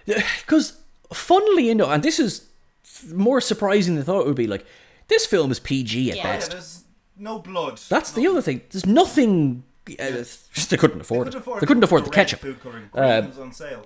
Because, 0.41 0.77
funnily 1.13 1.69
enough, 1.69 1.89
and 1.89 2.03
this 2.03 2.19
is 2.19 2.49
more 3.13 3.39
surprising 3.41 3.95
than 3.95 4.01
I 4.03 4.05
thought 4.05 4.21
it 4.21 4.27
would 4.27 4.35
be, 4.35 4.47
like, 4.47 4.65
this 5.09 5.25
film 5.25 5.51
is 5.51 5.59
PG 5.59 6.11
at 6.11 6.17
Yeah. 6.17 6.23
Yeah, 6.23 6.35
best. 6.35 6.51
there's 6.51 6.83
no 7.17 7.39
blood. 7.39 7.79
That's 7.89 8.11
the 8.11 8.27
other 8.27 8.41
thing. 8.41 8.61
There's 8.69 8.85
nothing. 8.85 9.63
Uh, 9.87 10.23
they 10.69 10.77
couldn't 10.77 11.01
afford 11.01 11.27
it. 11.27 11.45
They 11.45 11.65
couldn't 11.67 11.83
afford 11.83 12.05
the 12.05 12.09
ketchup. 12.09 12.39
Food 12.39 12.61
coloring. 12.61 12.89
Uh, 12.93 13.21
Green 13.21 13.29
was 13.29 13.39
on 13.39 13.51
sale. 13.51 13.85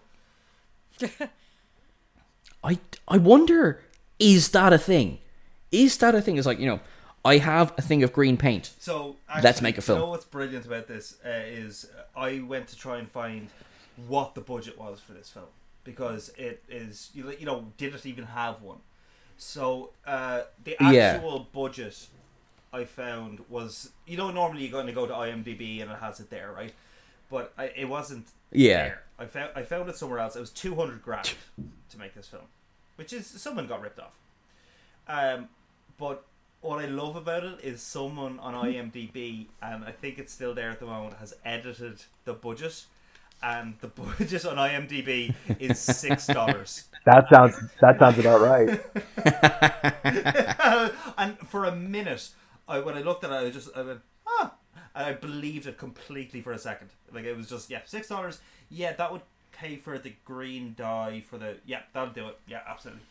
I 2.64 2.80
I 3.08 3.18
wonder 3.18 3.82
is 4.20 4.50
that 4.50 4.72
a 4.72 4.78
thing? 4.78 5.20
Is 5.72 5.98
that 5.98 6.16
a 6.16 6.22
thing? 6.22 6.38
It's 6.38 6.46
like 6.48 6.60
you 6.60 6.68
know, 6.68 6.80
I 7.26 7.38
have 7.38 7.74
a 7.78 7.82
thing 7.82 8.04
of 8.04 8.14
green 8.14 8.38
paint. 8.38 8.74
So 8.80 9.16
actually, 9.28 9.44
Let's 9.44 9.62
make 9.62 9.78
a 9.78 9.82
film. 9.82 10.00
You 10.00 10.06
know 10.06 10.12
what's 10.12 10.26
brilliant 10.26 10.66
about 10.66 10.88
this 10.88 11.18
uh, 11.26 11.30
is 11.30 11.88
uh, 11.98 12.20
I 12.20 12.40
went 12.40 12.68
to 12.70 12.78
try 12.78 12.98
and 13.00 13.10
find 13.10 13.50
what 14.08 14.36
the 14.36 14.42
budget 14.42 14.78
was 14.80 15.00
for 15.00 15.14
this 15.14 15.30
film 15.30 15.48
because 15.84 16.30
it 16.38 16.64
is 16.70 17.10
you 17.14 17.32
you 17.38 17.46
know 17.46 17.72
did 17.78 17.94
it 17.96 18.06
even 18.06 18.26
have 18.26 18.62
one? 18.62 18.78
So 19.38 19.92
uh, 20.06 20.44
the 20.64 20.76
Yeah. 20.80 21.14
actual 21.16 21.48
budget 21.52 22.08
I 22.72 22.86
found 22.86 23.42
was 23.50 23.92
you 24.08 24.18
know 24.18 24.32
normally 24.32 24.64
you're 24.64 24.72
going 24.72 24.88
to 24.88 24.94
go 24.94 25.06
to 25.06 25.14
IMDb 25.14 25.82
and 25.82 25.92
it 25.92 26.00
has 26.00 26.20
it 26.20 26.30
there 26.30 26.52
right, 26.52 26.74
but 27.30 27.54
I, 27.58 27.66
it 27.76 27.86
wasn't 27.90 28.28
Yeah. 28.52 28.84
there. 28.86 29.04
I 29.20 29.26
found 29.26 29.52
I 29.56 29.64
found 29.64 29.90
it 29.90 29.96
somewhere 29.98 30.20
else. 30.20 30.36
It 30.36 30.40
was 30.40 30.50
two 30.52 30.76
hundred 30.76 31.02
grand 31.04 31.34
to 31.90 31.98
make 32.00 32.14
this 32.16 32.28
film, 32.28 32.46
which 32.96 33.14
is 33.14 33.28
someone 33.28 33.68
got 33.68 33.82
ripped 33.82 34.00
off. 34.00 34.14
Um, 35.08 35.50
but 35.98 36.26
what 36.62 36.80
I 36.84 36.88
love 36.88 37.16
about 37.18 37.44
it 37.44 37.60
is 37.62 37.82
someone 37.82 38.40
on 38.40 38.54
IMDb, 38.54 39.48
and 39.62 39.84
I 39.84 39.92
think 39.92 40.18
it's 40.18 40.32
still 40.34 40.54
there 40.54 40.70
at 40.72 40.80
the 40.80 40.86
moment, 40.86 41.18
has 41.18 41.36
edited 41.44 42.04
the 42.24 42.34
budget, 42.34 42.86
and 43.44 43.76
the 43.82 43.88
budget 43.88 44.46
on 44.50 44.56
IMDb 44.56 45.36
is 45.60 45.80
six 45.80 46.26
dollars. 46.40 46.86
That 47.06 47.30
sounds 47.30 47.56
that 47.82 48.00
sounds 48.00 48.18
about 48.18 48.42
right. 48.42 48.82
and 51.18 51.38
for 51.50 51.66
a 51.66 51.76
minute, 51.76 52.30
I, 52.68 52.80
when 52.80 52.96
I 52.96 53.02
looked 53.02 53.24
at 53.26 53.32
it, 53.32 53.48
I 53.48 53.50
just 53.50 53.70
I 53.76 53.82
went, 53.82 54.00
ah, 54.26 54.54
and 54.96 55.06
I 55.06 55.14
believed 55.14 55.68
it 55.68 55.78
completely 55.78 56.42
for 56.42 56.54
a 56.54 56.58
second. 56.58 56.90
Like 57.14 57.26
it 57.26 57.36
was 57.36 57.50
just 57.50 57.70
yeah, 57.70 57.82
six 57.86 58.08
dollars. 58.08 58.40
Yeah, 58.70 58.94
that 58.94 59.12
would 59.12 59.22
pay 59.52 59.76
for 59.76 60.00
the 60.00 60.14
green 60.26 60.76
dye 60.78 61.24
for 61.30 61.38
the 61.38 61.58
yeah, 61.66 61.82
that'll 61.94 62.14
do 62.14 62.30
it. 62.30 62.40
Yeah, 62.48 62.62
absolutely. 62.68 63.04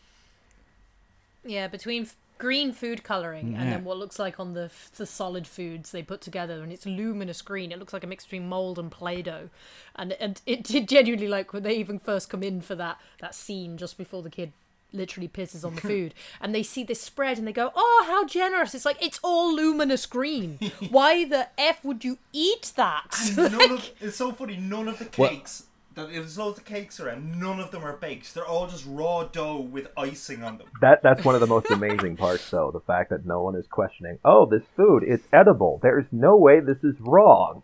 Yeah, 1.45 1.67
between 1.67 2.03
f- 2.03 2.15
green 2.43 2.73
food 2.73 3.03
coloring 3.03 3.55
and 3.57 3.71
then 3.71 3.83
what 3.85 3.97
looks 3.97 4.19
like 4.19 4.37
on 4.39 4.53
the 4.53 4.69
the 4.97 5.05
solid 5.05 5.47
foods 5.47 5.91
they 5.91 6.03
put 6.03 6.19
together, 6.21 6.61
and 6.61 6.71
it's 6.73 6.85
luminous 6.85 7.41
green. 7.41 7.71
It 7.71 7.79
looks 7.79 7.93
like 7.93 8.03
a 8.03 8.07
mix 8.07 8.25
between 8.25 8.49
mold 8.49 8.77
and 8.77 8.91
play-doh, 8.91 9.49
and 9.95 10.11
and 10.13 10.41
it 10.45 10.63
did 10.73 10.89
genuinely 10.89 11.27
like 11.29 11.53
when 11.53 11.63
they 11.63 11.75
even 11.77 11.99
first 11.99 12.29
come 12.29 12.43
in 12.43 12.59
for 12.61 12.75
that 12.75 12.99
that 13.21 13.33
scene 13.33 13.77
just 13.77 13.97
before 13.97 14.21
the 14.21 14.29
kid 14.29 14.51
literally 14.91 15.27
pisses 15.27 15.65
on 15.65 15.73
the 15.75 15.81
food 15.93 16.13
and 16.39 16.53
they 16.53 16.61
see 16.61 16.83
this 16.83 17.01
spread 17.01 17.39
and 17.39 17.47
they 17.47 17.51
go 17.53 17.71
oh 17.75 18.03
how 18.07 18.23
generous 18.27 18.75
it's 18.75 18.85
like 18.85 19.01
it's 19.03 19.19
all 19.23 19.51
luminous 19.55 20.05
green 20.05 20.59
why 20.91 21.25
the 21.25 21.47
f 21.57 21.83
would 21.83 22.03
you 22.05 22.19
eat 22.31 22.71
that 22.75 23.07
none 23.35 23.71
of 23.71 23.89
it's 23.99 24.17
so 24.17 24.31
funny. 24.31 24.55
None 24.57 24.87
of 24.87 24.99
the 24.99 25.09
Well- 25.17 25.29
cakes. 25.31 25.63
That 25.95 26.11
There's 26.11 26.37
loads 26.37 26.57
of 26.57 26.65
cakes 26.65 26.99
around. 26.99 27.39
None 27.39 27.59
of 27.59 27.71
them 27.71 27.83
are 27.83 27.95
baked. 27.97 28.33
They're 28.33 28.45
all 28.45 28.67
just 28.67 28.85
raw 28.87 29.23
dough 29.23 29.59
with 29.59 29.87
icing 29.97 30.43
on 30.43 30.57
them. 30.57 30.67
That 30.81 31.01
that's 31.03 31.23
one 31.23 31.35
of 31.35 31.41
the 31.41 31.47
most 31.47 31.69
amazing 31.71 32.17
parts, 32.17 32.49
though. 32.49 32.71
The 32.71 32.79
fact 32.81 33.09
that 33.11 33.25
no 33.25 33.41
one 33.41 33.55
is 33.55 33.65
questioning. 33.69 34.19
Oh, 34.25 34.45
this 34.49 34.63
food, 34.75 35.03
it's 35.05 35.23
edible. 35.31 35.79
There's 35.83 36.05
no 36.11 36.35
way 36.37 36.59
this 36.59 36.83
is 36.83 36.95
wrong. 36.99 37.63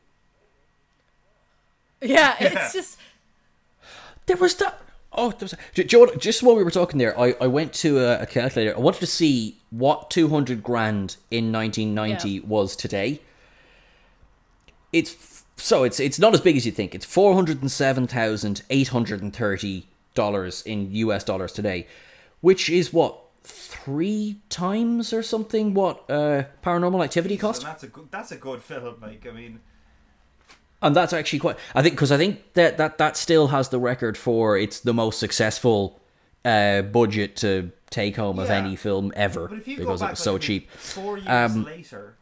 yeah 2.01 2.35
it's 2.39 2.73
just 2.73 2.97
There 4.25 4.37
was 4.37 4.55
that. 4.55 4.79
Oh, 5.11 5.31
there 5.31 5.39
was. 5.45 5.55
J- 5.73 5.85
Joe, 5.85 6.05
just 6.17 6.43
while 6.43 6.55
we 6.55 6.63
were 6.63 6.69
talking 6.71 6.99
there, 6.99 7.19
I, 7.19 7.33
I 7.41 7.47
went 7.47 7.73
to 7.75 7.97
a, 7.99 8.21
a 8.21 8.25
calculator. 8.27 8.75
I 8.75 8.79
wanted 8.79 8.99
to 8.99 9.07
see 9.07 9.57
what 9.71 10.11
200 10.11 10.61
grand 10.63 11.17
in 11.31 11.51
1990 11.51 12.29
Yeah. 12.29 12.41
was 12.45 12.75
today. 12.75 13.21
It's 14.93 15.11
f- 15.13 15.38
so 15.59 15.83
it's 15.83 15.99
it's 15.99 16.19
not 16.19 16.33
as 16.33 16.41
big 16.41 16.57
as 16.57 16.65
you 16.65 16.71
think. 16.71 16.95
It's 16.95 17.05
four 17.05 17.33
hundred 17.35 17.61
and 17.61 17.71
seven 17.71 18.07
thousand 18.07 18.61
eight 18.69 18.89
hundred 18.89 19.21
and 19.21 19.33
thirty 19.35 19.87
dollars 20.15 20.61
in 20.63 20.91
U.S. 20.95 21.23
dollars 21.23 21.51
today, 21.53 21.87
which 22.41 22.69
is 22.69 22.91
what 22.91 23.17
three 23.43 24.39
times 24.49 25.13
or 25.13 25.23
something 25.23 25.73
what 25.73 26.09
uh, 26.09 26.43
Paranormal 26.63 27.03
Activity 27.03 27.37
cost. 27.37 27.63
That's 27.63 27.83
a 27.83 27.87
good. 27.87 28.07
That's 28.11 28.31
a 28.31 28.37
good 28.37 28.61
film. 28.61 28.95
Like 29.01 29.25
I 29.27 29.31
mean, 29.31 29.59
And 30.81 30.95
that's 30.95 31.13
actually 31.13 31.39
quite. 31.39 31.57
I 31.75 31.81
think 31.81 31.95
because 31.95 32.11
I 32.11 32.17
think 32.17 32.53
that 32.53 32.77
that 32.77 32.97
that 32.97 33.17
still 33.17 33.47
has 33.47 33.69
the 33.69 33.79
record 33.79 34.17
for 34.17 34.57
it's 34.57 34.79
the 34.79 34.93
most 34.93 35.19
successful 35.19 35.99
uh, 36.45 36.81
budget 36.83 37.35
to 37.37 37.71
take 37.89 38.15
home 38.17 38.37
of 38.37 38.51
any 38.51 38.75
film 38.75 39.11
ever 39.15 39.47
but 39.47 39.57
if 39.57 39.67
you 39.67 39.75
because 39.77 39.99
go 39.99 40.05
it 40.05 40.07
back 40.07 40.11
was 40.11 40.19
so 40.19 40.33
like, 40.33 40.41
I 40.43 40.47
mean, 40.47 40.59
cheap. 40.61 40.71
Four 40.71 41.17
years 41.17 41.27
Um, 41.27 41.63
later, 41.65 42.15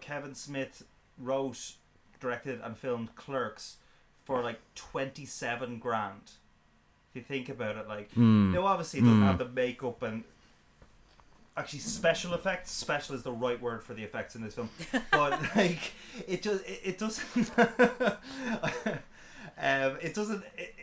Kevin 0.00 0.34
Smith 0.34 0.82
wrote, 1.16 1.74
directed, 2.24 2.60
and 2.62 2.76
filmed 2.76 3.14
Clerks 3.14 3.76
for 4.24 4.42
like 4.42 4.58
twenty-seven 4.74 5.78
grand. 5.78 6.32
If 7.10 7.16
you 7.16 7.22
think 7.22 7.48
about 7.48 7.76
it, 7.76 7.86
like 7.86 8.16
now 8.16 8.66
obviously 8.66 9.00
it 9.00 9.04
doesn't 9.04 9.22
have 9.22 9.38
the 9.38 9.48
makeup 9.48 10.02
and 10.02 10.24
actually 11.56 11.78
special 11.80 12.34
effects. 12.34 12.70
Special 12.70 13.14
is 13.14 13.22
the 13.22 13.32
right 13.32 13.60
word 13.60 13.84
for 13.84 13.94
the 13.94 14.02
effects 14.02 14.34
in 14.34 14.42
this 14.42 14.54
film, 14.54 14.70
but 15.10 15.40
like 15.56 15.92
it 16.26 16.42
just 16.42 16.64
it, 16.66 16.80
it 16.84 16.98
doesn't. 16.98 17.50
um, 19.58 19.98
it 20.02 20.14
doesn't. 20.14 20.42
It, 20.56 20.74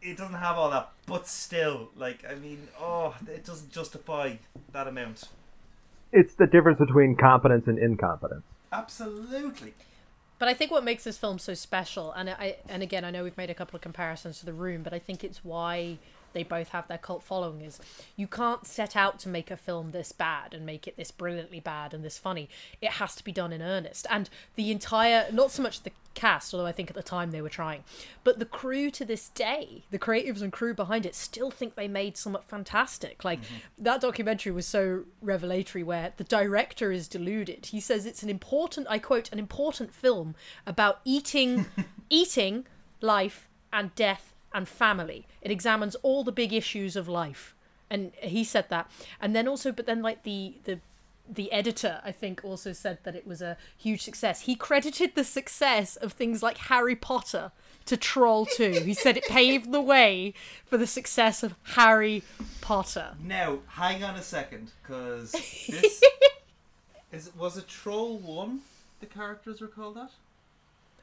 it 0.00 0.16
doesn't 0.16 0.34
have 0.34 0.56
all 0.56 0.70
that, 0.70 0.90
but 1.06 1.26
still, 1.26 1.90
like 1.96 2.24
I 2.28 2.34
mean, 2.36 2.68
oh, 2.80 3.14
it 3.26 3.44
doesn't 3.44 3.70
justify 3.70 4.36
that 4.72 4.86
amount. 4.88 5.24
It's 6.12 6.34
the 6.34 6.46
difference 6.46 6.78
between 6.78 7.16
competence 7.16 7.66
and 7.66 7.78
incompetence. 7.78 8.44
Absolutely. 8.72 9.74
But 10.38 10.48
I 10.48 10.54
think 10.54 10.70
what 10.70 10.84
makes 10.84 11.04
this 11.04 11.18
film 11.18 11.38
so 11.38 11.54
special, 11.54 12.12
and 12.12 12.30
I 12.30 12.56
and 12.68 12.82
again 12.82 13.04
I 13.04 13.10
know 13.10 13.24
we've 13.24 13.36
made 13.36 13.50
a 13.50 13.54
couple 13.54 13.76
of 13.76 13.82
comparisons 13.82 14.38
to 14.40 14.46
The 14.46 14.52
Room, 14.52 14.82
but 14.82 14.92
I 14.92 14.98
think 14.98 15.24
it's 15.24 15.44
why 15.44 15.98
they 16.38 16.44
both 16.44 16.68
have 16.68 16.86
their 16.86 16.98
cult 16.98 17.24
following 17.24 17.62
is 17.62 17.80
you 18.14 18.28
can't 18.28 18.64
set 18.64 18.94
out 18.94 19.18
to 19.18 19.28
make 19.28 19.50
a 19.50 19.56
film 19.56 19.90
this 19.90 20.12
bad 20.12 20.54
and 20.54 20.64
make 20.64 20.86
it 20.86 20.96
this 20.96 21.10
brilliantly 21.10 21.58
bad 21.58 21.92
and 21.92 22.04
this 22.04 22.16
funny. 22.16 22.48
It 22.80 22.92
has 22.92 23.16
to 23.16 23.24
be 23.24 23.32
done 23.32 23.52
in 23.52 23.60
earnest. 23.60 24.06
And 24.08 24.30
the 24.54 24.70
entire 24.70 25.26
not 25.32 25.50
so 25.50 25.64
much 25.64 25.82
the 25.82 25.90
cast, 26.14 26.54
although 26.54 26.66
I 26.66 26.70
think 26.70 26.90
at 26.90 26.96
the 26.96 27.02
time 27.02 27.32
they 27.32 27.42
were 27.42 27.48
trying, 27.48 27.82
but 28.22 28.38
the 28.38 28.44
crew 28.44 28.88
to 28.92 29.04
this 29.04 29.30
day, 29.30 29.82
the 29.90 29.98
creatives 29.98 30.40
and 30.40 30.52
crew 30.52 30.74
behind 30.74 31.04
it 31.06 31.16
still 31.16 31.50
think 31.50 31.74
they 31.74 31.88
made 31.88 32.16
somewhat 32.16 32.44
fantastic. 32.44 33.24
Like 33.24 33.40
mm-hmm. 33.40 33.82
that 33.82 34.00
documentary 34.00 34.52
was 34.52 34.66
so 34.66 35.02
revelatory 35.20 35.82
where 35.82 36.12
the 36.18 36.24
director 36.24 36.92
is 36.92 37.08
deluded. 37.08 37.66
He 37.66 37.80
says 37.80 38.06
it's 38.06 38.22
an 38.22 38.30
important 38.30 38.86
I 38.88 39.00
quote 39.00 39.32
an 39.32 39.40
important 39.40 39.92
film 39.92 40.36
about 40.68 41.00
eating 41.04 41.66
eating, 42.10 42.64
life 43.00 43.48
and 43.72 43.92
death 43.96 44.34
and 44.52 44.68
family. 44.68 45.26
It 45.42 45.50
examines 45.50 45.94
all 45.96 46.24
the 46.24 46.32
big 46.32 46.52
issues 46.52 46.96
of 46.96 47.08
life. 47.08 47.54
And 47.90 48.12
he 48.20 48.44
said 48.44 48.66
that. 48.68 48.90
And 49.20 49.34
then 49.34 49.48
also 49.48 49.72
but 49.72 49.86
then 49.86 50.02
like 50.02 50.22
the 50.22 50.54
the 50.64 50.80
the 51.30 51.52
editor, 51.52 52.00
I 52.04 52.12
think, 52.12 52.42
also 52.42 52.72
said 52.72 52.98
that 53.02 53.14
it 53.14 53.26
was 53.26 53.42
a 53.42 53.56
huge 53.76 54.02
success. 54.02 54.42
He 54.42 54.54
credited 54.54 55.14
the 55.14 55.24
success 55.24 55.96
of 55.96 56.12
things 56.12 56.42
like 56.42 56.56
Harry 56.56 56.96
Potter 56.96 57.52
to 57.86 57.96
Troll 57.96 58.46
2. 58.46 58.82
He 58.84 58.94
said 58.94 59.16
it 59.16 59.24
paved 59.24 59.72
the 59.72 59.80
way 59.80 60.34
for 60.64 60.76
the 60.78 60.86
success 60.86 61.42
of 61.42 61.54
Harry 61.74 62.22
Potter. 62.60 63.14
Now, 63.22 63.58
hang 63.68 64.02
on 64.02 64.16
a 64.16 64.22
second, 64.22 64.72
because 64.82 65.32
this 65.32 66.02
is 67.12 67.30
was 67.36 67.56
a 67.56 67.62
Troll 67.62 68.18
One. 68.18 68.60
The 69.00 69.06
characters 69.06 69.60
were 69.60 69.68
called 69.68 69.96
that. 69.96 70.10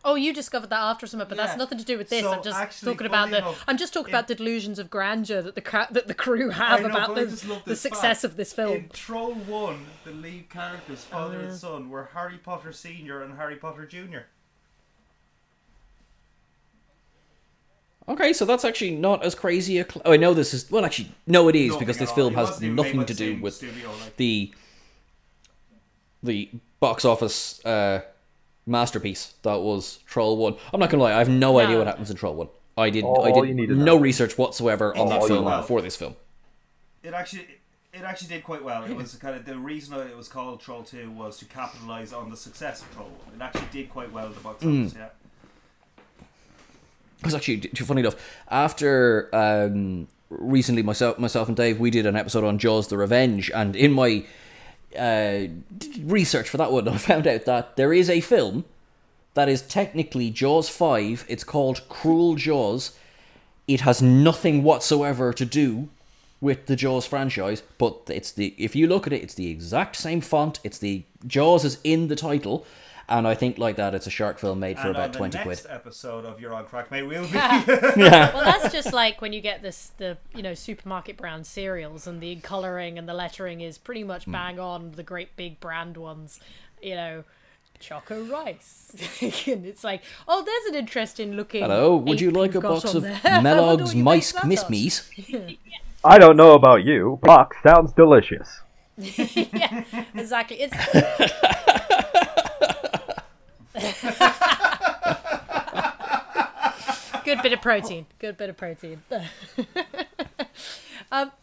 Oh, 0.07 0.13
you 0.13 0.33
discovered 0.33 0.69
that 0.69 0.79
after 0.79 1.07
something, 1.07 1.27
but 1.27 1.35
Yeah. 1.35 1.47
that's 1.47 1.57
nothing 1.57 1.79
to 1.79 1.83
do 1.83 1.97
with 1.97 2.09
this. 2.09 2.21
So, 2.21 2.31
I'm 2.31 2.43
just 2.43 2.59
actually, 2.59 2.93
talking 2.93 3.07
about 3.07 3.31
the. 3.31 3.39
enough, 3.39 3.63
I'm 3.67 3.75
just 3.75 3.91
talking 3.91 4.09
in- 4.11 4.15
about 4.15 4.27
the 4.27 4.35
delusions 4.35 4.77
of 4.77 4.91
grandeur 4.91 5.41
that 5.41 5.55
the 5.55 5.61
cra- 5.61 5.87
that 5.89 6.07
the 6.07 6.13
crew 6.13 6.51
have 6.51 6.81
know, 6.81 6.89
about 6.89 7.15
the, 7.15 7.25
the 7.65 7.75
success 7.75 8.21
fact. 8.21 8.23
of 8.23 8.37
this 8.37 8.53
film. 8.53 8.75
In 8.75 8.89
Troll 8.89 9.33
One, 9.33 9.87
the 10.05 10.11
lead 10.11 10.49
characters, 10.51 11.03
father 11.03 11.39
yeah. 11.39 11.45
and 11.47 11.57
son, 11.57 11.89
were 11.89 12.09
Harry 12.13 12.37
Potter 12.37 12.71
Senior 12.71 13.23
and 13.23 13.35
Harry 13.35 13.55
Potter 13.55 13.87
Junior. 13.87 14.27
Okay, 18.07 18.33
so 18.33 18.45
that's 18.45 18.63
actually 18.63 18.91
not 18.91 19.23
as 19.25 19.33
crazy 19.33 19.79
a. 19.79 19.83
Cl- 19.89 20.03
oh, 20.05 20.13
I 20.13 20.17
know 20.17 20.35
this 20.35 20.53
is 20.53 20.69
well, 20.69 20.85
actually, 20.85 21.09
no, 21.25 21.47
it 21.49 21.55
is 21.55 21.69
Nothing 21.71 21.79
because 21.79 21.97
this 21.97 22.11
film 22.11 22.35
has 22.35 22.49
wasn't 22.49 22.65
even 22.65 22.75
made 22.75 22.95
nothing 22.95 23.05
to 23.07 23.13
do 23.15 23.41
with 23.41 23.55
studio, 23.55 23.89
like- 23.89 24.15
the 24.17 24.53
the 26.21 26.49
box 26.79 27.03
office 27.05 27.65
uh, 27.65 28.01
masterpiece 28.65 29.33
that 29.43 29.59
was 29.61 29.99
Troll 30.07 30.37
One. 30.37 30.55
I'm 30.73 30.79
not 30.79 30.89
gonna 30.89 31.03
lie, 31.03 31.13
I 31.13 31.19
have 31.19 31.29
no 31.29 31.59
idea 31.59 31.77
what 31.77 31.87
happens 31.87 32.09
in 32.09 32.17
Troll 32.17 32.35
One. 32.35 32.47
I 32.77 32.89
did 32.89 33.03
All- 33.03 33.25
I 33.25 33.31
did 33.31 33.57
you 33.57 33.67
no 33.67 33.85
know. 33.85 33.97
research 33.97 34.37
whatsoever 34.37 34.95
on 34.97 35.07
It 35.07 35.09
that 35.11 35.27
film 35.27 35.63
for 35.63 35.81
this 35.81 35.95
film. 35.95 36.15
It 37.03 37.13
actually. 37.13 37.47
It 37.93 38.01
actually 38.01 38.27
did 38.27 38.43
quite 38.43 38.61
well. 38.61 38.83
It 38.83 38.93
was 38.93 39.15
kind 39.15 39.37
of 39.37 39.45
the 39.45 39.57
reason 39.57 39.97
it 39.97 40.17
was 40.17 40.27
called 40.27 40.59
Troll 40.59 40.83
Two 40.83 41.09
was 41.11 41.37
to 41.37 41.45
capitalize 41.45 42.11
on 42.11 42.29
the 42.29 42.35
success 42.35 42.81
of 42.81 42.93
Troll 42.93 43.07
One. 43.07 43.35
It 43.39 43.41
actually 43.41 43.69
did 43.71 43.89
quite 43.89 44.11
well 44.11 44.25
at 44.25 44.35
the 44.35 44.41
box 44.41 44.65
office. 44.65 44.93
Yeah. 44.93 45.05
It 47.19 47.23
was 47.25 47.33
actually 47.33 47.59
too 47.59 47.85
funny 47.85 48.01
enough. 48.01 48.15
After 48.49 49.29
um, 49.33 50.09
recently, 50.29 50.83
myself, 50.83 51.17
myself 51.19 51.47
and 51.47 51.55
Dave, 51.55 51.79
we 51.79 51.89
did 51.89 52.05
an 52.05 52.17
episode 52.17 52.43
on 52.43 52.57
Jaws: 52.59 52.89
The 52.89 52.97
Revenge, 52.97 53.49
and 53.55 53.77
in 53.77 53.93
my 53.93 54.25
uh, 54.97 55.47
research 56.01 56.49
for 56.49 56.57
that 56.57 56.71
one, 56.71 56.87
I 56.87 56.97
found 56.97 57.27
out 57.27 57.45
that 57.45 57.75
there 57.75 57.93
is 57.93 58.09
a 58.09 58.21
film 58.21 58.65
that 59.33 59.49
is 59.49 59.61
technically 59.61 60.29
Jaws 60.29 60.69
Five. 60.69 61.25
It's 61.27 61.43
called 61.43 61.87
Cruel 61.89 62.35
Jaws. 62.35 62.97
It 63.67 63.81
has 63.81 64.01
nothing 64.01 64.63
whatsoever 64.63 65.33
to 65.33 65.45
do 65.45 65.89
with 66.41 66.67
the 66.67 66.75
Jaws 66.75 67.05
franchise, 67.05 67.63
but 67.77 68.01
it's 68.07 68.31
the 68.31 68.53
if 68.57 68.75
you 68.75 68.87
look 68.87 69.07
at 69.07 69.13
it, 69.13 69.23
it's 69.23 69.33
the 69.33 69.49
exact 69.49 69.95
same 69.95 70.21
font. 70.21 70.59
It's 70.63 70.77
the 70.77 71.03
Jaws 71.25 71.65
is 71.65 71.79
in 71.83 72.07
the 72.07 72.15
title. 72.15 72.65
And 73.07 73.27
I 73.27 73.35
think 73.35 73.59
like 73.59 73.75
that, 73.75 73.93
it's 73.93 74.07
a 74.07 74.11
shark 74.11 74.39
film 74.39 74.59
made 74.59 74.77
for 74.77 74.87
and 74.87 74.89
on 74.89 74.95
about 74.95 75.13
the 75.13 75.17
twenty 75.19 75.37
next 75.37 75.61
quid. 75.61 75.71
episode 75.71 76.25
of 76.25 76.41
You're 76.41 76.55
on 76.55 76.65
Crack, 76.65 76.89
mate, 76.89 77.03
we'll 77.03 77.23
be. 77.23 77.29
Yeah. 77.35 78.33
well, 78.33 78.43
that's 78.43 78.73
just 78.73 78.93
like 78.93 79.21
when 79.21 79.31
you 79.31 79.41
get 79.41 79.61
this 79.61 79.91
the 79.97 80.17
you 80.33 80.41
know 80.41 80.55
supermarket 80.55 81.15
brand 81.15 81.45
cereals 81.45 82.07
and 82.07 82.19
the 82.19 82.37
coloring 82.37 82.97
and 82.97 83.07
the 83.07 83.13
lettering 83.13 83.61
is 83.61 83.77
pretty 83.77 84.03
much 84.03 84.25
mm. 84.25 84.31
bang 84.31 84.59
on 84.59 84.93
the 84.93 85.03
great 85.03 85.35
big 85.35 85.59
brand 85.59 85.97
ones. 85.97 86.39
You 86.81 86.95
know. 86.95 87.23
Choco 87.77 88.23
rice, 88.23 88.95
and 89.21 89.65
it's 89.65 89.83
like, 89.83 90.01
oh, 90.29 90.43
there's 90.45 90.73
an 90.73 90.75
interesting 90.79 91.33
looking. 91.33 91.61
Hello, 91.61 91.97
would 91.97 92.21
you 92.21 92.31
like 92.31 92.55
a 92.55 92.61
box 92.61 92.93
of 92.93 93.03
there. 93.03 93.41
Melog's 93.41 93.81
what 93.93 93.95
you 93.95 94.03
Mice 94.03 94.31
base 94.31 95.11
that 95.17 95.57
I 96.05 96.17
don't 96.17 96.37
know 96.37 96.53
about 96.53 96.85
you. 96.85 97.19
Box 97.21 97.57
sounds 97.61 97.91
delicious. 97.91 98.61
yeah, 98.97 99.83
exactly. 100.15 100.57
It's 100.61 100.73
good 107.25 107.41
bit 107.41 107.53
of 107.53 107.61
protein. 107.61 108.05
Good 108.19 108.37
bit 108.37 108.49
of 108.49 108.57
protein. 108.57 109.01
um, 109.11 109.21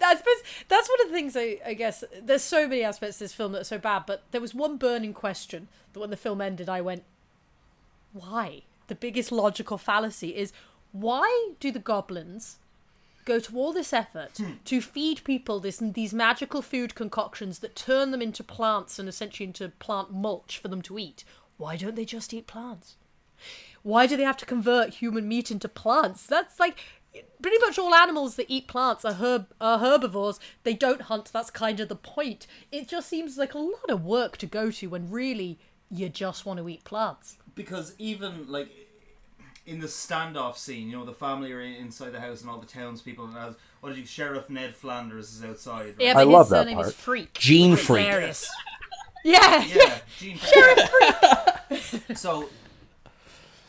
I 0.00 0.14
suppose 0.16 0.42
that's 0.68 0.88
one 0.88 1.00
of 1.02 1.08
the 1.08 1.12
things. 1.12 1.36
I, 1.36 1.58
I 1.66 1.74
guess 1.74 2.04
there's 2.22 2.42
so 2.42 2.66
many 2.66 2.82
aspects 2.82 3.16
of 3.16 3.20
this 3.20 3.34
film 3.34 3.52
that 3.52 3.60
are 3.62 3.64
so 3.64 3.78
bad, 3.78 4.04
but 4.06 4.22
there 4.30 4.40
was 4.40 4.54
one 4.54 4.76
burning 4.76 5.12
question 5.12 5.68
that 5.92 6.00
when 6.00 6.10
the 6.10 6.16
film 6.16 6.40
ended, 6.40 6.68
I 6.68 6.80
went, 6.80 7.04
"Why?" 8.12 8.62
The 8.88 8.94
biggest 8.94 9.32
logical 9.32 9.78
fallacy 9.78 10.36
is 10.36 10.52
why 10.92 11.52
do 11.60 11.72
the 11.72 11.78
goblins 11.78 12.58
go 13.24 13.38
to 13.38 13.56
all 13.56 13.72
this 13.72 13.92
effort 13.92 14.38
to 14.64 14.80
feed 14.80 15.22
people 15.24 15.60
this 15.60 15.78
these 15.78 16.12
magical 16.12 16.60
food 16.60 16.94
concoctions 16.94 17.60
that 17.60 17.76
turn 17.76 18.10
them 18.10 18.20
into 18.20 18.42
plants 18.44 18.98
and 18.98 19.08
essentially 19.08 19.46
into 19.46 19.68
plant 19.68 20.12
mulch 20.12 20.58
for 20.58 20.68
them 20.68 20.82
to 20.82 20.98
eat? 20.98 21.24
Why 21.62 21.76
don't 21.76 21.94
they 21.94 22.04
just 22.04 22.34
eat 22.34 22.48
plants? 22.48 22.96
Why 23.84 24.06
do 24.08 24.16
they 24.16 24.24
have 24.24 24.36
to 24.38 24.46
convert 24.46 24.94
human 24.94 25.28
meat 25.28 25.50
into 25.50 25.68
plants? 25.68 26.26
That's 26.26 26.58
like 26.58 26.78
pretty 27.40 27.58
much 27.58 27.78
all 27.78 27.94
animals 27.94 28.34
that 28.36 28.46
eat 28.48 28.66
plants 28.66 29.04
are 29.04 29.12
herb 29.14 29.46
are 29.60 29.78
herbivores. 29.78 30.40
They 30.64 30.74
don't 30.74 31.02
hunt. 31.02 31.30
That's 31.32 31.50
kind 31.50 31.78
of 31.78 31.88
the 31.88 31.94
point. 31.96 32.48
It 32.72 32.88
just 32.88 33.08
seems 33.08 33.38
like 33.38 33.54
a 33.54 33.58
lot 33.58 33.88
of 33.90 34.04
work 34.04 34.38
to 34.38 34.46
go 34.46 34.72
to 34.72 34.88
when 34.88 35.08
really 35.10 35.58
you 35.88 36.08
just 36.08 36.44
want 36.44 36.58
to 36.58 36.68
eat 36.68 36.82
plants. 36.84 37.36
because 37.54 37.94
even 37.98 38.50
like 38.50 38.68
in 39.64 39.78
the 39.78 39.86
standoff 39.86 40.56
scene, 40.56 40.88
you 40.90 40.96
know, 40.96 41.04
the 41.04 41.12
family 41.14 41.52
are 41.52 41.60
inside 41.60 42.10
the 42.10 42.20
house 42.20 42.40
and 42.40 42.50
all 42.50 42.58
the 42.58 42.66
townspeople 42.66 43.26
and 43.26 43.36
as 43.38 43.54
what 43.80 43.90
did 43.90 43.98
you 43.98 44.06
Sheriff 44.06 44.50
Ned 44.50 44.74
Flanders 44.74 45.32
is 45.32 45.44
outside. 45.44 45.86
Right? 45.86 45.96
Yeah, 46.00 46.10
I 46.18 46.24
but 46.24 46.28
love 46.28 46.46
his 46.46 46.50
that 46.50 46.66
surname 46.66 46.78
is. 46.80 46.92
Freak. 46.94 47.34
Gene 47.34 47.74
It's 47.74 47.82
Freak. 47.86 48.04
hilarious. 48.06 48.50
Yeah, 49.24 49.64
Yeah, 49.64 49.98
Gene 50.18 50.36
so 52.14 52.48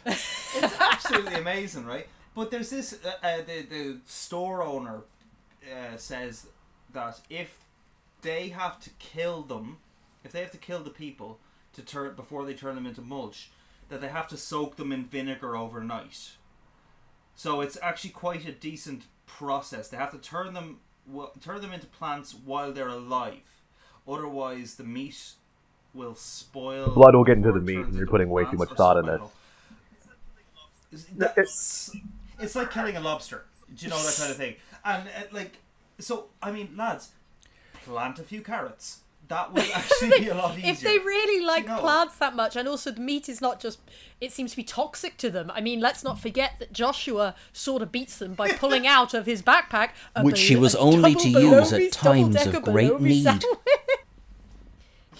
it's 0.05 0.79
absolutely 0.79 1.35
amazing, 1.35 1.85
right? 1.85 2.07
But 2.35 2.51
there's 2.51 2.69
this 2.69 2.99
uh, 3.05 3.25
uh, 3.25 3.37
the 3.37 3.61
the 3.63 3.97
store 4.05 4.63
owner 4.63 5.01
uh, 5.63 5.97
says 5.97 6.47
that 6.93 7.21
if 7.29 7.59
they 8.21 8.49
have 8.49 8.79
to 8.81 8.89
kill 8.99 9.43
them, 9.43 9.77
if 10.23 10.31
they 10.31 10.41
have 10.41 10.51
to 10.51 10.57
kill 10.57 10.81
the 10.81 10.89
people 10.89 11.39
to 11.73 11.81
turn 11.81 12.15
before 12.15 12.45
they 12.45 12.53
turn 12.53 12.75
them 12.75 12.85
into 12.85 13.01
mulch, 13.01 13.51
that 13.89 14.01
they 14.01 14.07
have 14.07 14.27
to 14.29 14.37
soak 14.37 14.75
them 14.75 14.91
in 14.91 15.05
vinegar 15.05 15.55
overnight. 15.55 16.31
So 17.35 17.61
it's 17.61 17.77
actually 17.81 18.11
quite 18.11 18.47
a 18.47 18.51
decent 18.51 19.03
process. 19.25 19.87
They 19.87 19.97
have 19.97 20.11
to 20.11 20.17
turn 20.17 20.53
them 20.53 20.79
turn 21.41 21.61
them 21.61 21.73
into 21.73 21.87
plants 21.87 22.33
while 22.33 22.71
they're 22.71 22.87
alive. 22.87 23.61
Otherwise, 24.07 24.75
the 24.75 24.83
meat 24.83 25.33
will 25.93 26.15
spoil. 26.15 26.89
blood 26.93 27.15
will 27.15 27.23
get 27.23 27.37
into 27.37 27.51
the 27.51 27.59
meat, 27.61 27.77
and 27.79 27.93
you're 27.95 28.07
putting 28.07 28.29
way 28.29 28.45
too 28.45 28.57
much 28.57 28.71
or 28.71 28.75
thought 28.75 28.97
in 28.97 29.07
it. 29.09 29.19
this. 30.91 31.05
I 31.05 31.07
don't 31.07 31.19
know. 31.19 31.25
That's- 31.27 31.91
It's 32.39 32.55
like 32.55 32.71
killing 32.71 32.95
a 32.97 32.99
lobster. 32.99 33.45
Do 33.73 33.85
you 33.85 33.89
know 33.89 33.97
that 34.03 34.15
kind 34.17 34.31
of 34.31 34.37
thing? 34.37 34.55
And 34.85 35.07
uh, 35.07 35.21
like, 35.31 35.57
so 35.99 36.25
I 36.41 36.51
mean, 36.51 36.73
lads, 36.75 37.11
plant 37.85 38.19
a 38.19 38.23
few 38.23 38.41
carrots. 38.41 38.99
That 39.29 39.53
would 39.53 39.63
actually 39.73 40.19
be 40.19 40.27
a 40.27 40.35
lot 40.35 40.57
easier. 40.57 40.71
if 40.71 40.81
they 40.81 40.99
really 40.99 41.43
like 41.45 41.65
know? 41.65 41.79
plants 41.79 42.17
that 42.17 42.35
much, 42.35 42.55
and 42.55 42.67
also 42.67 42.91
the 42.91 42.99
meat 43.01 43.29
is 43.29 43.39
not 43.39 43.59
just, 43.59 43.79
it 44.19 44.31
seems 44.33 44.51
to 44.51 44.57
be 44.57 44.63
toxic 44.63 45.17
to 45.17 45.29
them. 45.29 45.49
I 45.51 45.61
mean, 45.61 45.79
let's 45.79 46.03
not 46.03 46.19
forget 46.19 46.53
that 46.59 46.73
Joshua 46.73 47.33
sort 47.53 47.81
of 47.81 47.91
beats 47.91 48.17
them 48.17 48.33
by 48.33 48.51
pulling 48.51 48.85
out 48.97 49.13
of 49.13 49.25
his 49.25 49.41
backpack, 49.41 49.91
a 50.15 50.23
Which 50.23 50.41
he 50.41 50.55
was 50.57 50.75
only 50.75 51.15
to 51.15 51.29
use 51.29 51.71
at 51.71 51.91
times 51.93 52.35
of 52.45 52.61
great 52.63 52.99
need. 52.99 53.25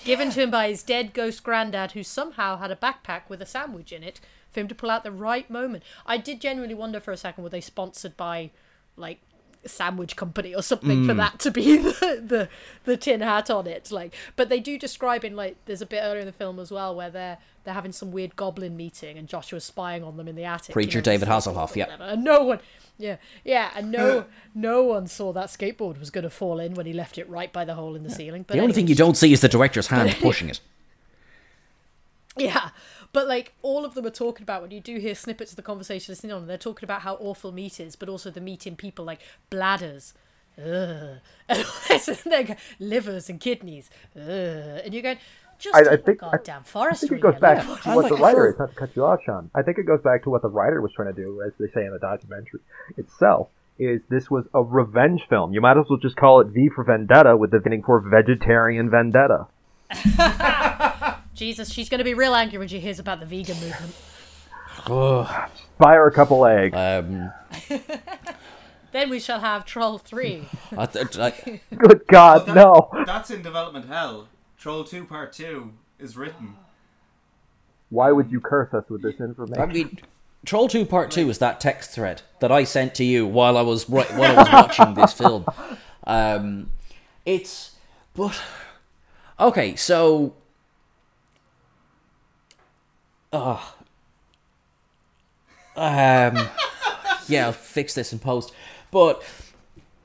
Given 0.06 0.30
to 0.32 0.42
him 0.44 0.52
by 0.52 0.68
his 0.70 0.84
dead 0.84 1.14
ghost 1.14 1.44
granddad, 1.44 1.92
who 1.94 2.04
somehow 2.04 2.58
had 2.58 2.72
a 2.72 2.76
backpack 2.76 3.24
with 3.30 3.42
a 3.42 3.46
sandwich 3.46 3.92
in 3.92 4.04
it 4.04 4.20
for 4.52 4.60
him 4.60 4.68
to 4.68 4.76
pull 4.76 4.90
out 4.92 5.04
the 5.04 5.12
right 5.12 5.50
moment. 5.50 5.84
I 6.06 6.18
did 6.18 6.42
genuinely 6.42 6.76
wonder 6.76 7.00
for 7.00 7.12
a 7.12 7.18
second 7.18 7.44
were 7.44 7.50
they 7.50 7.62
sponsored 7.62 8.16
by, 8.18 8.52
like, 8.98 9.20
sandwich 9.66 10.18
company 10.18 10.54
or 10.54 10.62
something 10.62 11.04
Mm. 11.04 11.08
for 11.08 11.14
that 11.14 11.40
to 11.40 11.50
be 11.50 11.78
the, 11.78 12.22
the 12.22 12.50
the 12.84 12.98
tin 12.98 13.22
hat 13.22 13.50
on 13.50 13.66
it 13.66 13.92
like 13.92 14.14
but 14.36 14.50
they 14.50 14.60
do 14.60 14.78
describe 14.78 15.24
in 15.24 15.38
like 15.38 15.56
there's 15.64 15.82
a 15.82 15.86
bit 15.86 16.02
earlier 16.04 16.20
in 16.20 16.26
the 16.26 16.34
film 16.34 16.60
as 16.60 16.70
well 16.70 16.94
where 16.94 17.10
they're 17.10 17.38
they're 17.64 17.74
having 17.74 17.94
some 17.94 18.12
weird 18.12 18.36
goblin 18.36 18.76
meeting 18.76 19.18
and 19.18 19.30
Joshua's 19.30 19.64
spying 19.64 20.04
on 20.04 20.18
them 20.18 20.28
in 20.28 20.36
the 20.36 20.44
attic 20.44 20.74
Preacher 20.74 20.98
you 20.98 21.02
know, 21.02 21.04
David 21.06 21.30
Hasselhoff, 21.30 21.78
yeah. 21.78 21.96
and 21.98 22.26
no 22.26 22.44
one 22.44 22.60
yeah. 22.98 23.18
Yeah 23.44 23.72
and 23.76 23.92
no 23.92 24.20
uh, 24.20 24.24
no 24.54 24.84
one 24.84 25.08
saw 25.08 25.34
that 25.34 25.48
skateboard 25.48 26.00
was 26.00 26.10
going 26.10 26.24
to 26.24 26.30
fall 26.30 26.60
in 26.60 26.74
when 26.74 26.86
he 26.86 26.94
left 26.94 27.18
it 27.18 27.28
right 27.30 27.52
by 27.52 27.66
the 27.66 27.76
hole 27.76 27.96
in 27.96 28.04
the 28.04 28.10
ceiling 28.10 28.44
but 28.48 28.56
The 28.56 28.62
only 28.62 28.74
thing 28.74 28.88
you 28.88 28.96
don't 28.96 29.18
see 29.18 29.34
is 29.34 29.42
the 29.42 29.50
director's 29.50 29.88
hand 29.88 30.16
pushing 30.22 30.50
it. 30.50 30.60
Yeah, 32.36 32.70
but 33.12 33.28
like 33.28 33.54
all 33.62 33.86
of 33.86 33.94
them 33.94 34.08
are 34.08 34.10
talking 34.12 34.42
about 34.42 34.64
when 34.64 34.72
you 34.72 34.80
do 34.80 34.98
hear 34.98 35.14
snippets 35.14 35.52
of 35.52 35.56
the 35.56 35.62
conversation 35.62 36.12
listening 36.12 36.34
on, 36.34 36.48
they're 36.48 36.58
talking 36.58 36.84
about 36.84 37.02
how 37.02 37.14
awful 37.16 37.52
meat 37.52 37.80
is, 37.80 37.96
but 37.96 38.10
also 38.10 38.32
the 38.32 38.42
meat 38.42 38.66
in 38.66 38.76
people 38.76 39.06
like 39.06 39.20
bladders, 39.52 40.16
ugh, 40.58 41.18
and 41.50 41.66
and 41.90 42.18
they 42.26 42.44
go, 42.44 42.56
livers 42.80 43.30
and 43.30 43.40
kidneys, 43.40 43.92
ugh, 44.16 44.82
and 44.84 44.96
you're 44.96 45.04
going, 45.04 45.20
just 45.64 45.76
I- 45.76 45.80
I 45.80 45.82
eat 45.82 45.90
the 45.90 45.98
think- 45.98 46.24
I- 46.24 46.32
goddamn 46.32 46.64
I 46.76 46.94
think 46.94 47.12
it 47.14 47.22
goes 47.22 47.40
back 47.40 47.66
know? 47.66 47.76
to 47.76 47.90
what 47.96 48.10
the 48.10 48.16
writer 48.16 48.38
for- 48.38 48.50
is. 48.54 48.60
Not 48.60 48.70
to 48.70 48.76
cut 48.76 48.96
you 48.96 49.06
off, 49.06 49.20
Sean. 49.26 49.50
I 49.56 49.62
think 49.62 49.78
it 49.78 49.84
goes 49.84 50.02
back 50.02 50.24
to 50.24 50.30
what 50.30 50.42
the 50.42 50.50
writer 50.50 50.82
was 50.82 50.92
trying 50.94 51.14
to 51.14 51.20
do, 51.22 51.42
as 51.46 51.54
they 51.60 51.68
say 51.74 51.86
in 51.86 51.92
the 51.94 52.00
documentary 52.00 52.60
itself. 52.98 53.48
Is 53.80 54.02
this 54.10 54.30
was 54.30 54.46
a 54.54 54.62
revenge 54.62 55.22
film? 55.30 55.54
You 55.54 55.62
might 55.62 55.78
as 55.78 55.86
well 55.90 55.98
just 55.98 56.16
call 56.16 56.42
it 56.42 56.48
V 56.48 56.70
for 56.76 56.84
Vendetta, 56.84 57.36
with 57.36 57.50
the 57.52 57.58
beginning 57.58 57.82
for 57.84 58.00
Vegetarian 58.00 58.90
Vendetta. 58.92 59.48
Jesus, 61.34 61.72
she's 61.72 61.90
going 61.90 61.98
to 62.00 62.04
be 62.04 62.14
real 62.14 62.36
angry 62.36 62.60
when 62.60 62.68
she 62.68 62.80
hears 62.80 63.00
about 63.00 63.20
the 63.20 63.26
vegan 63.26 63.56
movement. 63.60 63.94
Fire 65.80 66.08
a 66.08 66.12
couple 66.12 66.46
eggs. 66.46 66.76
Um, 66.78 67.32
Then 68.92 69.10
we 69.10 69.20
shall 69.20 69.40
have 69.40 69.66
Troll 69.66 69.98
Three. 69.98 70.48
I 70.78 70.86
th- 70.86 71.18
like, 71.18 71.64
Good 71.76 72.04
God, 72.08 72.46
That- 72.46 72.54
no! 72.56 72.90
That's 73.08 73.32
in 73.32 73.42
development 73.42 73.88
hell. 73.88 74.28
Troll 74.64 74.86
Two 74.86 75.04
Part 75.04 75.34
Two 75.34 75.74
is 76.00 76.16
written. 76.16 76.56
Why 77.90 78.14
would 78.14 78.32
you 78.32 78.40
curse 78.40 78.74
us 78.74 78.86
with 78.90 79.02
this 79.02 79.20
information? 79.20 79.62
I 79.62 79.66
mean, 79.66 80.00
Troll 80.46 80.70
Two 80.70 80.86
Part 80.86 81.12
Two 81.12 81.30
is 81.30 81.40
that 81.40 81.60
text 81.60 81.92
thread 81.92 82.22
that 82.40 82.50
I 82.50 82.64
sent 82.64 82.96
to 82.96 83.04
you 83.04 83.28
while 83.28 83.58
I 83.58 83.62
was 83.62 83.90
ri- 83.90 84.06
while 84.16 84.40
I 84.40 84.42
was 84.42 84.50
watching 84.54 84.94
this 84.94 85.12
film. 85.12 85.46
Um, 86.08 86.70
it's 87.26 87.76
but 88.16 88.42
okay, 89.38 89.76
so 89.76 90.34
oh, 93.34 93.76
um, 95.76 96.48
yeah, 97.28 97.48
I'll 97.48 97.52
fix 97.52 97.96
this 97.96 98.14
in 98.14 98.20
post. 98.20 98.54
But 98.92 99.24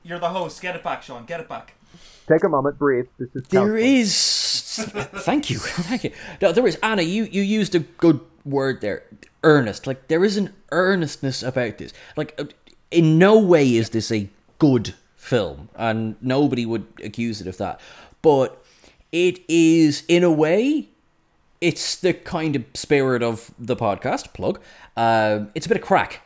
You're 0.03 0.19
the 0.19 0.27
host. 0.27 0.61
Get 0.61 0.75
it 0.75 0.83
back, 0.83 1.01
Sean. 1.01 1.23
Get 1.23 1.39
it 1.39 1.47
back. 1.47 1.75
Take 2.31 2.43
a 2.43 2.49
moment, 2.49 2.77
breathe. 2.77 3.07
This 3.17 3.29
is 3.35 3.43
There 3.49 3.61
counseling. 3.61 3.85
is. 3.85 4.75
Thank 5.25 5.49
you, 5.49 5.57
thank 5.59 6.03
you. 6.05 6.11
No, 6.41 6.51
there 6.53 6.65
is 6.67 6.77
Anna. 6.83 7.01
You 7.01 7.23
you 7.23 7.41
used 7.41 7.73
a 7.75 7.79
good 7.79 8.19
word 8.45 8.81
there. 8.81 9.03
Earnest. 9.43 9.87
Like 9.87 10.07
there 10.09 10.23
is 10.23 10.37
an 10.37 10.53
earnestness 10.71 11.41
about 11.43 11.79
this. 11.79 11.91
Like 12.15 12.35
uh, 12.39 12.45
in 12.91 13.17
no 13.17 13.37
way 13.39 13.75
is 13.75 13.89
this 13.89 14.11
a 14.11 14.29
good 14.59 14.93
film, 15.15 15.69
and 15.75 16.15
nobody 16.21 16.65
would 16.65 16.85
accuse 17.03 17.41
it 17.41 17.47
of 17.47 17.57
that. 17.57 17.81
But 18.21 18.63
it 19.11 19.39
is, 19.49 20.03
in 20.07 20.23
a 20.23 20.31
way, 20.31 20.87
it's 21.61 21.95
the 21.95 22.13
kind 22.13 22.55
of 22.55 22.63
spirit 22.75 23.23
of 23.23 23.51
the 23.57 23.75
podcast 23.75 24.33
plug. 24.33 24.59
Um, 24.95 25.49
it's 25.55 25.65
a 25.65 25.69
bit 25.69 25.77
of 25.79 25.83
crack. 25.83 26.21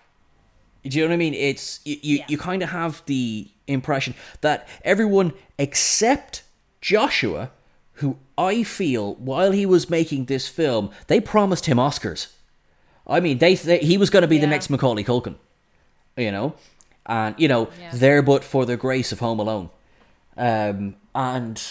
Do 0.86 0.98
you 0.98 1.04
know 1.06 1.10
what 1.10 1.14
I 1.14 1.18
mean? 1.18 1.34
It's 1.34 1.80
you. 1.86 1.98
You, 2.02 2.18
Yeah. 2.18 2.26
you 2.28 2.38
kind 2.38 2.62
of 2.64 2.70
have 2.70 3.02
the 3.06 3.48
impression 3.68 4.14
that 4.42 4.68
everyone 4.84 5.34
except 5.58 6.44
Joshua, 6.82 7.52
who 7.94 8.18
I 8.38 8.64
feel 8.64 9.16
while 9.16 9.52
he 9.52 9.66
was 9.66 9.90
making 9.90 10.26
this 10.26 10.48
film, 10.50 10.90
they 11.08 11.20
promised 11.22 11.66
him 11.68 11.78
Oscars. 11.78 12.28
I 13.08 13.20
mean, 13.20 13.38
they, 13.38 13.56
they 13.56 13.80
he 13.80 13.98
was 13.98 14.10
going 14.10 14.22
to 14.24 14.28
be 14.28 14.38
the 14.40 14.48
next 14.48 14.70
Macaulay 14.70 15.04
Culkin, 15.04 15.36
you 16.18 16.32
know, 16.32 16.56
and 17.06 17.36
you 17.38 17.48
know, 17.48 17.70
Yeah. 17.80 17.92
there 17.94 18.22
but 18.22 18.44
for 18.44 18.66
the 18.66 18.76
grace 18.78 19.12
of 19.12 19.20
Home 19.20 19.40
Alone, 19.40 19.70
um, 20.38 20.96
and 21.16 21.62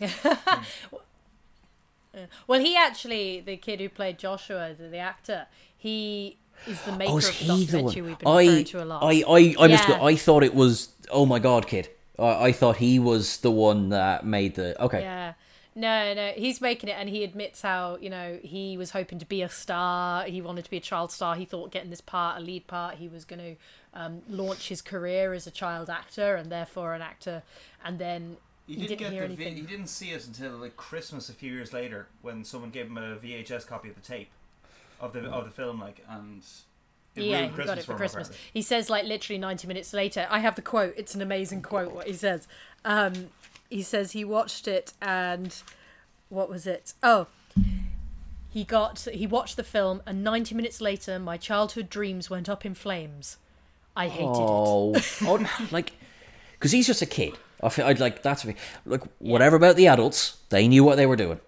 Well, 2.48 2.60
he 2.60 2.76
actually, 2.76 3.40
the 3.40 3.56
kid 3.56 3.80
who 3.80 3.88
played 3.88 4.18
Joshua, 4.18 4.74
the, 4.76 4.88
the 4.88 4.98
actor, 4.98 5.46
he 5.76 6.36
is 6.66 6.80
the 6.82 6.92
maker 6.92 7.12
oh, 7.12 7.18
is 7.18 7.28
of 7.28 7.38
the 7.38 7.54
he 7.54 7.64
the 7.66 7.82
one? 7.82 7.94
we've 7.94 7.94
been 7.94 8.12
referring 8.12 8.48
I, 8.50 8.62
to 8.64 8.82
a 8.82 8.86
lot. 8.86 9.02
I, 9.02 9.22
I, 9.28 9.54
I 9.58 9.68
must 9.68 9.86
go. 9.88 10.04
I 10.04 10.16
thought 10.16 10.42
it 10.42 10.54
was. 10.54 10.90
Oh 11.10 11.24
my 11.26 11.38
God, 11.38 11.66
kid! 11.66 11.88
I, 12.18 12.46
I 12.46 12.52
thought 12.52 12.76
he 12.76 12.98
was 12.98 13.38
the 13.38 13.50
one 13.50 13.90
that 13.90 14.24
made 14.24 14.54
the. 14.56 14.80
Okay, 14.82 15.02
Yeah. 15.02 15.34
No, 15.74 16.12
no, 16.12 16.32
he's 16.34 16.60
making 16.60 16.88
it, 16.88 16.96
and 16.98 17.08
he 17.08 17.22
admits 17.22 17.62
how 17.62 17.98
you 18.00 18.10
know 18.10 18.40
he 18.42 18.76
was 18.76 18.90
hoping 18.90 19.20
to 19.20 19.26
be 19.26 19.42
a 19.42 19.48
star. 19.48 20.24
He 20.24 20.42
wanted 20.42 20.64
to 20.64 20.70
be 20.70 20.76
a 20.76 20.80
child 20.80 21.12
star. 21.12 21.36
He 21.36 21.44
thought 21.44 21.70
getting 21.70 21.90
this 21.90 22.00
part, 22.00 22.38
a 22.38 22.40
lead 22.44 22.66
part, 22.66 22.96
he 22.96 23.06
was 23.06 23.24
going 23.24 23.38
to 23.94 24.00
um, 24.00 24.22
launch 24.28 24.68
his 24.70 24.82
career 24.82 25.32
as 25.34 25.46
a 25.46 25.52
child 25.52 25.88
actor, 25.88 26.34
and 26.34 26.50
therefore 26.50 26.94
an 26.94 27.02
actor. 27.02 27.44
And 27.84 28.00
then 28.00 28.38
He, 28.66 28.74
He 28.74 28.80
didn't, 28.80 28.98
didn't 28.98 28.98
get 28.98 29.12
hear 29.12 29.28
the 29.28 29.36
vi- 29.36 29.44
anything. 29.44 29.64
he 29.66 29.70
didn't 29.70 29.86
see 29.86 30.10
it 30.10 30.26
until 30.26 30.50
like 30.52 30.76
Christmas 30.76 31.28
a 31.28 31.32
few 31.32 31.52
years 31.52 31.72
later 31.72 32.08
when 32.22 32.42
someone 32.42 32.70
gave 32.70 32.86
him 32.86 32.98
a 32.98 33.14
VHS 33.16 33.64
copy 33.64 33.88
of 33.88 33.94
the 33.94 34.00
tape 34.00 34.30
of 35.00 35.12
the 35.12 35.20
of 35.20 35.44
the 35.44 35.50
film, 35.50 35.80
like 35.80 36.04
and 36.08 36.42
it 37.14 37.22
yeah, 37.22 37.40
ruined 37.40 37.58
he 37.58 37.64
got 37.64 37.78
it 37.78 37.84
for 37.84 37.94
Christmas. 37.94 38.28
apparently. 38.28 38.50
He 38.52 38.62
says 38.62 38.90
like 38.90 39.04
literally 39.04 39.38
90 39.38 39.66
minutes 39.66 39.92
later. 39.92 40.26
I 40.30 40.38
have 40.40 40.54
the 40.54 40.62
quote. 40.62 40.94
It's 40.96 41.14
an 41.14 41.22
amazing 41.22 41.62
quote. 41.62 41.92
What 41.92 42.06
he 42.06 42.12
says. 42.12 42.46
Um, 42.84 43.28
he 43.68 43.82
says 43.82 44.12
he 44.12 44.24
watched 44.24 44.66
it 44.66 44.92
and 45.02 45.54
what 46.28 46.48
was 46.48 46.66
it? 46.66 46.94
Oh, 47.02 47.26
he 48.50 48.64
got 48.64 49.00
he 49.12 49.26
watched 49.26 49.56
the 49.56 49.64
film 49.64 50.02
and 50.06 50.24
90 50.24 50.54
minutes 50.54 50.80
later, 50.80 51.18
my 51.18 51.36
childhood 51.36 51.90
dreams 51.90 52.30
went 52.30 52.48
up 52.48 52.64
in 52.64 52.74
flames. 52.74 53.36
I 53.96 54.08
hated 54.08 54.30
it. 54.30 54.36
Oh, 54.38 54.94
oh 55.22 55.66
like, 55.70 55.92
because 56.52 56.72
he's 56.72 56.86
just 56.86 57.02
a 57.02 57.06
kid. 57.06 57.34
I 57.62 57.68
feel 57.68 57.86
I'd 57.86 57.98
like 57.98 58.22
that's 58.22 58.46
like 58.86 59.02
whatever 59.18 59.56
about 59.56 59.76
the 59.76 59.88
adults, 59.88 60.38
they 60.48 60.68
knew 60.68 60.84
what 60.84 60.96
they 60.96 61.06
were 61.06 61.16
doing, 61.16 61.40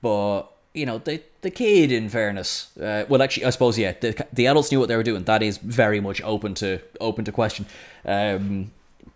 but 0.00 0.44
you 0.78 0.86
know 0.86 0.98
the 0.98 1.22
the 1.40 1.50
kid. 1.50 1.92
In 1.92 2.08
fairness, 2.08 2.76
uh, 2.78 3.04
well, 3.08 3.22
actually, 3.22 3.46
I 3.46 3.50
suppose 3.50 3.78
yeah, 3.78 3.92
the 4.00 4.26
the 4.32 4.46
adults 4.46 4.70
knew 4.70 4.80
what 4.80 4.88
they 4.88 4.96
were 4.96 5.02
doing. 5.02 5.24
That 5.24 5.42
is 5.42 5.58
very 5.58 6.00
much 6.00 6.22
open 6.22 6.54
to 6.54 6.80
open 7.00 7.24
to 7.24 7.32
question. 7.32 7.66
Um, 8.04 8.70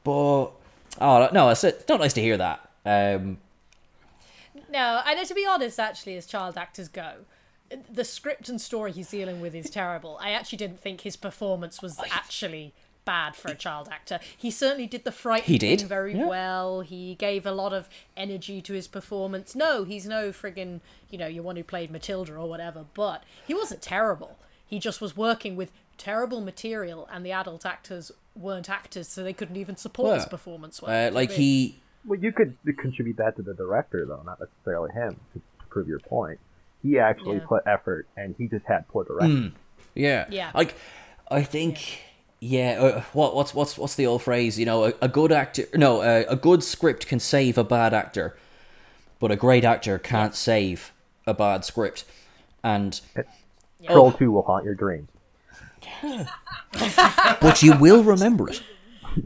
but 0.04 0.46
oh 1.00 1.28
no, 1.32 1.48
it's, 1.50 1.64
it's 1.64 1.88
not 1.88 2.00
nice 2.00 2.12
to 2.14 2.20
hear 2.20 2.36
that. 2.36 2.68
Um, 2.84 3.38
No, 4.70 5.02
and 5.06 5.26
to 5.26 5.34
be 5.34 5.46
honest, 5.46 5.78
actually, 5.78 6.16
as 6.16 6.26
child 6.26 6.56
actors 6.56 6.88
go, 6.88 7.12
the 7.90 8.04
script 8.04 8.48
and 8.48 8.60
story 8.60 8.92
he's 8.92 9.10
dealing 9.10 9.40
with 9.40 9.54
is 9.54 9.70
terrible. 9.70 10.18
I 10.20 10.30
actually 10.32 10.58
didn't 10.58 10.80
think 10.80 11.02
his 11.02 11.16
performance 11.16 11.82
was 11.82 11.98
actually 12.10 12.74
bad 13.04 13.34
for 13.36 13.50
a 13.50 13.54
child 13.54 13.88
actor. 13.90 14.20
He 14.36 14.50
certainly 14.50 14.86
did 14.86 15.04
the 15.04 15.12
fright 15.12 15.44
He 15.44 15.58
did, 15.58 15.80
very 15.82 16.14
yeah. 16.16 16.26
well. 16.26 16.80
He 16.82 17.14
gave 17.16 17.44
a 17.46 17.52
lot 17.52 17.72
of 17.72 17.88
energy 18.16 18.60
to 18.62 18.72
his 18.72 18.86
performance. 18.88 19.54
No, 19.56 19.84
he's 19.84 20.06
no 20.06 20.30
friggin', 20.30 20.80
you 21.10 21.18
know, 21.18 21.26
your 21.26 21.42
one 21.42 21.56
who 21.56 21.64
played 21.64 21.90
Matilda 21.90 22.34
or 22.34 22.48
whatever, 22.48 22.84
but 22.94 23.24
he 23.46 23.54
wasn't 23.54 23.82
terrible. 23.82 24.38
He 24.66 24.78
just 24.78 25.00
was 25.00 25.16
working 25.16 25.56
with 25.56 25.72
terrible 25.98 26.40
material, 26.40 27.08
and 27.12 27.24
the 27.26 27.32
adult 27.32 27.66
actors 27.66 28.10
weren't 28.34 28.70
actors, 28.70 29.08
so 29.08 29.22
they 29.22 29.32
couldn't 29.34 29.56
even 29.56 29.76
support 29.76 30.16
his 30.16 30.26
performance 30.26 30.80
well. 30.80 31.08
uh, 31.08 31.10
like 31.10 31.28
Really. 31.30 31.42
he, 31.42 31.80
Well, 32.06 32.18
you 32.18 32.32
could 32.32 32.56
contribute 32.78 33.16
that 33.18 33.36
to 33.36 33.42
the 33.42 33.52
director, 33.54 34.06
though, 34.06 34.22
not 34.24 34.40
necessarily 34.40 34.90
him, 34.92 35.20
to, 35.34 35.38
to 35.40 35.66
prove 35.68 35.86
your 35.88 35.98
point. 36.00 36.40
He 36.82 36.98
actually 36.98 37.36
Yeah. 37.38 37.46
put 37.46 37.62
effort, 37.66 38.06
and 38.16 38.34
he 38.38 38.46
just 38.48 38.64
had 38.66 38.88
poor 38.88 39.04
direction. 39.04 39.54
yeah, 39.94 40.26
Yeah. 40.30 40.50
like 40.54 40.74
I 41.30 41.42
think. 41.42 41.78
Yeah, 41.90 41.96
uh, 42.42 43.02
what 43.12 43.34
what's 43.34 43.54
what's 43.54 43.78
what's 43.78 43.94
the 43.94 44.06
old 44.06 44.22
phrase? 44.22 44.58
You 44.58 44.66
know, 44.66 44.84
a, 44.84 44.92
a 45.02 45.08
good 45.08 45.32
actor, 45.32 45.64
no, 45.74 46.02
a, 46.02 46.24
a 46.24 46.36
good 46.36 46.62
script 46.64 47.06
can 47.06 47.20
save 47.20 47.56
a 47.56 47.64
bad 47.64 47.94
actor, 47.94 48.36
but 49.20 49.30
a 49.30 49.36
great 49.36 49.64
actor 49.64 49.98
can't 49.98 50.34
save 50.34 50.92
a 51.26 51.34
bad 51.34 51.64
script. 51.64 52.04
And 52.64 53.00
Troll 53.86 54.12
2 54.12 54.30
will 54.30 54.42
haunt 54.42 54.64
your 54.64 54.74
dreams. 54.74 55.08
but 57.40 57.62
you 57.62 57.76
will 57.78 58.02
remember 58.04 58.48
it. 58.48 58.62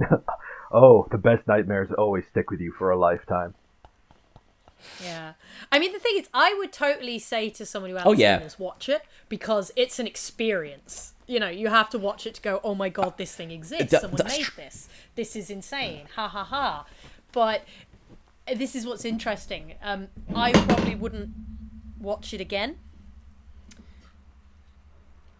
Oh, 0.72 1.06
the 1.12 1.16
best 1.16 1.46
nightmares 1.46 1.90
always 1.96 2.26
stick 2.26 2.50
with 2.50 2.60
you 2.60 2.72
for 2.76 2.90
a 2.90 2.98
lifetime. 2.98 3.54
Yeah. 5.02 5.34
I 5.70 5.78
mean, 5.78 5.92
the 5.92 6.00
thing 6.00 6.16
is, 6.18 6.28
I 6.34 6.54
would 6.58 6.72
totally 6.72 7.20
say 7.20 7.50
to 7.50 7.64
someone 7.64 7.90
who 7.90 7.96
hasn't 7.96 8.14
Oh, 8.16 8.18
yeah. 8.18 8.38
seen 8.38 8.44
this, 8.44 8.58
watch 8.58 8.88
it 8.88 9.02
because 9.28 9.70
it's 9.76 10.00
an 10.00 10.08
experience. 10.08 11.12
You 11.26 11.40
know, 11.40 11.48
you 11.48 11.68
have 11.68 11.90
to 11.90 11.98
watch 11.98 12.26
it 12.26 12.34
to 12.34 12.42
go, 12.42 12.60
oh 12.62 12.74
my 12.74 12.88
god, 12.88 13.18
this 13.18 13.34
thing 13.34 13.50
exists. 13.50 13.90
That- 13.90 14.02
Someone 14.02 14.22
made 14.26 14.42
tr- 14.42 14.60
this. 14.60 14.88
This 15.14 15.34
is 15.34 15.50
insane. 15.50 16.06
Ha 16.14 16.28
ha 16.28 16.44
ha. 16.44 16.86
But 17.32 17.64
this 18.54 18.76
is 18.76 18.86
what's 18.86 19.04
interesting. 19.04 19.74
Um, 19.82 20.08
I 20.34 20.52
probably 20.52 20.94
wouldn't 20.94 21.30
watch 21.98 22.32
it 22.32 22.40
again. 22.40 22.76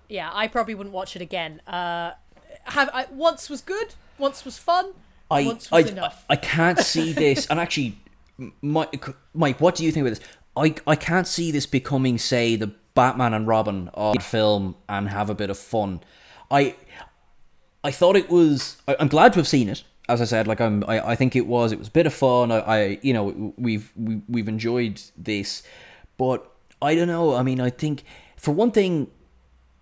Yeah, 0.09 0.30
I 0.32 0.49
probably 0.49 0.74
wouldn't 0.74 0.95
watch 0.95 1.16
it 1.16 1.22
again. 1.22 1.61
Uh, 1.66 2.12
have 2.64 2.91
I, 2.93 3.07
once 3.11 3.49
was 3.51 3.61
good, 3.61 3.95
once 4.18 4.45
was 4.45 4.59
fun, 4.59 4.93
I, 5.30 5.45
once 5.45 5.68
I, 5.72 5.80
enough. 5.80 6.24
I 6.28 6.37
can't 6.37 6.78
see 6.78 7.12
this. 7.12 7.47
And 7.47 7.59
actually, 7.59 7.99
Mike, 8.62 9.05
Mike, 9.34 9.61
what 9.61 9.74
do 9.74 9.84
you 9.84 9.93
think 9.93 10.07
about 10.07 10.18
this? 10.18 10.28
I, 10.57 10.74
I 10.87 10.97
can't 10.97 11.26
see 11.26 11.51
this 11.51 11.66
becoming, 11.66 12.18
say, 12.18 12.57
the 12.57 12.72
Batman 12.97 13.32
and 13.32 13.47
Robin 13.47 13.90
film 14.20 14.74
and 14.88 15.09
have 15.09 15.30
a 15.30 15.34
bit 15.36 15.51
of 15.51 15.59
fun. 15.59 16.01
I, 16.51 16.74
I 17.84 17.92
thought 17.92 18.16
it 18.16 18.28
was. 18.28 18.82
I, 18.88 18.97
I'm 18.99 19.07
glad 19.07 19.32
to 19.34 19.38
have 19.38 19.47
seen 19.47 19.68
it. 19.68 19.84
As 20.09 20.20
I 20.20 20.24
said, 20.24 20.49
like 20.49 20.61
I'm, 20.61 20.82
I, 20.88 21.11
I 21.11 21.14
think 21.14 21.36
it 21.36 21.47
was. 21.47 21.70
It 21.70 21.78
was 21.78 21.88
a 21.88 21.92
bit 21.92 22.07
of 22.07 22.14
fun. 22.14 22.51
I, 22.51 22.59
I 22.59 22.99
you 23.03 23.12
know, 23.12 23.55
we've 23.57 23.92
we, 23.94 24.22
we've 24.28 24.49
enjoyed 24.49 25.01
this, 25.16 25.62
but 26.16 26.51
I 26.82 26.97
don't 26.97 27.09
know. 27.09 27.34
I 27.34 27.42
mean, 27.42 27.61
I 27.61 27.70
think 27.70 28.03
for 28.36 28.53
one 28.53 28.72
thing, 28.72 29.09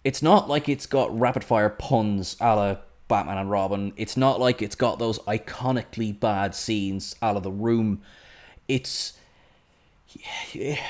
it's 0.03 0.23
not 0.23 0.49
like 0.49 0.69
it's 0.69 0.87
got 0.87 1.19
rapid 1.19 1.45
fire 1.45 1.71
puns 1.71 2.37
a 2.41 2.57
la 2.57 2.77
Batman 3.09 3.39
and 3.39 3.51
Robin. 3.51 3.93
It's 3.97 4.17
not 4.17 4.41
like 4.41 4.61
it's 4.61 4.75
got 4.75 4.99
those 4.99 5.19
iconically 5.21 6.19
bad 6.19 6.55
scenes 6.55 7.15
a 7.23 7.33
la 7.33 7.41
The 7.41 7.53
Room. 7.53 8.03
It's 8.67 9.15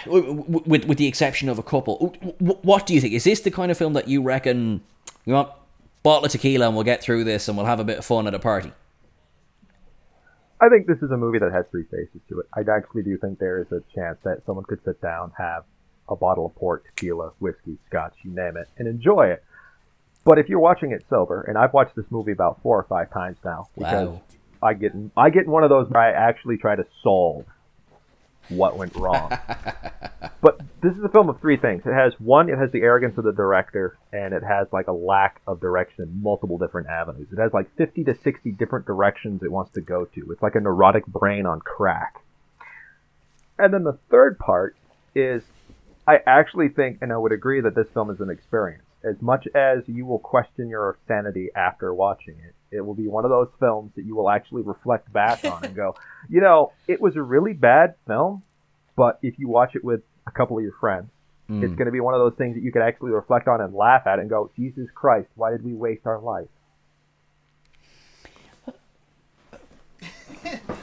with 0.07 0.85
with 0.87 0.99
the 0.99 1.07
exception 1.07 1.49
of 1.49 1.59
a 1.59 1.62
couple. 1.62 2.14
What 2.39 2.87
do 2.87 2.95
you 2.95 3.01
think? 3.01 3.14
Is 3.14 3.25
this 3.25 3.41
the 3.41 3.51
kind 3.51 3.70
of 3.70 3.79
film 3.79 3.93
that 3.95 4.09
you 4.09 4.22
reckon? 4.22 4.83
You 5.25 5.35
want 5.35 5.51
bottle 6.03 6.27
of 6.27 6.31
tequila 6.33 6.66
and 6.66 6.75
we'll 6.75 6.85
get 6.85 7.03
through 7.03 7.25
this 7.25 7.49
and 7.49 7.57
we'll 7.57 7.66
have 7.66 7.81
a 7.81 7.85
bit 7.85 7.99
of 7.99 8.05
fun 8.05 8.27
at 8.27 8.35
a 8.35 8.39
party. 8.39 8.72
I 10.61 10.68
think 10.68 10.87
this 10.87 10.99
is 11.03 11.11
a 11.11 11.16
movie 11.16 11.39
that 11.39 11.51
has 11.53 11.64
three 11.70 11.85
faces 11.85 12.20
to 12.29 12.41
it. 12.41 12.47
I 12.55 12.61
actually 12.61 13.03
do 13.03 13.16
think 13.18 13.39
there 13.39 13.61
is 13.61 13.66
a 13.72 13.83
chance 13.95 14.18
that 14.25 14.45
someone 14.47 14.64
could 14.64 14.81
sit 14.85 15.01
down, 15.01 15.33
have 15.37 15.64
a 16.09 16.14
bottle 16.14 16.47
of 16.47 16.55
port, 16.55 16.85
tequila, 16.85 17.33
whiskey, 17.39 17.77
scotch, 17.89 18.14
you 18.22 18.31
name 18.31 18.57
it, 18.57 18.68
and 18.79 18.87
enjoy 18.87 19.29
it. 19.29 19.43
But 20.25 20.39
if 20.39 20.49
you're 20.49 20.61
watching 20.61 20.93
it 20.93 21.05
sober, 21.11 21.43
and 21.43 21.59
I've 21.59 21.72
watched 21.72 21.97
this 21.97 22.07
movie 22.11 22.33
about 22.33 22.62
four 22.62 22.79
or 22.79 22.85
five 22.85 23.11
times 23.11 23.37
now, 23.45 23.68
because 23.77 24.09
Wow. 24.09 24.20
I 24.62 24.72
get 24.75 24.93
I 25.16 25.29
get 25.29 25.45
in 25.45 25.51
one 25.51 25.64
of 25.64 25.70
those 25.70 25.91
where 25.91 26.03
I 26.03 26.11
actually 26.12 26.57
try 26.57 26.77
to 26.77 26.87
solve 27.03 27.45
what 28.49 28.76
went 28.76 28.95
wrong. 28.97 29.30
but 30.40 30.61
this 30.82 30.95
is 30.95 31.05
a 31.05 31.09
film 31.09 31.28
of 31.28 31.40
three 31.40 31.57
things. 31.57 31.82
It 31.86 31.92
has 31.92 32.14
one, 32.18 32.49
it 32.49 32.59
has 32.59 32.70
the 32.72 32.82
arrogance 32.82 33.16
of 33.18 33.24
the 33.24 33.32
director, 33.32 33.97
and 34.12 34.34
it 34.34 34.42
has 34.42 34.66
like 34.72 34.86
a 34.86 34.92
lack 34.92 35.40
of 35.47 35.61
direction 35.61 36.05
in 36.05 36.22
multiple 36.22 36.59
different 36.59 36.88
avenues. 36.88 37.28
It 37.32 37.38
has 37.38 37.53
like 37.53 37.74
50 37.76 38.05
to 38.05 38.14
60 38.22 38.53
different 38.53 38.86
directions 38.86 39.42
it 39.42 39.53
wants 39.53 39.72
to 39.72 39.80
go 39.80 40.05
to. 40.05 40.30
It's 40.30 40.42
like 40.42 40.55
a 40.55 40.61
neurotic 40.61 41.07
brain 41.07 41.47
on 41.47 41.61
crack. 41.61 42.22
And 43.59 43.72
then 43.72 43.84
the 43.84 43.99
third 44.11 44.38
part 44.38 44.76
is 45.14 45.42
I 46.07 46.18
actually 46.26 46.68
think, 46.68 46.99
and 47.01 47.12
I 47.12 47.16
would 47.16 47.32
agree 47.32 47.61
that 47.61 47.74
this 47.74 47.88
film 47.95 48.11
is 48.11 48.20
an 48.20 48.30
experience. 48.30 48.84
As 49.03 49.20
much 49.20 49.47
as 49.55 49.82
you 49.86 50.07
will 50.07 50.18
question 50.18 50.68
your 50.68 50.99
sanity 51.07 51.51
after 51.55 51.92
watching 51.95 52.36
it, 52.47 52.55
it 52.75 52.85
will 52.85 52.95
be 52.95 53.09
one 53.09 53.25
of 53.25 53.31
those 53.31 53.49
films 53.59 53.93
that 53.97 54.05
you 54.05 54.14
will 54.16 54.29
actually 54.31 54.62
reflect 54.62 55.12
back 55.12 55.45
on 55.45 55.64
and 55.64 55.75
go, 55.75 55.95
you 56.29 56.41
know, 56.41 56.72
it 56.89 57.01
was 57.01 57.16
a 57.16 57.22
really 57.22 57.53
bad 57.53 57.95
film, 58.07 58.43
but 58.97 59.18
if 59.22 59.39
you 59.39 59.49
watch 59.49 59.75
it 59.75 59.85
with 59.85 60.01
a 60.27 60.31
couple 60.31 60.57
of 60.57 60.62
your 60.62 60.75
friends, 60.81 61.11
hmm. 61.49 61.62
it's 61.62 61.75
going 61.75 61.87
to 61.87 61.93
be 61.93 62.01
one 62.01 62.14
of 62.14 62.20
those 62.20 62.35
things 62.37 62.55
that 62.55 62.62
you 62.62 62.72
could 62.72 62.83
actually 62.83 63.12
reflect 63.12 63.49
on 63.49 63.61
and 63.61 63.75
laugh 63.75 64.07
at 64.07 64.18
and 64.18 64.29
go, 64.29 64.51
Jesus 64.57 64.89
Christ, 64.95 65.29
why 65.35 65.51
did 65.51 65.64
we 65.64 65.75
waste 65.75 66.07
our 66.07 66.20
life? 66.20 66.49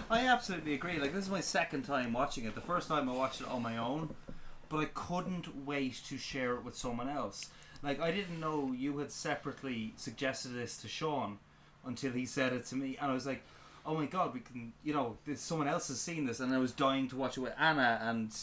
I 0.09 0.27
absolutely 0.27 0.73
agree. 0.73 0.99
Like 0.99 1.13
this 1.13 1.25
is 1.25 1.31
my 1.31 1.41
second 1.41 1.83
time 1.83 2.13
watching 2.13 2.45
it. 2.45 2.55
The 2.55 2.61
first 2.61 2.87
time 2.87 3.09
I 3.09 3.13
watched 3.13 3.41
it 3.41 3.47
on 3.47 3.61
my 3.61 3.77
own, 3.77 4.15
but 4.69 4.77
I 4.77 4.85
couldn't 4.85 5.65
wait 5.65 6.01
to 6.07 6.17
share 6.17 6.55
it 6.55 6.63
with 6.63 6.75
someone 6.75 7.09
else. 7.09 7.49
Like 7.83 7.99
I 7.99 8.11
didn't 8.11 8.39
know 8.39 8.73
you 8.77 8.97
had 8.99 9.11
separately 9.11 9.93
suggested 9.97 10.49
this 10.49 10.77
to 10.77 10.87
Sean 10.87 11.39
until 11.85 12.11
he 12.11 12.25
said 12.25 12.53
it 12.53 12.65
to 12.67 12.75
me, 12.75 12.97
and 13.01 13.11
I 13.11 13.13
was 13.13 13.25
like, 13.25 13.41
"Oh 13.85 13.95
my 13.95 14.05
god, 14.05 14.33
we 14.33 14.39
can!" 14.41 14.73
You 14.83 14.93
know, 14.93 15.17
this, 15.25 15.41
someone 15.41 15.67
else 15.67 15.87
has 15.89 15.99
seen 15.99 16.25
this, 16.25 16.39
and 16.39 16.53
I 16.53 16.57
was 16.57 16.71
dying 16.71 17.07
to 17.09 17.15
watch 17.15 17.37
it 17.37 17.41
with 17.41 17.53
Anna. 17.59 17.99
And 18.03 18.33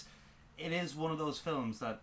it 0.59 0.73
is 0.73 0.95
one 0.95 1.11
of 1.13 1.19
those 1.19 1.39
films 1.39 1.79
that, 1.81 2.01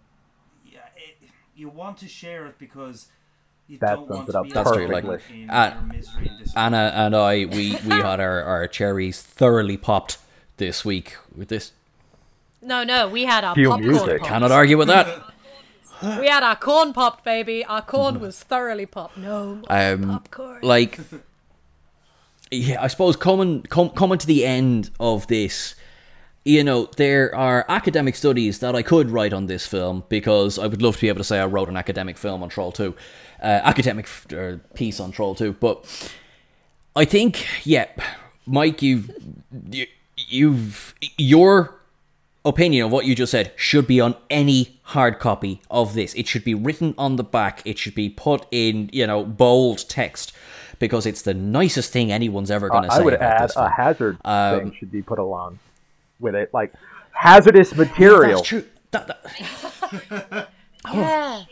yeah, 0.66 0.80
it, 0.96 1.30
you 1.56 1.70
want 1.70 1.98
to 2.00 2.08
share 2.08 2.46
it 2.48 2.58
because. 2.60 3.08
You 3.68 3.80
That 3.80 3.96
don't 3.96 4.08
sums 4.08 4.18
want 4.18 4.30
it 4.30 4.32
to 4.34 4.38
up 4.38 4.44
be 4.46 4.52
That's 4.52 4.72
true, 4.72 4.86
alone 4.86 5.04
like, 5.06 5.22
in 5.32 5.50
uh, 5.50 5.82
misery 5.92 6.28
and. 6.28 6.48
Anna 6.56 6.92
and 6.96 7.16
I, 7.16 7.46
we 7.46 7.72
we 7.72 7.76
had 7.90 8.20
our, 8.20 8.44
our 8.44 8.68
cherries 8.68 9.20
thoroughly 9.24 9.76
popped 9.76 10.20
this 10.58 10.86
week 10.86 11.16
with 11.36 11.48
this. 11.48 11.72
No, 12.62 12.84
no, 12.84 13.08
we 13.08 13.26
had 13.26 13.44
our 13.44 13.56
Cue 13.56 13.70
popcorn 13.70 13.88
music. 13.90 14.20
popped. 14.20 14.30
Cannot 14.30 14.52
argue 14.52 14.78
with 14.78 14.88
that. 14.90 15.08
We 16.20 16.28
had 16.28 16.44
our 16.44 16.56
corn 16.56 16.94
popped, 16.94 17.24
baby. 17.24 17.64
Our 17.66 17.82
corn 17.82 18.20
was 18.20 18.40
thoroughly 18.40 18.86
popped. 18.86 19.18
No 19.18 19.62
Um, 19.70 20.04
popcorn. 20.10 20.60
like 20.62 21.00
yeah 22.52 22.82
i 22.82 22.88
suppose 22.88 23.16
coming 23.16 23.64
com- 23.64 23.90
coming 23.90 24.20
to 24.20 24.28
the 24.28 24.46
end 24.46 24.92
of 25.00 25.26
this 25.28 25.74
you 26.46 26.64
know 26.64 26.88
there 26.96 27.34
are 27.36 27.66
academic 27.68 28.16
studies 28.16 28.60
that 28.60 28.76
i 28.76 28.84
could 28.84 29.10
write 29.10 29.34
on 29.34 29.48
this 29.48 29.66
film 29.66 30.04
because 30.10 30.60
i 30.60 30.68
would 30.68 30.80
love 30.82 30.94
to 30.96 31.02
be 31.02 31.08
able 31.10 31.18
to 31.18 31.24
say 31.24 31.40
i 31.40 31.46
wrote 31.46 31.68
an 31.70 31.76
academic 31.76 32.18
film 32.18 32.44
on 32.44 32.50
troll 32.50 32.72
2 32.72 32.94
uh, 33.42 33.46
academic 33.46 34.06
f- 34.06 34.28
uh, 34.32 34.58
piece 34.76 35.00
on 35.00 35.12
troll 35.12 35.34
2 35.34 35.54
but 35.54 35.86
i 36.96 37.04
think 37.04 37.48
yeah 37.66 37.88
mike 38.46 38.82
you've 38.84 39.10
you, 39.72 39.88
have 39.88 39.90
you've 40.28 40.94
your 41.18 41.74
opinion 42.46 42.86
of 42.86 42.92
what 42.92 43.06
you 43.06 43.16
just 43.16 43.32
said 43.32 43.52
should 43.56 43.88
be 43.88 44.00
on 44.00 44.16
any 44.30 44.80
hard 44.84 45.20
copy 45.20 45.62
of 45.70 45.94
this. 45.96 46.14
It 46.14 46.28
should 46.28 46.44
be 46.44 46.54
written 46.54 46.94
on 46.98 47.16
the 47.18 47.24
back. 47.24 47.62
It 47.66 47.78
should 47.78 47.96
be 47.96 48.10
put 48.10 48.46
in, 48.52 48.90
you 48.94 49.06
know, 49.08 49.26
bold 49.26 49.90
text 49.90 50.32
because 50.80 51.06
it's 51.06 51.22
the 51.24 51.34
nicest 51.34 51.92
thing 51.92 52.12
anyone's 52.12 52.52
ever 52.52 52.70
going 52.70 52.84
to 52.84 52.90
Uh, 52.90 52.94
I 52.94 52.98
say 52.98 53.04
would 53.04 53.14
about 53.16 53.32
add 53.42 53.50
this 53.50 53.56
a 53.56 53.60
film. 53.60 53.72
hazard 53.72 54.18
Um, 54.26 54.60
thing 54.60 54.76
should 54.80 54.92
be 54.92 55.02
put 55.02 55.20
along 55.20 55.60
with 56.20 56.36
it, 56.36 56.54
like 56.54 56.74
hazardous 57.12 57.76
material. 57.76 58.38
That's 58.38 58.48
true. 58.48 58.66
That, 58.92 59.08
that, 59.08 60.50
Yeah. 60.94 61.44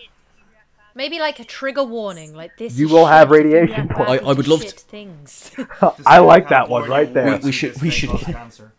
Maybe 0.96 1.18
like 1.20 1.40
a 1.40 1.44
trigger 1.44 1.84
warning, 1.84 2.36
like 2.36 2.56
this. 2.58 2.78
You 2.78 2.88
will 2.88 3.08
have 3.08 3.30
shit 3.30 3.46
if 3.46 3.48
you 3.48 3.54
radiation. 3.56 3.92
I- 3.96 4.20
I 4.20 4.34
would 4.34 4.48
love 4.48 4.62
shit 4.62 4.78
to- 4.78 4.86
things. 4.86 5.52
I 6.06 6.20
like 6.20 6.50
that 6.50 6.70
one 6.70 6.88
right 6.88 7.12
there. 7.12 7.38
We- 7.40 7.46
we 7.46 7.52
should- 7.52 7.82
we 7.82 7.90
should- 7.90 8.12
Cancer. 8.12 8.74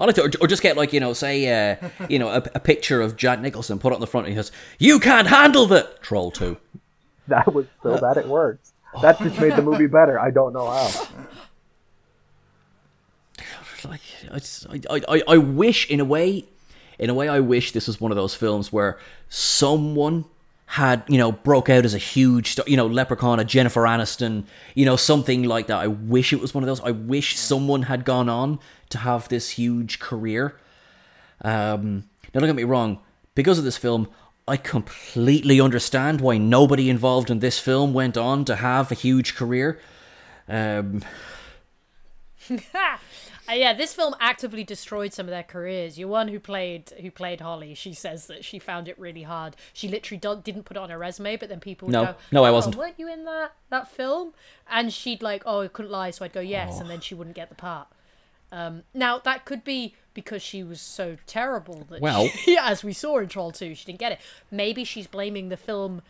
I 0.00 0.06
like 0.06 0.14
to, 0.14 0.22
or, 0.22 0.30
or 0.40 0.46
just 0.46 0.62
get 0.62 0.76
like 0.76 0.92
you 0.92 1.00
know, 1.00 1.12
say, 1.12 1.46
uh, 1.72 1.88
you 2.08 2.18
know, 2.18 2.28
a, 2.30 2.42
a 2.54 2.60
picture 2.60 3.02
of 3.02 3.16
Jack 3.16 3.40
Nicholson, 3.40 3.78
put 3.78 3.92
it 3.92 3.96
on 3.96 4.00
the 4.00 4.06
front, 4.06 4.26
and 4.26 4.32
he 4.32 4.36
goes, 4.36 4.50
"You 4.78 4.98
can't 4.98 5.28
handle 5.28 5.66
the 5.66 5.90
Troll 6.00 6.30
2. 6.30 6.56
That 7.28 7.52
was 7.52 7.66
so 7.82 8.00
bad 8.00 8.16
it 8.16 8.26
works. 8.26 8.72
That 9.02 9.18
just 9.18 9.38
made 9.38 9.54
the 9.54 9.62
movie 9.62 9.86
better. 9.86 10.18
I 10.18 10.30
don't 10.30 10.52
know 10.52 10.68
how. 10.68 11.06
like 13.88 14.00
I, 14.90 15.00
I, 15.08 15.22
I 15.28 15.36
wish 15.38 15.88
in 15.88 16.00
a 16.00 16.04
way 16.04 16.44
in 16.98 17.08
a 17.08 17.14
way 17.14 17.28
I 17.28 17.40
wish 17.40 17.72
this 17.72 17.86
was 17.86 18.00
one 18.00 18.10
of 18.12 18.16
those 18.16 18.34
films 18.34 18.72
where 18.72 18.98
someone 19.28 20.24
had 20.70 21.02
you 21.08 21.18
know 21.18 21.32
broke 21.32 21.68
out 21.68 21.84
as 21.84 21.94
a 21.94 21.98
huge 21.98 22.56
you 22.64 22.76
know 22.76 22.86
leprechaun 22.86 23.40
a 23.40 23.44
jennifer 23.44 23.80
aniston 23.82 24.44
you 24.76 24.84
know 24.86 24.94
something 24.94 25.42
like 25.42 25.66
that. 25.66 25.78
I 25.78 25.88
wish 25.88 26.32
it 26.32 26.40
was 26.40 26.54
one 26.54 26.62
of 26.62 26.68
those. 26.68 26.80
I 26.80 26.92
wish 26.92 27.36
someone 27.36 27.82
had 27.82 28.04
gone 28.04 28.28
on 28.28 28.60
to 28.90 28.98
have 28.98 29.28
this 29.28 29.50
huge 29.50 29.98
career. 29.98 30.56
Um 31.42 32.04
now 32.32 32.38
don't 32.38 32.48
get 32.48 32.54
me 32.54 32.62
wrong 32.62 33.00
because 33.34 33.58
of 33.58 33.64
this 33.64 33.76
film 33.76 34.08
i 34.46 34.56
completely 34.56 35.60
understand 35.60 36.20
why 36.20 36.38
nobody 36.38 36.88
involved 36.88 37.30
in 37.30 37.40
this 37.40 37.58
film 37.58 37.92
went 37.92 38.16
on 38.16 38.44
to 38.44 38.54
have 38.54 38.92
a 38.92 38.94
huge 38.94 39.34
career. 39.34 39.80
Um 40.48 41.02
Uh, 43.50 43.54
yeah, 43.54 43.72
this 43.72 43.92
film 43.92 44.14
actively 44.20 44.62
destroyed 44.62 45.12
some 45.12 45.26
of 45.26 45.30
their 45.30 45.42
careers. 45.42 45.98
Your 45.98 46.08
one 46.08 46.28
who 46.28 46.38
played 46.38 46.90
who 47.00 47.10
played 47.10 47.40
Holly, 47.40 47.74
she 47.74 47.92
says 47.94 48.26
that 48.26 48.44
she 48.44 48.58
found 48.58 48.86
it 48.86 48.98
really 48.98 49.22
hard. 49.24 49.56
She 49.72 49.88
literally 49.88 50.18
didn't 50.20 50.64
put 50.64 50.76
it 50.76 50.80
on 50.80 50.90
her 50.90 50.98
resume, 50.98 51.36
but 51.36 51.48
then 51.48 51.58
people 51.60 51.86
would 51.86 51.92
No. 51.92 52.04
go, 52.04 52.14
No, 52.30 52.44
I 52.44 52.50
"Oh, 52.50 52.52
wasn't." 52.52 52.76
Weren't 52.76 52.98
you 52.98 53.08
in 53.12 53.24
that 53.24 53.52
that 53.70 53.88
film?" 53.90 54.34
And 54.70 54.92
she'd 54.92 55.22
like, 55.22 55.42
"Oh, 55.46 55.62
I 55.62 55.68
couldn't 55.68 55.90
lie," 55.90 56.10
so 56.10 56.24
I'd 56.24 56.32
go, 56.32 56.40
"Yes," 56.40 56.74
Oh. 56.76 56.80
and 56.82 56.90
then 56.90 57.00
she 57.00 57.14
wouldn't 57.14 57.34
get 57.36 57.48
the 57.48 57.54
part. 57.56 57.88
Um, 58.52 58.82
now 58.94 59.18
that 59.18 59.44
could 59.44 59.64
be 59.64 59.94
because 60.12 60.42
she 60.42 60.62
was 60.64 60.80
so 60.80 61.16
terrible 61.26 61.86
that, 61.90 62.00
Well- 62.00 62.28
she, 62.44 62.56
as 62.58 62.82
we 62.84 62.92
saw 62.92 63.18
in 63.18 63.28
Troll 63.28 63.52
Two, 63.52 63.74
she 63.74 63.84
didn't 63.84 64.00
get 64.00 64.12
it. 64.12 64.20
Maybe 64.50 64.84
she's 64.84 65.06
blaming 65.06 65.48
the 65.48 65.56
film 65.56 66.02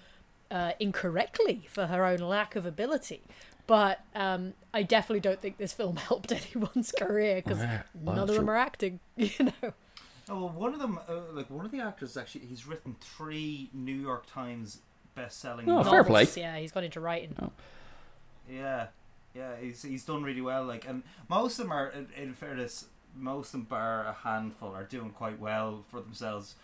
uh, 0.51 0.73
incorrectly 0.81 1.69
for 1.71 1.87
her 1.87 2.05
own 2.05 2.19
lack 2.19 2.57
of 2.57 2.67
ability. 2.67 3.23
But 3.71 4.01
um, 4.17 4.55
I 4.75 4.83
definitely 4.83 5.21
don't 5.21 5.41
think 5.41 5.57
this 5.57 5.73
film 5.73 5.95
helped 6.09 6.33
anyone's 6.33 6.91
career 6.91 7.37
because 7.37 7.61
Yeah, 7.61 7.83
none 8.03 8.19
of 8.19 8.27
them 8.27 8.51
are 8.51 8.57
acting. 8.57 8.99
You 9.17 9.31
know, 9.45 9.73
Oh 10.29 10.45
well, 10.45 10.49
one 10.49 10.75
of 10.75 10.81
them, 10.81 10.99
uh, 11.09 11.21
like 11.33 11.49
one 11.51 11.65
of 11.65 11.71
the 11.71 11.79
actors, 11.79 12.17
actually, 12.17 12.47
he's 12.47 12.67
written 12.67 12.97
three 13.01 13.71
New 13.73 13.95
York 13.95 14.27
Times 14.27 14.81
best-selling. 15.15 15.69
Oh, 15.69 15.77
novels. 15.77 15.89
fair 15.89 16.03
play. 16.03 16.27
Yeah, 16.37 16.59
he's 16.59 16.73
gone 16.73 16.83
into 16.83 16.99
writing. 16.99 17.37
Yeah, 18.51 18.89
yeah, 19.37 19.53
he's 19.61 19.83
he's 19.83 20.05
done 20.05 20.25
really 20.25 20.41
well. 20.41 20.65
Like, 20.65 20.89
and 20.89 21.05
most 21.29 21.61
of 21.61 21.67
them 21.67 21.73
are, 21.73 21.91
in, 21.91 22.09
in 22.17 22.35
fairness, 22.35 22.87
most 23.15 23.49
of 23.49 23.53
them 23.53 23.63
bar 23.63 24.05
a 24.05 24.13
handful 24.13 24.75
are 24.75 24.83
doing 24.83 25.11
quite 25.11 25.39
well 25.39 25.85
for 25.89 26.01
themselves, 26.01 26.57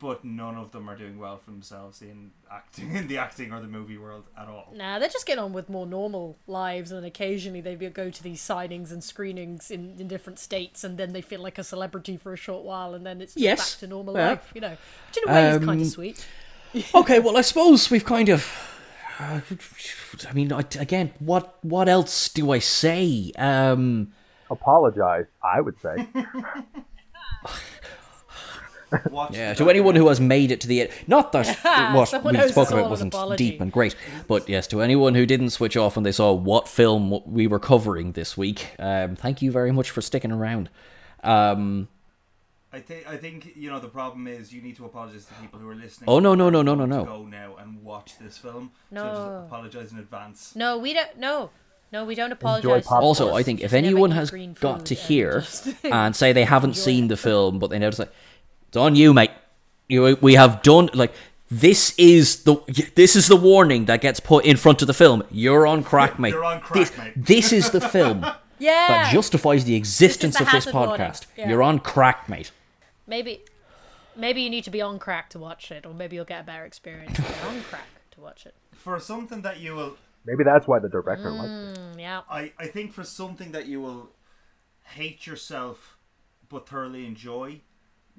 but 0.00 0.24
none 0.24 0.56
of 0.56 0.72
them 0.72 0.88
are 0.88 0.96
doing 0.96 1.18
well 1.18 1.36
for 1.36 1.50
themselves 1.50 2.00
in 2.02 2.30
acting, 2.50 2.94
in 2.96 3.06
the 3.06 3.18
acting 3.18 3.52
or 3.52 3.60
the 3.60 3.66
movie 3.68 3.98
world 3.98 4.24
at 4.36 4.48
all. 4.48 4.72
Nah, 4.74 4.98
they're 4.98 5.08
just 5.08 5.26
getting 5.26 5.44
on 5.44 5.52
with 5.52 5.68
more 5.68 5.86
normal 5.86 6.36
lives, 6.46 6.90
and 6.90 7.04
occasionally 7.06 7.60
they 7.60 7.76
go 7.76 8.10
to 8.10 8.22
these 8.22 8.40
signings 8.40 8.90
and 8.90 9.04
screenings 9.04 9.70
in, 9.70 9.94
in 10.00 10.08
different 10.08 10.38
states, 10.38 10.82
and 10.82 10.96
then 10.98 11.12
they 11.12 11.20
feel 11.20 11.40
like 11.40 11.58
a 11.58 11.64
celebrity 11.64 12.16
for 12.16 12.32
a 12.32 12.36
short 12.36 12.64
while, 12.64 12.94
and 12.94 13.04
then 13.06 13.20
it's 13.20 13.34
just 13.34 13.42
Yes. 13.42 13.74
back 13.74 13.80
to 13.80 13.86
normal 13.86 14.16
Yeah. 14.16 14.28
life. 14.30 14.50
You 14.54 14.60
know, 14.62 14.70
which 15.08 15.16
in 15.22 15.28
a 15.28 15.32
way 15.32 15.48
is 15.50 15.58
kind 15.58 15.70
Um, 15.70 15.80
of 15.82 15.86
sweet. 15.86 16.26
okay, 16.94 17.18
well, 17.20 17.36
I 17.36 17.42
suppose 17.42 17.90
we've 17.90 18.04
kind 18.04 18.28
of. 18.30 18.46
Uh, 19.18 19.40
I 20.28 20.32
mean, 20.32 20.50
I- 20.50 20.64
again, 20.78 21.12
what 21.18 21.62
what 21.62 21.88
else 21.90 22.30
do 22.30 22.52
I 22.52 22.58
say? 22.58 23.32
Um, 23.36 24.12
Apologize, 24.50 25.26
I 25.44 25.60
would 25.60 25.78
say. 25.80 26.08
Watch 29.10 29.34
yeah, 29.36 29.54
to 29.54 29.70
anyone 29.70 29.94
who 29.94 30.08
has 30.08 30.20
made 30.20 30.50
it 30.50 30.60
to 30.62 30.66
the 30.68 30.82
end, 30.82 30.90
not 31.06 31.32
that 31.32 31.46
what 31.94 32.12
we 32.24 32.48
spoke 32.48 32.70
about 32.70 32.90
wasn't 32.90 33.14
apology. 33.14 33.50
deep 33.50 33.60
and 33.60 33.70
great, 33.70 33.94
but 34.26 34.48
yes, 34.48 34.66
to 34.68 34.80
anyone 34.82 35.14
who 35.14 35.26
didn't 35.26 35.50
switch 35.50 35.76
off 35.76 35.96
when 35.96 36.02
they 36.02 36.12
saw 36.12 36.32
what 36.32 36.66
film 36.68 37.20
we 37.24 37.46
were 37.46 37.58
covering 37.60 38.12
this 38.12 38.36
week, 38.36 38.68
um, 38.78 39.14
thank 39.16 39.42
you 39.42 39.52
very 39.52 39.72
much 39.72 39.90
for 39.90 40.00
sticking 40.00 40.32
around. 40.32 40.70
Um, 41.22 41.88
I 42.72 42.78
think 42.80 43.06
I 43.08 43.16
think 43.16 43.52
you 43.56 43.68
know 43.68 43.80
the 43.80 43.88
problem 43.88 44.26
is 44.28 44.52
you 44.52 44.62
need 44.62 44.76
to 44.76 44.84
apologize 44.84 45.24
to 45.26 45.34
people 45.34 45.58
who 45.58 45.68
are 45.68 45.74
listening. 45.74 46.08
Oh, 46.08 46.20
no, 46.20 46.34
no, 46.34 46.50
no, 46.50 46.62
no, 46.62 46.74
no, 46.76 46.86
no. 46.86 47.04
Go 47.04 47.24
now 47.24 47.56
and 47.56 47.82
watch 47.82 48.18
this 48.20 48.38
film. 48.38 48.70
So 48.90 48.94
No. 48.94 49.04
just 49.06 49.46
apologize 49.52 49.92
in 49.92 49.98
advance. 49.98 50.54
No, 50.54 50.78
we 50.78 50.92
don't. 50.94 51.16
No, 51.18 51.50
no, 51.92 52.04
we 52.04 52.14
don't 52.14 52.30
apologize. 52.30 52.86
also, 52.86 53.34
I 53.34 53.42
think 53.42 53.58
if 53.58 53.72
Just 53.72 53.74
never 53.74 53.86
anyone 53.86 54.12
has 54.12 54.30
got 54.60 54.86
to 54.86 54.94
and 54.94 55.04
hear 55.04 55.40
just- 55.40 55.68
and 55.84 56.14
say 56.14 56.32
they 56.32 56.44
haven't 56.44 56.70
enjoy 56.70 56.80
seen 56.80 57.08
the 57.08 57.16
film, 57.16 57.58
but 57.58 57.70
they 57.70 57.78
notice 57.80 57.98
like 57.98 58.12
it's 58.70 58.76
on 58.76 58.94
you, 58.94 59.12
mate. 59.12 59.32
You, 59.88 60.16
we 60.20 60.36
have 60.36 60.62
done 60.62 60.90
like 60.94 61.12
this 61.50 61.92
is 61.98 62.44
the 62.44 62.54
this 62.94 63.16
is 63.16 63.26
the 63.26 63.34
warning 63.34 63.86
that 63.86 64.00
gets 64.00 64.20
put 64.20 64.44
in 64.44 64.56
front 64.56 64.80
of 64.80 64.86
the 64.86 64.94
film. 64.94 65.24
You're 65.28 65.66
on 65.66 65.82
crack, 65.82 66.20
mate. 66.20 66.30
You're 66.30 66.44
on 66.44 66.60
crack, 66.60 66.78
this, 66.78 66.96
mate. 66.96 67.12
This 67.16 67.52
is 67.52 67.70
the 67.70 67.80
film 67.80 68.24
yeah, 68.60 68.86
that 68.86 69.12
justifies 69.12 69.64
the 69.64 69.74
existence 69.74 70.38
the 70.38 70.44
of 70.44 70.52
this 70.52 70.66
podcast. 70.66 71.26
Yeah. 71.36 71.48
You're 71.48 71.64
on 71.64 71.80
crack, 71.80 72.28
mate. 72.28 72.52
maybe, 73.08 73.40
maybe 74.14 74.42
you 74.42 74.50
need 74.50 74.62
to 74.62 74.70
be 74.70 74.80
on 74.80 75.00
crack 75.00 75.30
to 75.30 75.40
watch 75.40 75.72
it, 75.72 75.84
or 75.84 75.92
maybe 75.92 76.14
you'll 76.14 76.24
get 76.24 76.42
a 76.42 76.44
better 76.44 76.64
experience 76.64 77.18
if 77.18 77.42
you're 77.42 77.50
on 77.50 77.60
crack 77.68 77.88
to 78.12 78.20
watch 78.20 78.46
it. 78.46 78.54
For 78.72 79.00
something 79.00 79.42
that 79.42 79.58
you 79.58 79.74
will 79.74 79.96
Maybe 80.24 80.44
that's 80.44 80.68
why 80.68 80.78
the 80.78 80.88
director 80.88 81.32
liked 81.32 81.78
it. 81.78 81.80
Mm, 81.80 81.98
yeah. 81.98 82.20
I, 82.30 82.52
I 82.56 82.68
think 82.68 82.92
for 82.92 83.02
something 83.02 83.50
that 83.50 83.66
you 83.66 83.80
will 83.80 84.10
hate 84.84 85.26
yourself 85.26 85.96
but 86.48 86.68
thoroughly 86.68 87.06
enjoy, 87.06 87.62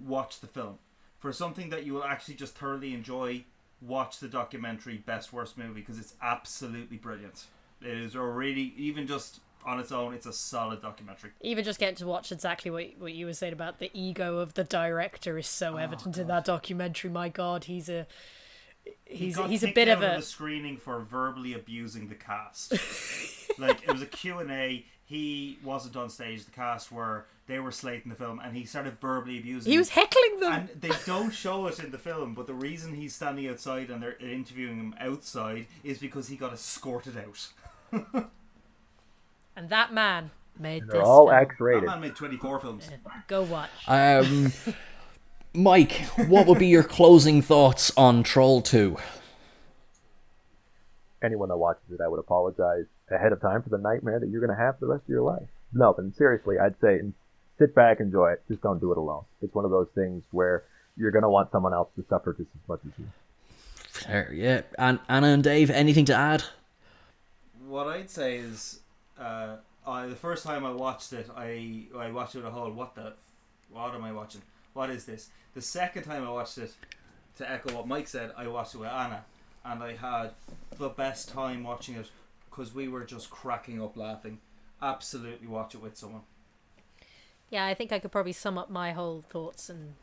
watch 0.06 0.40
the 0.40 0.48
film. 0.48 0.80
For 1.20 1.32
something 1.32 1.70
that 1.70 1.86
you 1.86 1.94
will 1.94 2.04
actually 2.04 2.36
just 2.36 2.56
thoroughly 2.56 2.94
enjoy, 2.94 3.46
watch 3.82 4.20
the 4.20 4.28
documentary 4.28 4.98
Best 4.98 5.32
Worst 5.32 5.58
Movie 5.58 5.82
because 5.82 6.00
it's 6.00 6.16
absolutely 6.22 6.98
brilliant. 6.98 7.46
It 7.82 7.98
is 7.98 8.16
a 8.16 8.22
really 8.22 8.74
even 8.78 9.08
just 9.08 9.40
on 9.66 9.80
its 9.80 9.92
own, 9.92 10.14
it's 10.14 10.26
a 10.26 10.34
solid 10.34 10.82
documentary. 10.82 11.32
Even 11.42 11.64
just 11.64 11.80
getting 11.80 11.96
to 11.96 12.08
watch 12.08 12.32
exactly 12.32 12.72
what 12.72 12.86
what 12.98 13.14
you 13.14 13.26
were 13.26 13.34
saying 13.34 13.54
about 13.54 13.80
the 13.80 13.92
ego 13.94 14.38
of 14.38 14.54
the 14.54 14.64
director 14.64 15.38
is 15.38 15.48
so 15.48 15.76
oh, 15.76 15.78
evident 15.78 16.18
in 16.18 16.28
that 16.28 16.46
documentary. 16.46 17.10
My 17.10 17.30
God, 17.30 17.66
he's 17.66 17.90
a 17.90 18.08
he's 19.06 19.36
got 19.36 19.50
he's 19.50 19.64
a 19.64 19.72
bit 19.72 19.88
of 19.88 20.02
a 20.02 20.18
the 20.18 20.22
screening 20.22 20.78
for 20.78 21.00
verbally 21.02 21.54
abusing 21.54 22.08
the 22.08 22.16
cast. 22.16 22.72
like 23.58 23.84
it 23.84 23.92
was 23.92 24.02
a 24.02 24.08
Q 24.08 24.40
and 24.40 24.52
A. 24.52 24.86
He 25.12 25.60
wasn't 25.62 25.98
on 25.98 26.10
stage. 26.10 26.46
The 26.46 26.52
cast 26.52 26.90
were 26.90 27.26
they 27.46 27.60
were 27.60 27.74
slating 27.74 28.10
the 28.10 28.16
film, 28.16 28.40
and 28.42 28.56
he 28.56 28.64
started 28.64 28.98
verbally 29.02 29.40
abusing. 29.40 29.70
he 29.70 29.78
was 29.78 29.90
heckling 29.90 30.40
them. 30.40 30.54
and 30.54 30.70
they 30.82 30.92
don't 31.06 31.32
show 31.32 31.68
it 31.68 31.80
in 31.80 31.92
the 31.92 31.98
film, 31.98 32.34
but 32.34 32.48
the 32.48 32.54
reason 32.54 32.96
he's 32.96 33.14
standing 33.14 33.46
outside 33.50 33.90
and 33.90 34.02
they're 34.02 34.16
interviewing 34.22 34.78
him 34.78 34.96
outside 35.02 35.68
is 35.84 35.98
because 35.98 36.30
he 36.30 36.38
got 36.38 36.54
escorted 36.54 37.18
out. 37.18 38.24
And 39.58 39.68
that 39.70 39.94
man 39.94 40.32
made 40.58 40.84
They're 40.88 41.00
this. 41.02 41.08
all 41.08 41.28
film. 41.28 41.42
X-rated. 41.42 41.84
man 41.84 42.00
made 42.00 42.16
24 42.16 42.60
films. 42.62 42.90
Go 43.28 43.42
watch. 43.44 43.70
Um, 43.90 44.54
Mike, 45.54 45.92
what 46.30 46.48
would 46.48 46.58
be 46.58 46.68
your 46.68 46.84
closing 46.84 47.42
thoughts 47.42 47.92
on 47.98 48.24
Troll 48.24 48.62
Two? 48.62 48.96
Anyone 51.22 51.50
that 51.50 51.58
watches 51.58 51.92
it, 51.92 52.00
I 52.02 52.08
would 52.08 52.20
apologize 52.22 52.86
ahead 53.12 53.32
of 53.32 53.42
time 53.42 53.62
for 53.62 53.70
the 53.70 53.78
nightmare 53.78 54.20
that 54.20 54.30
you're 54.30 54.46
going 54.46 54.56
to 54.56 54.64
have 54.64 54.80
for 54.80 54.86
the 54.86 54.92
rest 54.92 55.04
of 55.04 55.10
your 55.10 55.22
life. 55.22 55.48
No, 55.74 55.94
but 55.94 56.06
seriously, 56.16 56.60
I'd 56.60 56.80
say 56.82 57.02
sit 57.58 57.76
back, 57.76 58.00
enjoy 58.00 58.32
it. 58.32 58.44
Just 58.48 58.62
don't 58.62 58.80
do 58.80 58.92
it 58.92 58.98
alone. 58.98 59.24
It's 59.42 59.54
one 59.54 59.66
of 59.66 59.72
those 59.72 59.88
things 59.96 60.24
where 60.32 60.64
you're 60.98 61.12
going 61.12 61.24
to 61.24 61.30
want 61.30 61.52
someone 61.52 61.74
else 61.74 61.90
to 61.96 62.06
suffer 62.10 62.34
just 62.34 62.50
as 62.54 62.68
much 62.68 62.80
as 62.86 62.92
you. 62.98 63.06
Fair, 63.88 64.32
yeah. 64.34 64.62
And 64.78 65.00
Anna 65.08 65.28
and 65.28 65.44
Dave, 65.44 65.70
anything 65.70 66.06
to 66.06 66.16
add? 66.16 66.44
What 67.68 67.88
I'd 67.88 68.10
say 68.10 68.38
is, 68.38 68.80
uh, 69.20 69.58
I, 69.86 70.08
the 70.08 70.16
first 70.16 70.44
time 70.44 70.66
I 70.66 70.72
watched 70.72 71.14
it, 71.14 71.30
I 71.36 71.86
I 71.98 72.12
watched 72.12 72.36
it 72.36 72.40
with 72.40 72.48
a 72.48 72.52
whole 72.52 72.72
what 72.72 72.96
the, 72.96 73.14
what 73.72 73.94
am 73.96 74.04
I 74.04 74.12
watching? 74.12 74.42
What 74.74 74.90
is 74.90 75.06
this? 75.06 75.30
The 75.54 75.62
second 75.62 76.04
time 76.04 76.26
I 76.26 76.30
watched 76.30 76.58
it, 76.58 76.74
to 77.38 77.50
echo 77.50 77.74
what 77.76 77.88
Mike 77.88 78.08
said, 78.08 78.32
I 78.38 78.48
watched 78.48 78.76
it 78.76 78.80
with 78.80 78.90
Anna, 78.90 79.24
and 79.66 79.84
I 79.84 79.96
had 79.96 80.32
the 80.78 80.90
best 80.90 81.30
time 81.30 81.64
watching 81.64 81.96
it 81.96 82.10
because 82.52 82.74
we 82.74 82.88
were 82.88 83.04
just 83.06 83.32
cracking 83.32 83.82
up 83.82 83.98
laughing. 83.98 84.40
Absolutely, 84.82 85.48
watch 85.48 85.74
it 85.74 85.82
with 85.82 85.98
someone. 85.98 86.22
Yeah, 87.50 87.66
I 87.66 87.74
think 87.74 87.92
I 87.92 88.00
could 88.00 88.12
probably 88.12 88.34
sum 88.34 88.58
up 88.58 88.70
my 88.70 88.92
whole 88.92 89.24
thoughts 89.30 89.70
and 89.70 89.96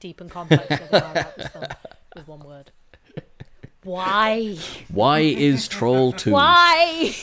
deep 0.00 0.20
and 0.20 0.30
complex 0.30 0.70
of 0.70 0.90
how 0.90 1.10
about 1.12 1.36
this 1.36 1.48
film 1.48 1.64
with 2.16 2.28
one 2.28 2.40
word. 2.40 2.70
Why? 3.82 4.56
Why 4.88 5.20
is 5.20 5.68
Troll 5.68 6.12
2? 6.14 6.32
Why? 6.32 7.14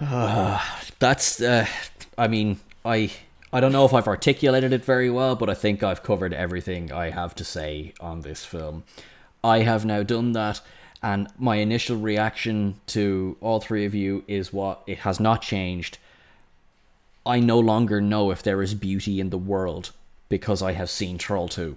That's, 0.98 1.40
uh, 1.40 1.66
I 2.16 2.28
mean, 2.28 2.60
I. 2.84 3.10
I 3.52 3.60
don't 3.60 3.72
know 3.72 3.86
if 3.86 3.94
I've 3.94 4.08
articulated 4.08 4.72
it 4.72 4.84
very 4.84 5.08
well, 5.08 5.34
but 5.36 5.48
I 5.48 5.54
think 5.54 5.82
I've 5.82 6.02
covered 6.02 6.34
everything 6.34 6.92
I 6.92 7.10
have 7.10 7.34
to 7.36 7.44
say 7.44 7.94
on 8.00 8.20
this 8.20 8.44
film. 8.44 8.84
I 9.42 9.60
have 9.60 9.84
now 9.84 10.02
done 10.02 10.32
that, 10.32 10.60
and 11.02 11.28
my 11.38 11.56
initial 11.56 11.96
reaction 11.96 12.80
to 12.88 13.36
all 13.40 13.60
three 13.60 13.84
of 13.84 13.94
you 13.94 14.24
is 14.26 14.52
what 14.52 14.82
it 14.86 14.98
has 14.98 15.20
not 15.20 15.42
changed. 15.42 15.98
I 17.24 17.40
no 17.40 17.58
longer 17.58 18.00
know 18.00 18.30
if 18.30 18.42
there 18.42 18.62
is 18.62 18.74
beauty 18.74 19.20
in 19.20 19.30
the 19.30 19.38
world 19.38 19.92
because 20.28 20.62
I 20.62 20.72
have 20.72 20.90
seen 20.90 21.18
Troll 21.18 21.48
2. 21.48 21.76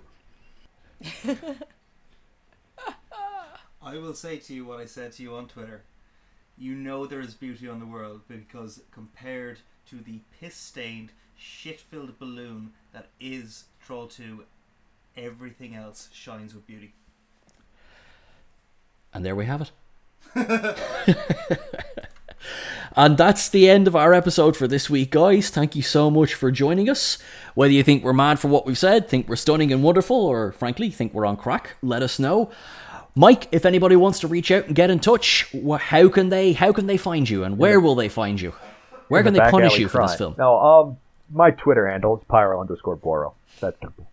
I 3.82 3.98
will 3.98 4.14
say 4.14 4.38
to 4.38 4.54
you 4.54 4.66
what 4.66 4.80
I 4.80 4.86
said 4.86 5.14
to 5.14 5.24
you 5.24 5.36
on 5.36 5.48
Twitter. 5.48 5.82
You 6.58 6.76
know 6.76 7.06
there 7.06 7.22
is 7.22 7.34
beauty 7.34 7.68
on 7.68 7.80
the 7.80 7.86
world 7.86 8.22
because 8.28 8.82
compared 8.92 9.60
to 9.90 9.96
the 9.96 10.20
piss 10.40 10.56
stained, 10.56 11.12
shit 11.36 11.80
filled 11.80 12.20
balloon 12.20 12.74
that 12.94 13.08
is 13.20 13.66
Troll 13.84 14.08
2, 14.08 14.44
everything 15.18 15.76
else 15.76 16.10
shines 16.14 16.54
with 16.54 16.68
beauty. 16.68 16.94
And 19.14 19.26
there 19.26 19.36
we 19.36 19.46
have 19.46 19.62
it. 19.62 19.72
and 22.96 23.18
that's 23.18 23.50
the 23.50 23.70
end 23.70 23.88
of 23.88 23.96
our 23.96 24.14
episode 24.14 24.56
for 24.56 24.68
this 24.68 24.90
week, 24.90 25.12
guys. 25.12 25.50
Thank 25.50 25.76
you 25.76 25.82
so 25.82 26.12
much 26.12 26.34
for 26.34 26.52
joining 26.52 26.90
us. 26.90 27.18
Whether 27.56 27.74
you 27.74 27.84
think 27.84 28.04
we're 28.04 28.14
mad 28.14 28.40
for 28.40 28.48
what 28.48 28.66
we've 28.66 28.78
said, 28.78 29.10
think 29.10 29.28
we're 29.28 29.36
stunning 29.36 29.72
and 29.74 29.84
wonderful, 29.84 30.16
or 30.16 30.52
frankly, 30.52 30.92
think 30.92 31.14
we're 31.14 31.26
on 31.26 31.38
crack, 31.38 31.76
let 31.82 32.04
us 32.04 32.20
know. 32.20 32.52
Mike, 33.16 33.48
if 33.52 33.66
anybody 33.66 33.96
wants 33.96 34.20
to 34.20 34.28
reach 34.28 34.52
out 34.52 34.68
and 34.68 34.76
get 34.76 34.90
in 34.90 35.00
touch, 35.00 35.54
how 35.80 36.08
can 36.10 36.30
they 36.30 36.54
how 36.54 36.72
can 36.72 36.88
they 36.88 36.98
find 36.98 37.30
you 37.30 37.44
and 37.44 37.58
where 37.58 37.80
will 37.80 37.96
they 37.96 38.08
find 38.08 38.40
you? 38.40 38.54
Where 39.08 39.24
can 39.24 39.34
the 39.34 39.42
they 39.42 39.50
punish 39.50 39.78
you 39.80 39.90
for 39.90 40.02
this 40.04 40.16
film? 40.16 40.36
No, 40.38 40.60
um, 40.60 40.98
my 41.34 41.52
Twitter 41.52 41.88
handle 41.88 42.18
is 42.18 42.24
pyro 42.30 42.62
underscore 42.62 42.96
boro. 42.96 43.34
That's 43.60 43.80
simple. 43.80 44.09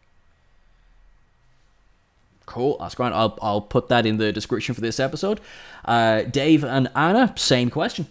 Cool, 2.47 2.79
that's 2.79 2.95
great. 2.95 3.13
I'll 3.13 3.39
I'll 3.43 3.61
put 3.61 3.89
that 3.89 4.07
in 4.07 4.19
the 4.19 4.33
description 4.33 4.75
for 4.75 4.81
this 4.81 5.01
episode. 5.01 5.41
Uh, 5.85 6.23
Dave 6.23 6.65
and 6.65 6.89
Anna, 6.95 7.35
same 7.37 7.71
question. 7.71 8.07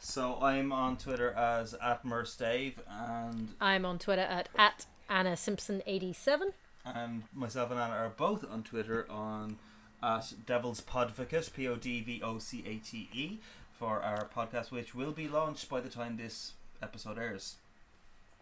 So 0.00 0.38
I'm 0.42 0.72
on 0.72 0.96
Twitter 0.96 1.30
as 1.32 1.74
at 1.74 2.02
Dave 2.36 2.80
and 2.90 3.54
I'm 3.60 3.84
on 3.84 3.98
Twitter 4.00 4.22
at, 4.22 4.48
at 4.58 4.86
Anna 5.08 5.32
Simpson87. 5.32 6.52
and 6.84 7.22
myself 7.32 7.70
and 7.70 7.78
Anna 7.78 7.94
are 7.94 8.08
both 8.16 8.44
on 8.50 8.64
Twitter 8.64 9.06
on 9.08 9.56
at 10.02 10.34
Devil's 10.44 10.80
Podvocate, 10.80 11.52
P 11.52 11.68
O 11.68 11.76
D 11.76 12.00
V 12.00 12.20
O 12.24 12.38
C 12.38 12.64
A 12.66 12.76
T 12.84 13.08
E, 13.12 13.38
for 13.78 14.02
our 14.02 14.28
podcast, 14.36 14.72
which 14.72 14.94
will 14.94 15.12
be 15.12 15.28
launched 15.28 15.68
by 15.68 15.80
the 15.80 15.88
time 15.88 16.16
this 16.16 16.54
episode 16.82 17.18
airs. 17.18 17.54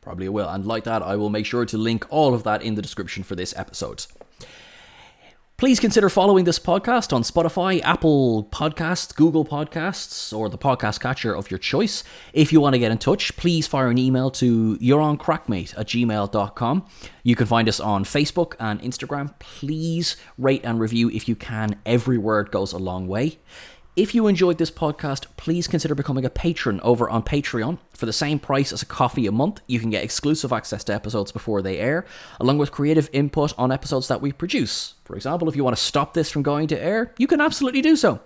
Probably 0.01 0.31
will. 0.31 0.49
And 0.49 0.65
like 0.65 0.85
that, 0.85 1.03
I 1.03 1.17
will 1.17 1.29
make 1.29 1.45
sure 1.45 1.67
to 1.67 1.77
link 1.77 2.07
all 2.09 2.33
of 2.33 2.43
that 2.45 2.63
in 2.63 2.75
the 2.75 2.81
description 2.83 3.23
for 3.23 3.35
this 3.37 3.55
episode. 3.55 4.07
Please 5.61 5.79
consider 5.79 6.09
following 6.09 6.47
this 6.47 6.59
podcast 6.59 7.13
on 7.13 7.23
Spotify, 7.23 7.83
Apple 7.83 8.45
Podcasts, 8.45 9.15
Google 9.15 9.45
Podcasts, 9.45 10.35
or 10.35 10.49
the 10.49 10.57
podcast 10.57 11.01
catcher 11.01 11.37
of 11.37 11.51
your 11.51 11.59
choice. 11.59 12.03
If 12.33 12.51
you 12.51 12.63
want 12.63 12.73
to 12.73 12.79
get 12.79 12.91
in 12.91 12.97
touch, 12.97 13.37
please 13.37 13.67
fire 13.67 13.91
an 13.91 13.99
email 13.99 14.31
to 14.31 14.79
youroncrackmate 14.79 15.79
at 15.79 15.87
gmail.com. 15.87 16.87
You 17.25 17.37
can 17.37 17.47
find 17.47 17.69
us 17.69 17.79
on 17.79 18.05
Facebook 18.05 18.55
and 18.59 18.81
Instagram. 18.81 19.39
Please 19.39 20.17
rate 20.39 20.63
and 20.65 20.81
review 20.81 21.11
if 21.11 21.29
you 21.29 21.37
can. 21.37 21.79
Every 21.85 22.17
word 22.17 22.51
goes 22.51 22.73
a 22.73 22.79
long 22.79 23.07
way. 23.07 23.39
If 23.97 24.15
you 24.15 24.29
enjoyed 24.29 24.59
this 24.59 24.71
podcast, 24.71 25.27
please 25.37 25.67
consider 25.67 25.97
becoming 25.97 26.25
a 26.25 26.31
patron 26.31 26.81
over 26.83 27.11
on 27.11 27.25
Patreon. 27.25 27.79
For 27.93 28.07
the 28.07 28.13
same 28.13 28.39
price 28.39 28.73
as 28.73 28.83
a 28.83 28.87
coffee 28.87 29.27
a 29.27 29.33
month, 29.33 29.61
you 29.67 29.81
can 29.81 29.91
get 29.91 30.05
exclusive 30.05 30.53
access 30.53 30.85
to 30.85 30.95
episodes 30.95 31.33
before 31.33 31.61
they 31.61 31.79
air, 31.79 32.07
along 32.39 32.59
with 32.59 32.71
creative 32.71 33.11
input 33.13 33.53
on 33.59 33.73
episodes 33.73 34.07
that 34.07 34.21
we 34.21 34.31
produce. 34.31 34.95
For 35.05 35.17
example, 35.17 35.49
if 35.49 35.57
you 35.57 35.65
want 35.65 35.77
to 35.77 35.83
stop 35.83 36.15
this 36.15 36.31
from 36.31 36.43
going 36.43 36.69
to 36.69 36.81
air, 36.81 37.13
you 37.19 37.27
can 37.27 37.41
absolutely 37.41 37.83
do 37.83 37.97
so. 37.97 38.21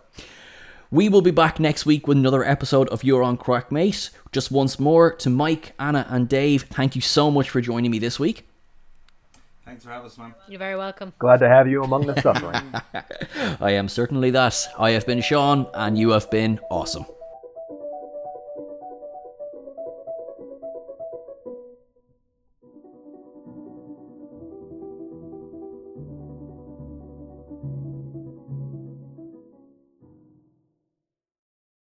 We 0.91 1.09
will 1.09 1.23
be 1.23 1.31
back 1.31 1.59
next 1.59 1.87
week 1.87 2.07
with 2.07 2.19
another 2.19 2.45
episode 2.45 2.89
of 2.91 3.03
You're 3.03 3.23
on 3.23 3.39
Crack 3.39 3.73
Mate. 3.73 4.11
Just 4.33 4.51
once 4.51 4.79
more 4.79 5.15
to 5.15 5.31
Mike, 5.31 5.73
Anna, 5.79 6.07
and 6.11 6.29
Dave, 6.29 6.65
thank 6.65 6.95
you 6.95 7.01
so 7.01 7.31
much 7.31 7.49
for 7.49 7.63
joining 7.63 7.91
me 7.91 7.99
this 7.99 8.21
week. 8.21 8.47
Thanks 9.75 9.87
for 9.87 9.91
having 9.91 10.07
us, 10.07 10.19
man. 10.19 10.35
You're 10.47 10.61
very 10.61 10.77
welcome. 10.77 11.13
Glad 11.19 11.39
to 11.39 11.49
have 11.49 11.67
you 11.67 11.83
among 11.83 12.07
the 12.07 12.15
suffering. 12.21 12.73
I 13.61 13.73
am 13.73 13.89
certainly 13.89 14.31
that. 14.31 14.57
I 14.79 14.91
have 14.91 15.05
been 15.05 15.21
Sean, 15.21 15.67
and 15.75 15.99
you 15.99 16.11
have 16.11 16.31
been 16.31 16.61
awesome. 16.71 17.05